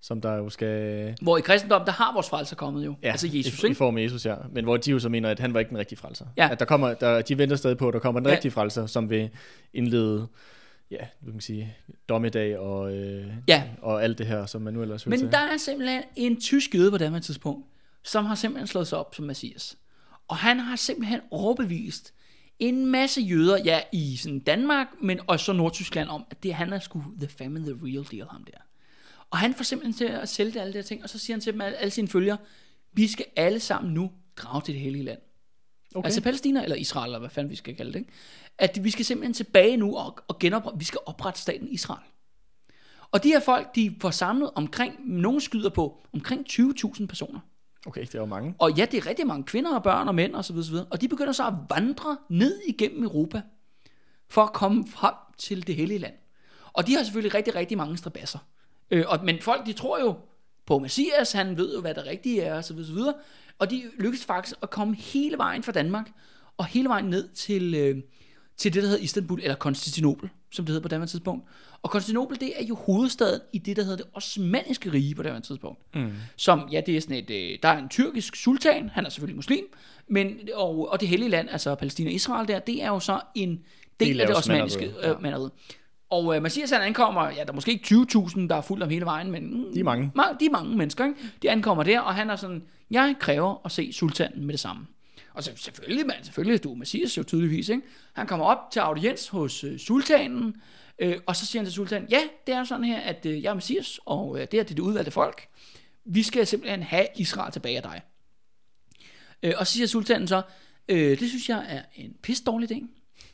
[0.00, 1.14] som der jo skal...
[1.22, 2.94] Hvor i kristendom, der har vores frelser kommet jo.
[3.02, 3.78] Ja, altså Jesus, i, i ikke?
[3.78, 4.34] form af Jesus, ja.
[4.52, 6.26] Men hvor de jo så mener, at han var ikke den rigtige frelser.
[6.36, 6.48] Ja.
[6.52, 8.34] At der kommer, der, de venter stadig på, at der kommer den Ja.
[8.34, 9.30] rigtige frelser, som vil
[9.74, 10.28] indlede,
[10.90, 11.76] ja, hvad kan sige,
[12.08, 13.62] dommedag og, øh, Ja.
[13.82, 16.90] og alt det her, som man nu ellers Men der er simpelthen en tysk jøde
[16.90, 17.66] på det her tidspunkt,
[18.04, 19.76] som har simpelthen slået sig op som Messias.
[20.28, 22.14] Og han har simpelthen overbevist
[22.58, 26.78] en masse jøder, ja, i sådan Danmark, men også Nordtyskland om, at det han er
[26.78, 28.58] sgu the family, the real deal, ham der.
[29.30, 31.40] Og han får simpelthen til at sælge alle de her ting, og så siger han
[31.40, 32.38] til dem, alle, alle sine følgere,
[32.92, 35.18] vi skal alle sammen nu drage til det hellige land.
[35.94, 36.06] Okay.
[36.06, 38.10] Altså Palæstina, eller Israel, eller hvad fanden vi skal kalde det, ikke?
[38.58, 42.06] At vi skal simpelthen tilbage nu og, og genoprette, vi skal oprette staten Israel.
[43.10, 47.40] Og de her folk, de får samlet omkring, nogen skyder på, omkring 20.000 personer.
[47.86, 48.54] Okay, det er jo mange.
[48.58, 50.38] Og ja, det er rigtig mange kvinder og børn og mænd osv.
[50.38, 50.86] Og, så videre, så videre.
[50.90, 53.42] og de begynder så at vandre ned igennem Europa,
[54.28, 56.14] for at komme frem til det hellige land.
[56.72, 58.38] Og de har selvfølgelig rigtig, rigtig mange strabasser.
[58.90, 60.14] Øh, og, men folk, de tror jo
[60.66, 63.14] på Messias, han ved jo, hvad det rigtige er, og så videre.
[63.58, 66.10] Og de lykkes faktisk at komme hele vejen fra Danmark,
[66.56, 68.02] og hele vejen ned til, øh,
[68.56, 71.44] til det, der hedder Istanbul, eller Konstantinopel, som det hedder på det tidspunkt.
[71.82, 75.32] Og Konstantinopel, det er jo hovedstaden i det, der hedder det osmaniske rige på det
[75.32, 75.94] her tidspunkt.
[75.94, 76.12] Mm.
[76.36, 79.36] Som, ja, det er sådan et, øh, der er en tyrkisk sultan, han er selvfølgelig
[79.36, 79.64] muslim,
[80.08, 83.20] men, og, og det hellige land, altså Palæstina og Israel der, det er jo så
[83.34, 83.48] en
[84.00, 85.50] del, Del af det osmanderiet, øh, manderiet.
[86.10, 88.90] Og øh, Messias han ankommer, ja, der er måske ikke 20.000, der er fuldt om
[88.90, 90.12] hele vejen, men mm, De er mange.
[90.18, 91.16] Ma- de er mange mennesker, ikke?
[91.42, 94.86] De ankommer der, og han er sådan, jeg kræver at se sultanen med det samme.
[95.36, 97.82] Og så, selvfølgelig, man, selvfølgelig, du er Messias jo tydeligvis, ikke?
[98.12, 100.56] Han kommer op til audiens hos øh, sultanen,
[100.98, 103.50] Øh, og så siger han til sultanen, ja, det er sådan her, at øh, jeg
[103.50, 105.48] er Messias, og øh, det her det er det udvalgte folk.
[106.04, 108.02] Vi skal simpelthen have Israel tilbage af dig.
[109.42, 110.42] Øh, og så siger sultanen så,
[110.88, 112.86] øh, det synes jeg er en pis dårlig idé.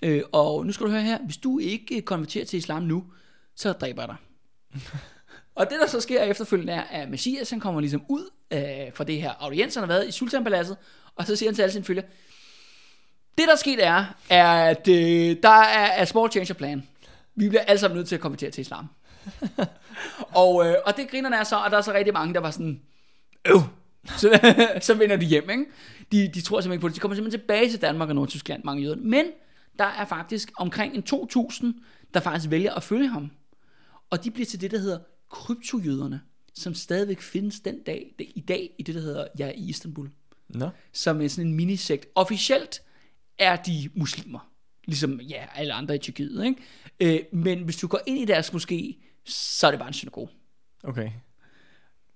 [0.03, 3.05] Øh, og nu skal du høre her, hvis du ikke konverterer til islam nu,
[3.57, 4.17] så dræber jeg dig.
[5.55, 9.05] og det der så sker efterfølgende er, at Messias han kommer ligesom ud øh, fra
[9.05, 10.77] det her audiens, han har været i sultanpaladset,
[11.17, 12.03] og så siger han til alle sine følger,
[13.39, 16.89] det der er sket er, at øh, der er a small change of plan.
[17.35, 18.87] Vi bliver alle sammen nødt til at konvertere til islam.
[20.43, 22.51] og, øh, og det grinerne er så, at der er så rigtig mange, der var
[22.51, 22.81] sådan,
[23.45, 23.61] øv,
[24.21, 25.65] så, så vender de hjem, ikke?
[26.13, 26.95] De, de tror simpelthen ikke på det.
[26.95, 28.97] De kommer simpelthen tilbage til Danmark og Nordtyskland, mange jøder.
[28.97, 29.25] Men
[29.79, 31.67] der er faktisk omkring en 2.000,
[32.15, 33.31] der faktisk vælger at følge ham.
[34.11, 34.99] Og de bliver til det, der hedder
[35.33, 36.21] kryptojøderne,
[36.55, 40.11] som stadigvæk findes den dag, i dag i det, der hedder ja, i Istanbul.
[40.49, 40.69] Nå.
[40.93, 42.07] Som er sådan en minisekt.
[42.15, 42.83] Officielt
[43.39, 44.51] er de muslimer.
[44.85, 46.45] Ligesom ja, alle andre i Tyrkiet.
[46.45, 46.63] Ikke?
[47.01, 50.29] Øh, men hvis du går ind i deres moské, så er det bare en synagoge.
[50.85, 51.11] Okay.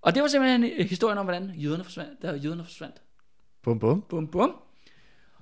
[0.02, 2.22] Og det var simpelthen øh, historien om, hvordan jøderne forsvandt.
[2.22, 3.02] Der jøderne forsvandt.
[3.62, 4.02] Bum, bum.
[4.08, 4.56] Bum, bum.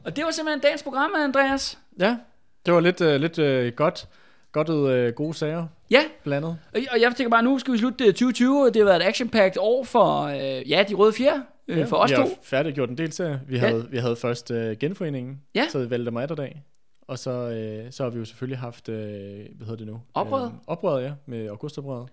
[0.05, 1.79] Og det var simpelthen dagens program, Andreas.
[1.99, 2.19] Ja,
[2.67, 4.09] det var lidt, uh, lidt uh, godt,
[4.55, 6.59] godt uh, gode sager Ja, blandet.
[6.93, 8.67] og jeg tænker bare, nu skal vi slutte øh, 2020.
[8.67, 11.41] Det har været et action-packed år for, øh, ja, de røde fjer.
[11.69, 12.23] Øh, ja, for os vi to.
[12.23, 13.41] har færdiggjort en del serie.
[13.49, 13.61] Vi Ja.
[13.67, 15.67] havde, vi havde først uh, genforeningen, Ja.
[15.71, 16.63] så vi valgte mig dag.
[17.09, 20.01] Og så, øh, så har vi jo selvfølgelig haft, øh, hvad hedder det nu?
[20.15, 20.47] Oprøret.
[20.47, 22.09] Øh, oprøret, ja, med augustoprøret.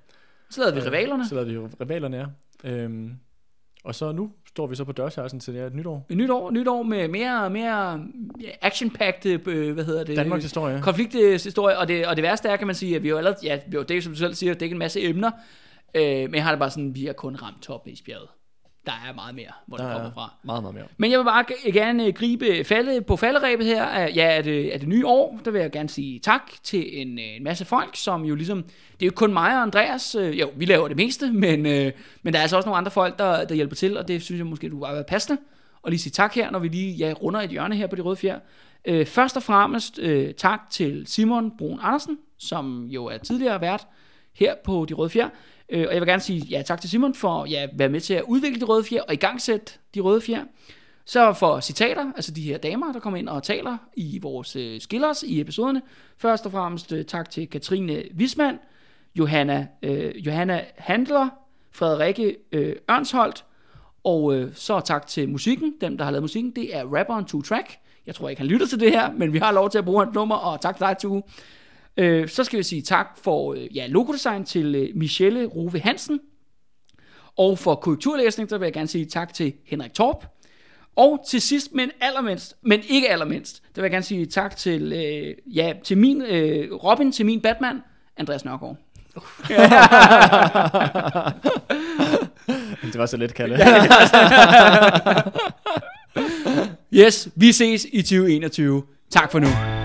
[0.50, 1.28] Så lavede vi rivalerne.
[1.30, 2.26] Så lavede vi rivalerne, ja.
[2.70, 3.14] Øhm,
[3.84, 6.06] og så nu står vi så på dørshærsen til det her nytår.
[6.10, 8.08] Et nyt år, nyt år med mere, mere
[8.62, 10.18] action-packed, øh, hvad hedder det?
[10.18, 10.82] Danmarks historie.
[10.82, 13.60] konflikthistorie, og det, og det værste er, kan man sige, at vi jo allerede, ja,
[13.68, 15.32] vi jo, det er som du selv siger, det er ikke en masse emner,
[15.96, 18.28] øh, men jeg har det bare sådan, vi har kun ramt top i isbjerget.
[18.86, 20.34] Der er meget mere, hvor det Der kommer er fra.
[20.44, 20.86] meget, meget mere.
[20.98, 24.02] Men jeg vil bare gerne gribe falde på falderæbet her.
[24.02, 27.20] Ja, er det, er det nye år, der vil jeg gerne sige tak til en,
[27.20, 30.40] øh, en masse folk, som jo ligesom, det er jo kun mig og Andreas, øh,
[30.40, 31.92] jo, vi laver det meste, men, øh,
[32.24, 34.40] men der er altså også nogle andre folk, der, der hjælper til, og det synes
[34.40, 35.42] jeg måske, du bare være passende,
[35.82, 38.02] og lige sige tak her, når vi lige ja, runder et hjørne her på de
[38.02, 38.40] røde fjer.
[38.86, 43.88] Øh, først og fremmest øh, tak til Simon Brun Andersen, som jo er tidligere vært
[44.34, 45.30] her på De Røde Fjer.
[45.72, 48.14] Øh, og jeg vil gerne sige ja, tak til Simon for ja, være med til
[48.14, 50.44] at udvikle De Røde Fjer og igangsætte De Røde Fjer.
[51.06, 54.82] Så for citater, altså de her damer, der kommer ind og taler i vores øh,
[54.82, 55.82] skillers i episoderne.
[56.18, 58.60] Først og fremmest øh, tak til Katrine Wisman,
[59.16, 61.30] Johanna, øh, Johanna Handler,
[61.72, 63.46] Frederikke øh, Ørnsholdt,
[64.04, 67.42] og øh, så tak til musikken, dem der har lavet musikken, det er rapperen Two
[67.42, 67.78] Track.
[68.06, 70.06] Jeg tror ikke, han lytter til det her, men vi har lov til at bruge
[70.06, 71.24] hans nummer, og tak til dig, Tue.
[71.98, 76.20] Øh, så skal vi sige tak for øh, ja, logodesign til øh, Michelle Rove Hansen.
[77.38, 80.26] Og for korrekturlæsning, der vil jeg gerne sige tak til Henrik Torp.
[80.96, 84.94] Og til sidst, men allermindst, men ikke allermindst, der vil jeg gerne sige tak til,
[84.94, 87.82] øh, ja, til min øh, Robin, til min Batman,
[88.18, 88.78] Andreas Nørgaard.
[92.82, 93.58] Det var så let, Kalle.
[96.94, 98.84] Yes, vi ses i 2021.
[99.10, 99.81] Tak for nu.